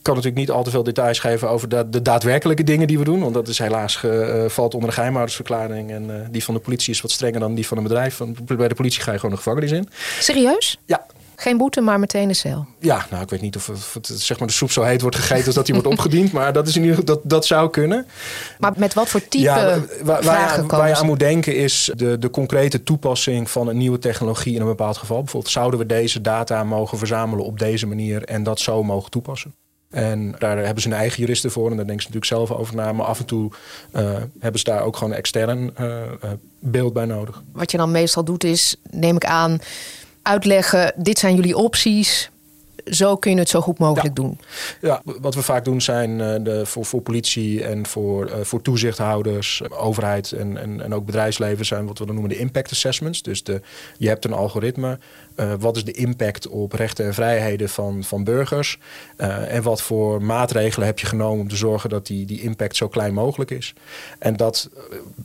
kan 0.03 0.15
natuurlijk 0.15 0.41
niet 0.41 0.51
al 0.51 0.63
te 0.63 0.71
veel 0.71 0.83
details 0.83 1.19
geven 1.19 1.49
over 1.49 1.69
de, 1.69 1.89
de 1.91 2.03
daadwerkelijke 2.03 2.65
dingen 2.65 2.87
die 2.87 2.99
we 2.99 3.05
doen. 3.05 3.21
Want 3.21 3.35
dat 3.35 3.49
is 3.49 3.59
helaas 3.59 3.97
ge, 3.97 4.43
uh, 4.45 4.51
valt 4.51 4.75
onder 4.75 4.89
de 4.89 4.95
geheimhoudersverklaring. 4.95 5.91
En 5.91 6.05
uh, 6.05 6.15
die 6.31 6.45
van 6.45 6.55
de 6.55 6.61
politie 6.61 6.93
is 6.93 7.01
wat 7.01 7.11
strenger 7.11 7.41
dan 7.41 7.55
die 7.55 7.67
van 7.67 7.77
een 7.77 7.83
bedrijf. 7.83 8.15
Van, 8.15 8.37
bij 8.45 8.69
de 8.69 8.75
politie 8.75 9.03
ga 9.03 9.13
je 9.13 9.19
gewoon 9.19 9.35
de 9.35 9.43
gevangenis 9.43 9.71
in. 9.71 9.89
Serieus? 10.19 10.79
Ja. 10.87 11.07
Geen 11.41 11.57
boete, 11.57 11.81
maar 11.81 11.99
meteen 11.99 12.29
de 12.29 12.35
cel. 12.35 12.67
Ja, 12.79 13.07
nou, 13.11 13.23
ik 13.23 13.31
weet 13.31 13.41
niet 13.41 13.57
of, 13.57 13.69
of 13.69 13.95
het, 13.95 14.07
zeg 14.07 14.39
maar 14.39 14.49
de 14.49 14.55
soep 14.55 14.71
zo 14.71 14.83
heet 14.83 15.01
wordt 15.01 15.17
gegeten 15.17 15.47
als 15.47 15.55
dat 15.55 15.67
die 15.67 15.75
wordt 15.75 15.91
opgediend. 15.91 16.33
Maar 16.33 16.53
dat, 16.53 16.69
is 16.69 16.77
in 16.77 16.83
ieder 16.83 16.97
geval, 16.97 17.15
dat, 17.15 17.31
dat 17.31 17.47
zou 17.47 17.71
kunnen. 17.71 18.07
Maar 18.59 18.73
met 18.77 18.95
wat 18.95 19.09
voor 19.09 19.29
type 19.29 19.45
ja, 19.45 19.79
waar, 20.03 20.23
waar, 20.25 20.57
je, 20.57 20.67
waar 20.67 20.89
je 20.89 20.97
aan 20.97 21.07
moet 21.07 21.19
denken 21.19 21.57
is 21.57 21.93
de, 21.97 22.19
de 22.19 22.31
concrete 22.31 22.83
toepassing 22.83 23.51
van 23.51 23.69
een 23.69 23.77
nieuwe 23.77 23.99
technologie 23.99 24.55
in 24.55 24.61
een 24.61 24.67
bepaald 24.67 24.97
geval. 24.97 25.19
Bijvoorbeeld 25.19 25.53
zouden 25.53 25.81
we 25.81 25.87
deze 25.87 26.21
data 26.21 26.65
mogen 26.65 26.99
verzamelen 26.99 27.45
op 27.45 27.59
deze 27.59 27.87
manier 27.87 28.25
en 28.25 28.43
dat 28.43 28.61
zo 28.61 28.83
mogen 28.83 29.11
toepassen. 29.11 29.55
En 29.91 30.35
daar 30.39 30.57
hebben 30.57 30.83
ze 30.83 30.89
een 30.89 30.95
eigen 30.95 31.21
juristen 31.21 31.51
voor. 31.51 31.71
En 31.71 31.77
daar 31.77 31.87
denken 31.87 32.05
ze 32.05 32.11
natuurlijk 32.13 32.49
zelf 32.49 32.59
over 32.61 32.75
na. 32.75 32.93
Maar 32.93 33.07
af 33.07 33.19
en 33.19 33.27
toe 33.27 33.51
uh, 33.93 34.11
hebben 34.39 34.61
ze 34.61 34.65
daar 34.65 34.83
ook 34.83 34.97
gewoon 34.97 35.13
een 35.13 35.19
extern 35.19 35.75
uh, 35.81 36.03
beeld 36.59 36.93
bij 36.93 37.05
nodig. 37.05 37.43
Wat 37.53 37.71
je 37.71 37.77
dan 37.77 37.91
meestal 37.91 38.25
doet 38.25 38.45
is, 38.45 38.77
neem 38.91 39.17
ik 39.17 39.25
aan, 39.25 39.59
uitleggen... 40.23 40.93
dit 40.97 41.19
zijn 41.19 41.35
jullie 41.35 41.57
opties, 41.57 42.31
zo 42.85 43.17
kun 43.17 43.33
je 43.33 43.39
het 43.39 43.49
zo 43.49 43.61
goed 43.61 43.79
mogelijk 43.79 44.17
ja. 44.17 44.23
doen. 44.23 44.39
Ja, 44.81 45.03
wat 45.21 45.35
we 45.35 45.43
vaak 45.43 45.65
doen 45.65 45.81
zijn 45.81 46.11
uh, 46.11 46.35
de, 46.41 46.67
voor, 46.67 46.85
voor 46.85 47.01
politie 47.01 47.65
en 47.65 47.87
voor, 47.87 48.29
uh, 48.29 48.35
voor 48.43 48.63
toezichthouders, 48.63 49.63
overheid 49.71 50.33
en, 50.33 50.57
en, 50.57 50.83
en 50.83 50.95
ook 50.95 51.07
bedrijfsleven 51.07 51.67
zijn 51.67 51.87
wat 51.87 51.99
we 51.99 52.07
dan 52.07 52.15
noemen 52.15 52.33
de 52.33 52.39
impact 52.39 52.71
assessments. 52.71 53.23
Dus 53.23 53.43
de, 53.43 53.61
je 53.97 54.09
hebt 54.09 54.25
een 54.25 54.33
algoritme. 54.33 54.99
Uh, 55.37 55.53
wat 55.59 55.77
is 55.77 55.85
de 55.85 55.93
impact 55.93 56.49
op 56.49 56.73
rechten 56.73 57.05
en 57.07 57.15
vrijheden 57.15 57.69
van, 57.69 58.05
van 58.05 58.25
burgers? 58.25 58.79
en 59.49 59.63
wat 59.63 59.83
voor 59.83 60.23
maatregelen 60.23 60.87
heb 60.87 60.99
je 60.99 61.07
genomen 61.07 61.41
om 61.41 61.49
te 61.49 61.57
zorgen 61.57 61.91
dat 61.91 62.07
die, 62.07 62.27
die 62.27 62.41
impact 62.41 62.77
zo 62.77 62.89
klein 62.89 63.15
mogelijk 63.15 63.51
is? 63.51 63.75
En 64.19 64.37
dat 64.37 64.71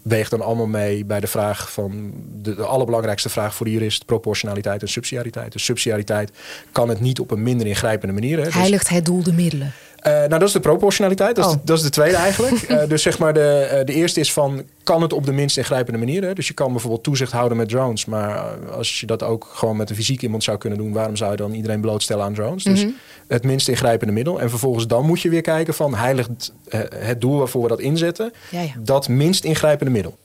weegt 0.03 0.29
dan 0.31 0.41
allemaal 0.41 0.67
mee 0.67 1.05
bij 1.05 1.19
de 1.19 1.27
vraag 1.27 1.71
van 1.71 2.13
de, 2.41 2.55
de 2.55 2.65
allerbelangrijkste 2.65 3.29
vraag 3.29 3.55
voor 3.55 3.65
de 3.65 3.71
jurist: 3.71 4.05
proportionaliteit 4.05 4.81
en 4.81 4.87
subsidiariteit. 4.87 5.51
Dus 5.51 5.63
subsidiariteit 5.63 6.31
kan 6.71 6.89
het 6.89 6.99
niet 6.99 7.19
op 7.19 7.31
een 7.31 7.43
minder 7.45 7.67
ingrijpende 7.67 8.13
manier. 8.13 8.43
Hè. 8.43 8.49
Heiligt 8.49 8.89
het 8.89 9.05
doel 9.05 9.23
de 9.23 9.33
middelen? 9.33 9.73
Uh, 10.07 10.11
nou, 10.13 10.29
dat 10.29 10.41
is 10.41 10.51
de 10.51 10.59
proportionaliteit. 10.59 11.35
Dat, 11.35 11.45
oh. 11.45 11.51
is, 11.51 11.57
de, 11.57 11.63
dat 11.65 11.77
is 11.77 11.83
de 11.83 11.89
tweede 11.89 12.15
eigenlijk. 12.15 12.69
uh, 12.69 12.79
dus 12.89 13.01
zeg 13.01 13.19
maar, 13.19 13.33
de, 13.33 13.69
uh, 13.73 13.85
de 13.85 13.93
eerste 13.93 14.19
is 14.19 14.33
van, 14.33 14.63
kan 14.83 15.01
het 15.01 15.13
op 15.13 15.25
de 15.25 15.31
minst 15.31 15.57
ingrijpende 15.57 15.99
manier? 15.99 16.23
Hè? 16.23 16.33
Dus 16.33 16.47
je 16.47 16.53
kan 16.53 16.71
bijvoorbeeld 16.71 17.03
toezicht 17.03 17.31
houden 17.31 17.57
met 17.57 17.69
drones. 17.69 18.05
Maar 18.05 18.39
als 18.71 18.99
je 18.99 19.05
dat 19.05 19.23
ook 19.23 19.49
gewoon 19.53 19.77
met 19.77 19.89
een 19.89 19.95
fysiek 19.95 20.21
iemand 20.21 20.43
zou 20.43 20.57
kunnen 20.57 20.79
doen... 20.79 20.93
waarom 20.93 21.15
zou 21.15 21.31
je 21.31 21.37
dan 21.37 21.53
iedereen 21.53 21.81
blootstellen 21.81 22.25
aan 22.25 22.33
drones? 22.33 22.63
Dus 22.63 22.83
mm 22.83 22.89
-hmm. 22.89 22.97
het 23.27 23.43
minst 23.43 23.67
ingrijpende 23.67 24.13
middel. 24.13 24.41
En 24.41 24.49
vervolgens 24.49 24.87
dan 24.87 25.05
moet 25.05 25.21
je 25.21 25.29
weer 25.29 25.41
kijken 25.41 25.73
van... 25.73 25.95
heiligt 25.95 26.53
het 26.95 27.21
doel 27.21 27.37
waarvoor 27.37 27.61
we 27.61 27.67
dat 27.67 27.79
inzetten... 27.79 28.33
Ja, 28.49 28.61
ja. 28.61 28.73
dat 28.79 29.07
minst 29.07 29.43
ingrijpende 29.43 29.91
middel. 29.91 30.17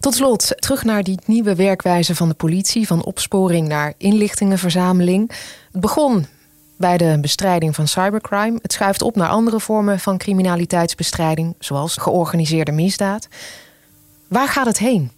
Tot 0.00 0.14
slot, 0.14 0.52
terug 0.56 0.84
naar 0.84 1.02
die 1.02 1.18
nieuwe 1.26 1.54
werkwijze 1.54 2.14
van 2.14 2.28
de 2.28 2.34
politie... 2.34 2.86
van 2.86 3.04
opsporing 3.04 3.68
naar 3.68 3.94
inlichtingenverzameling. 3.98 5.30
Het 5.72 5.80
begon 5.80 6.26
bij 6.76 6.96
de 6.96 7.18
bestrijding 7.20 7.74
van 7.74 7.88
cybercrime. 7.88 8.58
Het 8.62 8.72
schuift 8.72 9.02
op 9.02 9.16
naar 9.16 9.28
andere 9.28 9.60
vormen 9.60 10.00
van 10.00 10.18
criminaliteitsbestrijding, 10.18 11.54
zoals 11.58 11.96
georganiseerde 11.96 12.72
misdaad. 12.72 13.28
Waar 14.28 14.48
gaat 14.48 14.66
het 14.66 14.78
heen? 14.78 15.10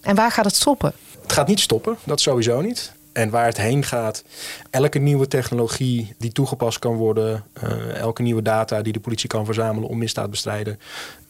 En 0.00 0.14
waar 0.14 0.30
gaat 0.30 0.44
het 0.44 0.56
stoppen? 0.56 0.92
Het 1.22 1.32
gaat 1.32 1.48
niet 1.48 1.60
stoppen, 1.60 1.96
dat 2.04 2.20
sowieso 2.20 2.60
niet. 2.60 2.94
En 3.12 3.30
waar 3.30 3.46
het 3.46 3.56
heen 3.56 3.84
gaat, 3.84 4.24
elke 4.70 4.98
nieuwe 4.98 5.28
technologie 5.28 6.14
die 6.18 6.32
toegepast 6.32 6.78
kan 6.78 6.94
worden, 6.94 7.44
uh, 7.64 7.94
elke 7.94 8.22
nieuwe 8.22 8.42
data 8.42 8.82
die 8.82 8.92
de 8.92 9.00
politie 9.00 9.28
kan 9.28 9.44
verzamelen 9.44 9.88
om 9.88 9.98
misdaad 9.98 10.24
te 10.24 10.30
bestrijden, 10.30 10.80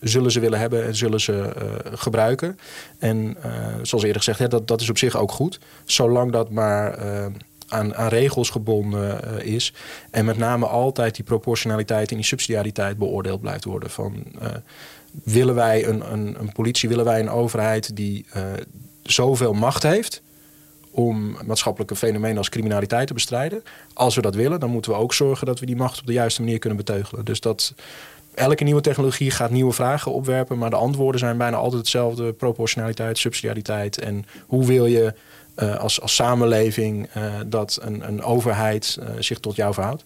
zullen 0.00 0.30
ze 0.30 0.40
willen 0.40 0.58
hebben 0.58 0.84
en 0.84 0.96
zullen 0.96 1.20
ze 1.20 1.32
uh, 1.32 1.98
gebruiken. 1.98 2.58
En 2.98 3.36
uh, 3.46 3.52
zoals 3.82 4.04
eerder 4.04 4.22
gezegd, 4.22 4.50
dat, 4.50 4.68
dat 4.68 4.80
is 4.80 4.90
op 4.90 4.98
zich 4.98 5.16
ook 5.16 5.32
goed, 5.32 5.58
zolang 5.84 6.32
dat 6.32 6.50
maar 6.50 6.98
aan, 7.68 7.94
aan, 7.94 8.08
regels 8.08 8.50
gebonden 8.50 9.20
uh, 9.24 9.54
is. 9.54 9.72
En 10.10 10.24
met 10.24 10.38
name 10.38 10.66
altijd 10.66 11.14
die 11.14 11.24
proportionaliteit 11.24 12.10
en 12.10 12.16
die 12.16 12.24
subsidiariteit 12.24 12.98
beoordeeld 12.98 13.40
blijft 13.40 13.64
worden. 13.64 13.90
Van, 13.90 14.24
uh, 14.42 14.48
willen 15.24 15.54
wij 15.54 15.86
een, 15.86 16.12
een, 16.12 16.36
een, 16.38 16.52
politie, 16.52 16.88
willen 16.88 17.04
wij 17.04 17.20
een 17.20 17.30
overheid 17.30 17.96
die 17.96 18.26
uh, 18.36 18.42
zoveel 19.02 19.52
macht 19.52 19.82
heeft 19.82 20.22
om 20.90 21.36
maatschappelijke 21.44 21.96
fenomenen 21.96 22.38
als 22.38 22.48
criminaliteit 22.48 23.06
te 23.06 23.14
bestrijden. 23.14 23.62
Als 23.92 24.14
we 24.14 24.22
dat 24.22 24.34
willen, 24.34 24.60
dan 24.60 24.70
moeten 24.70 24.90
we 24.90 24.98
ook 24.98 25.14
zorgen 25.14 25.46
dat 25.46 25.60
we 25.60 25.66
die 25.66 25.76
macht 25.76 26.00
op 26.00 26.06
de 26.06 26.12
juiste 26.12 26.42
manier 26.42 26.58
kunnen 26.58 26.78
beteugelen. 26.78 27.24
Dus 27.24 27.40
dat, 27.40 27.74
elke 28.36 28.64
nieuwe 28.64 28.80
technologie 28.80 29.30
gaat 29.30 29.50
nieuwe 29.50 29.72
vragen 29.72 30.12
opwerpen, 30.12 30.58
maar 30.58 30.70
de 30.70 30.76
antwoorden 30.76 31.20
zijn 31.20 31.36
bijna 31.36 31.56
altijd 31.56 31.80
hetzelfde: 31.80 32.32
proportionaliteit, 32.32 33.18
subsidiariteit. 33.18 33.98
En 33.98 34.24
hoe 34.46 34.66
wil 34.66 34.86
je 34.86 35.14
uh, 35.56 35.76
als, 35.76 36.00
als 36.00 36.14
samenleving 36.14 37.08
uh, 37.16 37.34
dat 37.46 37.78
een, 37.82 38.08
een 38.08 38.22
overheid 38.22 38.98
uh, 39.00 39.08
zich 39.18 39.38
tot 39.38 39.56
jou 39.56 39.74
verhoudt? 39.74 40.04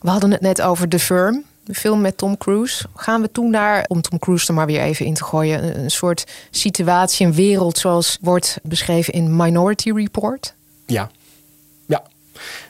We 0.00 0.10
hadden 0.10 0.30
het 0.30 0.40
net 0.40 0.62
over 0.62 0.88
The 0.88 0.98
Firm, 0.98 1.44
de 1.64 1.74
film 1.74 2.00
met 2.00 2.18
Tom 2.18 2.36
Cruise. 2.36 2.84
Gaan 2.94 3.20
we 3.20 3.32
toen 3.32 3.52
daar, 3.52 3.84
om 3.88 4.00
Tom 4.00 4.18
Cruise 4.18 4.46
er 4.48 4.54
maar 4.54 4.66
weer 4.66 4.80
even 4.80 5.06
in 5.06 5.14
te 5.14 5.24
gooien, 5.24 5.64
een, 5.64 5.78
een 5.78 5.90
soort 5.90 6.26
situatie, 6.50 7.26
een 7.26 7.34
wereld 7.34 7.78
zoals 7.78 8.18
wordt 8.20 8.58
beschreven 8.62 9.12
in 9.12 9.36
Minority 9.36 9.92
Report? 9.92 10.54
Ja, 10.86 11.10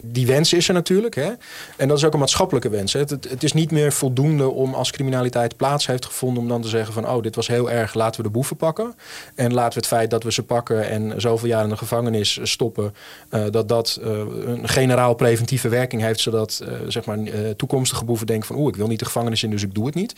die 0.02 0.26
wens 0.26 0.52
is 0.52 0.68
er 0.68 0.74
natuurlijk. 0.74 1.14
Hè? 1.14 1.32
En 1.76 1.88
dat 1.88 1.96
is 1.96 2.04
ook 2.04 2.12
een 2.12 2.18
maatschappelijke 2.18 2.68
wens. 2.68 2.92
Hè? 2.92 3.00
Het, 3.00 3.42
is 3.42 3.52
niet 3.52 3.70
meer 3.70 3.92
voldoende 3.92 4.48
om 4.48 4.74
als 4.74 4.90
criminaliteit 4.90 5.56
plaats 5.56 5.86
heeft 5.86 6.04
gevonden... 6.04 6.42
om 6.42 6.48
dan 6.48 6.62
te 6.62 6.68
zeggen 6.68 6.92
van, 6.92 7.08
oh, 7.08 7.22
dit 7.22 7.34
was 7.34 7.46
heel 7.46 7.70
erg, 7.70 7.94
laten 7.94 8.20
we 8.20 8.26
de 8.26 8.32
boeven 8.32 8.56
pakken. 8.56 8.94
En 9.34 9.52
laten 9.54 9.72
we 9.72 9.78
het 9.78 9.86
feit 9.86 10.10
dat 10.10 10.22
we 10.22 10.32
ze 10.32 10.42
pakken 10.42 10.88
en 10.88 11.20
zoveel 11.20 11.48
jaar 11.48 11.62
in 11.62 11.68
de 11.68 11.76
gevangenis 11.76 12.38
stoppen... 12.42 12.94
Uh, 13.30 13.44
dat 13.50 13.68
dat 13.68 14.00
uh, 14.02 14.10
een 14.46 14.68
generaal 14.68 15.14
preventieve 15.14 15.68
werking 15.68 16.02
heeft... 16.02 16.20
zodat 16.20 16.64
zeg 16.88 17.04
maar, 17.04 17.18
toekomstige 17.56 18.04
boeven 18.04 18.26
denken 18.26 18.46
van... 18.46 18.56
oeh, 18.56 18.68
ik 18.68 18.76
wil 18.76 18.86
niet 18.86 18.98
de 18.98 19.04
gevangenis 19.04 19.42
in, 19.42 19.50
dus 19.50 19.62
ik 19.62 19.74
doe 19.74 19.86
het 19.86 19.94
niet. 19.94 20.14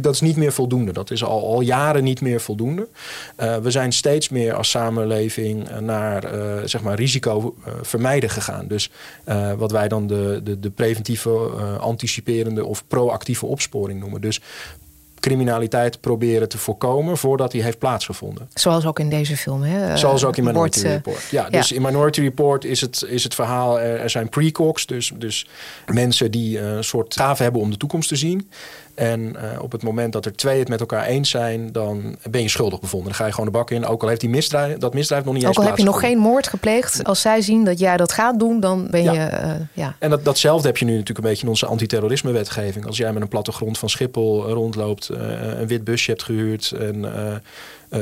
dat 0.00 0.14
is 0.14 0.20
niet 0.20 0.36
meer 0.36 0.52
voldoende. 0.52 0.92
Dat 0.92 1.10
is 1.10 1.24
al, 1.24 1.46
al 1.46 1.60
jaren 1.60 2.04
niet 2.04 2.20
meer 2.20 2.40
voldoende. 2.40 2.88
we 3.36 3.70
zijn 3.70 3.92
steeds 3.92 4.28
meer 4.28 4.54
als 4.54 4.70
samenleving 4.70 5.80
naar 5.80 6.28
zeg 6.64 6.82
maar, 6.82 6.94
risico 6.94 7.54
vermijden 7.82 8.30
gegaan. 8.30 8.66
Dus 8.68 8.85
uh, 9.28 9.52
wat 9.52 9.70
wij 9.70 9.88
dan 9.88 10.06
de, 10.06 10.40
de, 10.44 10.60
de 10.60 10.70
preventieve, 10.70 11.30
uh, 11.30 11.76
anticiperende 11.76 12.64
of 12.64 12.86
proactieve 12.86 13.46
opsporing 13.46 14.00
noemen. 14.00 14.20
Dus 14.20 14.40
criminaliteit 15.20 16.00
proberen 16.00 16.48
te 16.48 16.58
voorkomen 16.58 17.16
voordat 17.16 17.50
die 17.50 17.62
heeft 17.62 17.78
plaatsgevonden. 17.78 18.48
Zoals 18.54 18.86
ook 18.86 18.98
in 18.98 19.08
deze 19.08 19.36
film, 19.36 19.62
hè? 19.62 19.96
Zoals 19.96 20.24
ook 20.24 20.36
in 20.36 20.44
Minority 20.44 20.80
Report. 20.80 21.22
Ja, 21.30 21.50
dus 21.50 21.72
in 21.72 21.82
Minority 21.82 22.20
Report 22.20 22.64
is 22.64 22.80
het, 22.80 23.04
is 23.08 23.24
het 23.24 23.34
verhaal, 23.34 23.80
er, 23.80 24.10
zijn 24.10 24.28
precogs, 24.28 24.86
dus, 24.86 25.12
dus 25.14 25.48
mensen 25.86 26.30
die 26.30 26.60
een 26.60 26.84
soort 26.84 27.14
gave 27.14 27.42
hebben 27.42 27.60
om 27.60 27.70
de 27.70 27.76
toekomst 27.76 28.08
te 28.08 28.16
zien. 28.16 28.50
En 28.96 29.20
uh, 29.20 29.62
op 29.62 29.72
het 29.72 29.82
moment 29.82 30.12
dat 30.12 30.24
er 30.24 30.36
twee 30.36 30.58
het 30.58 30.68
met 30.68 30.80
elkaar 30.80 31.04
eens 31.04 31.30
zijn, 31.30 31.72
dan 31.72 32.16
ben 32.30 32.42
je 32.42 32.48
schuldig 32.48 32.80
bevonden. 32.80 33.08
Dan 33.08 33.16
ga 33.16 33.26
je 33.26 33.30
gewoon 33.30 33.46
de 33.46 33.52
bak 33.52 33.70
in. 33.70 33.86
Ook 33.86 34.02
al 34.02 34.08
heeft 34.08 34.20
die 34.20 34.30
misdrijf, 34.30 34.76
dat 34.76 34.94
misdrijf 34.94 35.24
nog 35.24 35.34
niet 35.34 35.42
ook 35.42 35.48
eens 35.48 35.58
Ook 35.58 35.64
al 35.64 35.70
heb 35.70 35.78
je 35.78 35.84
nog 35.84 36.00
geen 36.00 36.18
moord 36.18 36.48
gepleegd. 36.48 37.04
Als 37.04 37.20
zij 37.20 37.40
zien 37.40 37.64
dat 37.64 37.78
jij 37.78 37.96
dat 37.96 38.12
gaat 38.12 38.38
doen, 38.38 38.60
dan 38.60 38.88
ben 38.90 39.02
ja. 39.02 39.12
je... 39.12 39.18
Uh, 39.18 39.52
ja. 39.72 39.96
En 39.98 40.10
dat, 40.10 40.24
datzelfde 40.24 40.66
heb 40.66 40.76
je 40.76 40.84
nu 40.84 40.90
natuurlijk 40.90 41.18
een 41.18 41.24
beetje 41.24 41.42
in 41.42 41.48
onze 41.48 41.66
antiterrorisme-wetgeving. 41.66 42.86
Als 42.86 42.96
jij 42.96 43.12
met 43.12 43.22
een 43.22 43.28
plattegrond 43.28 43.78
van 43.78 43.88
Schiphol 43.88 44.48
rondloopt, 44.48 45.10
uh, 45.10 45.18
een 45.58 45.66
wit 45.66 45.84
busje 45.84 46.10
hebt 46.10 46.22
gehuurd 46.22 46.72
en 46.78 47.04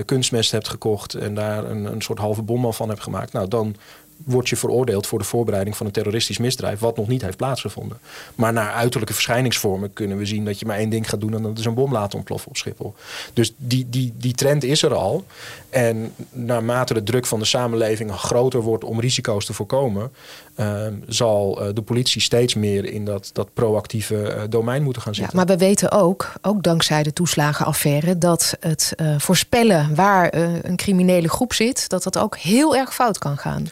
kunstmest 0.05 0.51
hebt 0.51 0.69
gekocht 0.69 1.15
en 1.15 1.35
daar 1.35 1.65
een, 1.65 1.85
een 1.85 2.03
soort 2.03 2.19
halve 2.19 2.43
bom 2.43 2.65
al 2.65 2.73
van 2.73 2.89
hebt 2.89 3.03
gemaakt. 3.03 3.33
Nou, 3.33 3.49
dan 3.49 3.77
word 4.25 4.49
je 4.49 4.57
veroordeeld 4.57 5.07
voor 5.07 5.19
de 5.19 5.25
voorbereiding 5.25 5.77
van 5.77 5.87
een 5.87 5.93
terroristisch 5.93 6.39
misdrijf, 6.39 6.81
wat 6.81 6.97
nog 6.97 7.09
niet 7.09 7.23
heeft 7.23 7.37
plaatsgevonden. 7.37 7.99
Maar 8.35 8.53
naar 8.53 8.73
uiterlijke 8.73 9.15
verschijningsvormen 9.15 9.93
kunnen 9.93 10.19
we 10.19 10.27
zien 10.27 10.45
dat 10.45 10.59
je 10.59 10.67
maar 10.67 10.79
één 10.79 10.91
ding 10.91 11.09
gaat 11.09 11.21
doen 11.21 11.35
en 11.35 11.43
dat 11.43 11.59
is 11.59 11.65
een 11.65 11.75
bom 11.75 11.93
laten 11.93 12.19
ontploffen 12.19 12.49
op 12.49 12.57
Schiphol. 12.57 12.95
Dus 13.33 13.55
die, 13.57 13.87
die, 13.89 14.13
die 14.17 14.35
trend 14.35 14.65
is 14.65 14.83
er 14.83 14.95
al. 14.95 15.25
En 15.71 16.13
naarmate 16.31 16.95
de 16.95 17.03
druk 17.03 17.27
van 17.27 17.39
de 17.39 17.45
samenleving 17.45 18.13
groter 18.13 18.61
wordt 18.61 18.85
om 18.85 19.01
risico's 19.01 19.45
te 19.45 19.53
voorkomen, 19.53 20.13
uh, 20.57 20.87
zal 21.07 21.63
uh, 21.63 21.75
de 21.75 21.83
politie 21.83 22.21
steeds 22.21 22.55
meer 22.55 22.85
in 22.85 23.05
dat, 23.05 23.31
dat 23.33 23.49
proactieve 23.55 24.15
uh, 24.15 24.43
domein 24.49 24.83
moeten 24.83 25.03
gaan 25.03 25.15
zitten. 25.15 25.39
Ja, 25.39 25.45
maar 25.45 25.57
we 25.57 25.65
weten 25.65 25.91
ook, 25.91 26.33
ook 26.43 26.63
dankzij 26.63 27.03
de 27.03 27.13
toeslagenaffaire, 27.13 28.19
dat 28.19 28.57
het 28.61 28.93
eh, 28.97 29.19
voorspellen 29.19 29.95
waar 29.95 30.35
een 30.63 30.77
criminele 30.77 31.29
groep 31.29 31.53
zit, 31.53 31.89
dat 31.89 32.03
dat 32.03 32.19
ook 32.19 32.37
heel 32.37 32.77
erg 32.77 32.95
fout 32.95 33.19
kan 33.19 33.39
gaan. 33.39 33.69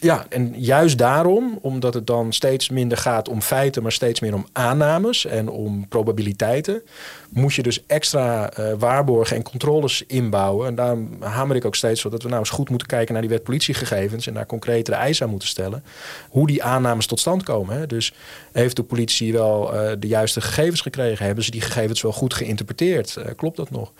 Ja, 0.00 0.26
en 0.28 0.54
juist 0.56 0.98
daarom, 0.98 1.58
omdat 1.62 1.94
het 1.94 2.06
dan 2.06 2.32
steeds 2.32 2.68
minder 2.68 2.98
gaat 2.98 3.28
om 3.28 3.42
feiten, 3.42 3.82
maar 3.82 3.92
steeds 3.92 4.20
meer 4.20 4.34
om 4.34 4.46
aannames 4.52 5.26
en 5.26 5.48
om 5.48 5.88
probabiliteiten, 5.88 6.82
moet 7.30 7.54
je 7.54 7.62
dus 7.62 7.86
extra 7.86 8.58
uh, 8.58 8.72
waarborgen 8.78 9.36
en 9.36 9.42
controles 9.42 10.04
inbouwen. 10.06 10.66
En 10.66 10.74
daarom 10.74 11.16
hamer 11.20 11.56
ik 11.56 11.64
ook 11.64 11.74
steeds 11.74 12.04
op 12.04 12.10
dat 12.10 12.22
we 12.22 12.28
nou 12.28 12.40
eens 12.40 12.50
goed 12.50 12.68
moeten 12.68 12.88
kijken 12.88 13.12
naar 13.12 13.22
die 13.22 13.30
wet 13.30 13.42
politiegegevens 13.42 14.26
en 14.26 14.34
daar 14.34 14.46
concretere 14.46 14.96
eisen 14.96 15.24
aan 15.24 15.30
moeten 15.30 15.48
stellen. 15.48 15.84
Hoe 16.28 16.46
die 16.46 16.62
aannames 16.62 17.06
tot 17.06 17.20
stand 17.20 17.42
komen. 17.42 17.76
Hè. 17.76 17.86
Dus 17.86 18.12
heeft 18.52 18.76
de 18.76 18.82
politie 18.82 19.32
wel 19.32 19.74
uh, 19.74 19.90
de 19.98 20.06
juiste 20.06 20.40
gegevens 20.40 20.80
gekregen? 20.80 21.26
Hebben 21.26 21.44
ze 21.44 21.50
die 21.50 21.60
gegevens 21.60 22.02
wel 22.02 22.12
goed 22.12 22.34
geïnterpreteerd? 22.34 23.16
Uh, 23.18 23.24
klopt 23.36 23.56
dat 23.56 23.70
nog? 23.70 23.92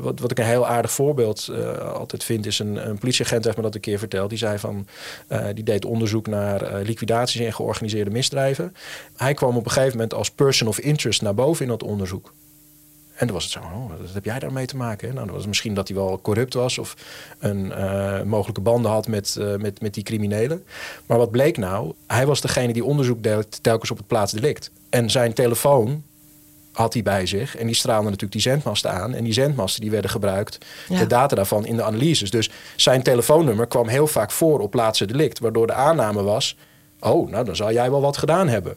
wat, 0.00 0.20
wat 0.20 0.30
ik 0.30 0.38
een 0.38 0.44
heel 0.44 0.66
aardig 0.66 0.90
voorbeeld 0.90 1.50
altijd 1.94 2.24
vind, 2.24 2.46
is 2.46 2.58
een, 2.58 2.88
een 2.88 2.98
politieagent 2.98 3.44
heeft 3.44 3.56
me 3.56 3.62
dat 3.62 3.74
een 3.74 3.80
keer 3.80 3.98
verteld. 3.98 4.28
Die 4.28 4.38
zei 4.38 4.58
van, 4.58 4.86
die 5.54 5.64
deed 5.64 5.84
onderzoek 5.84 6.26
naar 6.26 6.82
liquidaties 6.82 7.40
en 7.40 7.52
georganiseerde 7.52 8.10
misdrijven. 8.10 8.74
Hij 9.16 9.34
kwam 9.34 9.56
op 9.56 9.64
een 9.64 9.70
gegeven 9.70 9.96
moment 9.96 10.14
als 10.14 10.30
person 10.30 10.68
of 10.68 10.78
interest 10.78 11.22
naar 11.22 11.34
boven 11.34 11.64
in 11.64 11.70
dat 11.70 11.82
onderzoek. 11.82 12.32
En 13.14 13.26
dan 13.26 13.34
was 13.34 13.44
het 13.44 13.52
zo, 13.52 13.58
oh, 13.58 13.90
wat 14.00 14.14
heb 14.14 14.24
jij 14.24 14.38
daarmee 14.38 14.66
te 14.66 14.76
maken? 14.76 15.14
Nou, 15.14 15.26
dan 15.26 15.34
was 15.34 15.46
misschien 15.46 15.74
dat 15.74 15.88
hij 15.88 15.96
wel 15.96 16.20
corrupt 16.22 16.54
was 16.54 16.78
of 16.78 16.96
een 17.38 17.66
uh, 17.66 18.22
mogelijke 18.22 18.60
banden 18.60 18.90
had 18.90 19.08
met, 19.08 19.36
met, 19.58 19.80
met 19.80 19.94
die 19.94 20.02
criminelen. 20.02 20.64
Maar 21.06 21.18
wat 21.18 21.30
bleek 21.30 21.56
nou? 21.56 21.92
Hij 22.06 22.26
was 22.26 22.40
degene 22.40 22.72
die 22.72 22.84
onderzoek 22.84 23.22
deed 23.22 23.62
telkens 23.62 23.90
op 23.90 23.96
het 23.96 24.06
plaatsdelict. 24.06 24.70
En 24.90 25.10
zijn 25.10 25.32
telefoon 25.32 26.02
had 26.78 26.92
hij 26.92 27.02
bij 27.02 27.26
zich. 27.26 27.56
En 27.56 27.66
die 27.66 27.74
straalde 27.74 28.04
natuurlijk 28.04 28.32
die 28.32 28.40
zendmasten 28.40 28.92
aan. 28.92 29.14
En 29.14 29.24
die 29.24 29.32
zendmasten 29.32 29.80
die 29.80 29.90
werden 29.90 30.10
gebruikt, 30.10 30.58
ja. 30.88 30.98
de 30.98 31.06
data 31.06 31.36
daarvan, 31.36 31.66
in 31.66 31.76
de 31.76 31.82
analyses. 31.82 32.30
Dus 32.30 32.50
zijn 32.76 33.02
telefoonnummer 33.02 33.66
kwam 33.66 33.88
heel 33.88 34.06
vaak 34.06 34.30
voor 34.30 34.60
op 34.60 34.70
plaatsen 34.70 35.08
delict. 35.08 35.38
Waardoor 35.38 35.66
de 35.66 35.72
aanname 35.72 36.22
was, 36.22 36.56
oh, 37.00 37.30
nou 37.30 37.44
dan 37.44 37.56
zal 37.56 37.72
jij 37.72 37.90
wel 37.90 38.00
wat 38.00 38.16
gedaan 38.16 38.48
hebben. 38.48 38.76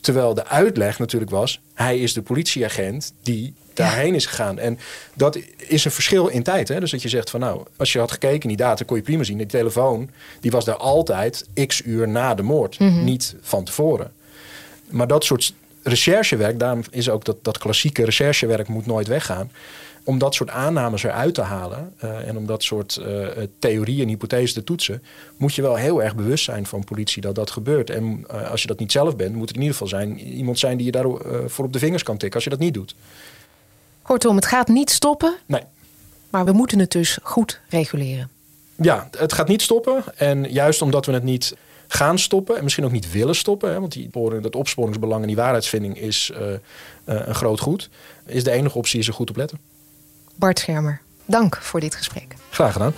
Terwijl 0.00 0.34
de 0.34 0.46
uitleg 0.46 0.98
natuurlijk 0.98 1.30
was, 1.30 1.60
hij 1.74 1.98
is 1.98 2.12
de 2.12 2.22
politieagent 2.22 3.12
die 3.22 3.54
daarheen 3.74 4.14
is 4.14 4.26
gegaan. 4.26 4.58
En 4.58 4.78
dat 5.14 5.38
is 5.56 5.84
een 5.84 5.90
verschil 5.90 6.26
in 6.26 6.42
tijd. 6.42 6.68
Hè? 6.68 6.80
Dus 6.80 6.90
dat 6.90 7.02
je 7.02 7.08
zegt 7.08 7.30
van 7.30 7.40
nou, 7.40 7.62
als 7.76 7.92
je 7.92 7.98
had 7.98 8.12
gekeken 8.12 8.42
in 8.42 8.48
die 8.48 8.66
data, 8.66 8.84
kon 8.84 8.96
je 8.96 9.02
prima 9.02 9.22
zien. 9.22 9.38
Die 9.38 9.46
telefoon, 9.46 10.10
die 10.40 10.50
was 10.50 10.64
daar 10.64 10.76
altijd 10.76 11.46
x 11.66 11.82
uur 11.84 12.08
na 12.08 12.34
de 12.34 12.42
moord. 12.42 12.78
Mm 12.78 12.88
-hmm. 12.88 13.04
Niet 13.04 13.34
van 13.40 13.64
tevoren. 13.64 14.12
Maar 14.90 15.06
dat 15.06 15.24
soort 15.24 15.54
recherchewerk, 15.84 16.58
daarom 16.58 16.82
is 16.90 17.08
ook 17.08 17.24
dat, 17.24 17.36
dat 17.42 17.58
klassieke 17.58 18.04
recherchewerk 18.04 18.68
moet 18.68 18.86
nooit 18.86 19.06
weggaan. 19.06 19.50
Om 20.04 20.18
dat 20.18 20.34
soort 20.34 20.50
aannames 20.50 21.02
eruit 21.02 21.34
te 21.34 21.40
halen 21.40 21.94
uh, 22.04 22.28
en 22.28 22.36
om 22.36 22.46
dat 22.46 22.62
soort 22.62 23.00
uh, 23.00 23.26
theorieën 23.58 24.02
en 24.02 24.08
hypotheses 24.08 24.52
te 24.52 24.64
toetsen, 24.64 25.02
moet 25.36 25.54
je 25.54 25.62
wel 25.62 25.76
heel 25.76 26.02
erg 26.02 26.14
bewust 26.14 26.44
zijn 26.44 26.66
van 26.66 26.84
politie 26.84 27.22
dat 27.22 27.34
dat 27.34 27.50
gebeurt. 27.50 27.90
En 27.90 28.24
uh, 28.30 28.50
als 28.50 28.62
je 28.62 28.68
dat 28.68 28.78
niet 28.78 28.92
zelf 28.92 29.16
bent, 29.16 29.34
moet 29.34 29.48
het 29.48 29.56
in 29.56 29.62
ieder 29.62 29.76
geval 29.76 29.88
zijn 29.88 30.18
iemand 30.18 30.58
zijn 30.58 30.76
die 30.76 30.86
je 30.86 30.92
daarvoor 30.92 31.50
voor 31.50 31.64
op 31.64 31.72
de 31.72 31.78
vingers 31.78 32.02
kan 32.02 32.16
tikken 32.16 32.34
als 32.34 32.44
je 32.44 32.50
dat 32.50 32.58
niet 32.58 32.74
doet. 32.74 32.94
Kortom, 34.02 34.36
het 34.36 34.46
gaat 34.46 34.68
niet 34.68 34.90
stoppen. 34.90 35.36
Nee. 35.46 35.62
Maar 36.30 36.44
we 36.44 36.52
moeten 36.52 36.78
het 36.78 36.92
dus 36.92 37.18
goed 37.22 37.60
reguleren. 37.68 38.30
Ja, 38.76 39.08
het 39.18 39.32
gaat 39.32 39.48
niet 39.48 39.62
stoppen. 39.62 40.04
En 40.16 40.52
juist 40.52 40.82
omdat 40.82 41.06
we 41.06 41.12
het 41.12 41.22
niet 41.22 41.56
gaan 41.88 42.18
stoppen 42.18 42.56
en 42.56 42.62
misschien 42.62 42.84
ook 42.84 42.92
niet 42.92 43.12
willen 43.12 43.34
stoppen, 43.34 43.72
hè, 43.72 43.80
want 43.80 43.92
die, 43.92 44.10
dat 44.40 44.56
opsporingsbelang 44.56 45.20
en 45.20 45.26
die 45.26 45.36
waarheidsvinding 45.36 45.98
is 45.98 46.30
uh, 46.32 46.38
uh, 46.48 46.56
een 47.04 47.34
groot 47.34 47.60
goed, 47.60 47.90
is 48.26 48.44
de 48.44 48.50
enige 48.50 48.78
optie 48.78 48.98
is 48.98 49.08
er 49.08 49.14
goed 49.14 49.30
op 49.30 49.36
letten. 49.36 49.58
Bart 50.34 50.58
Schermer, 50.58 51.00
dank 51.24 51.56
voor 51.56 51.80
dit 51.80 51.94
gesprek. 51.94 52.34
Graag 52.50 52.72
gedaan. 52.72 52.94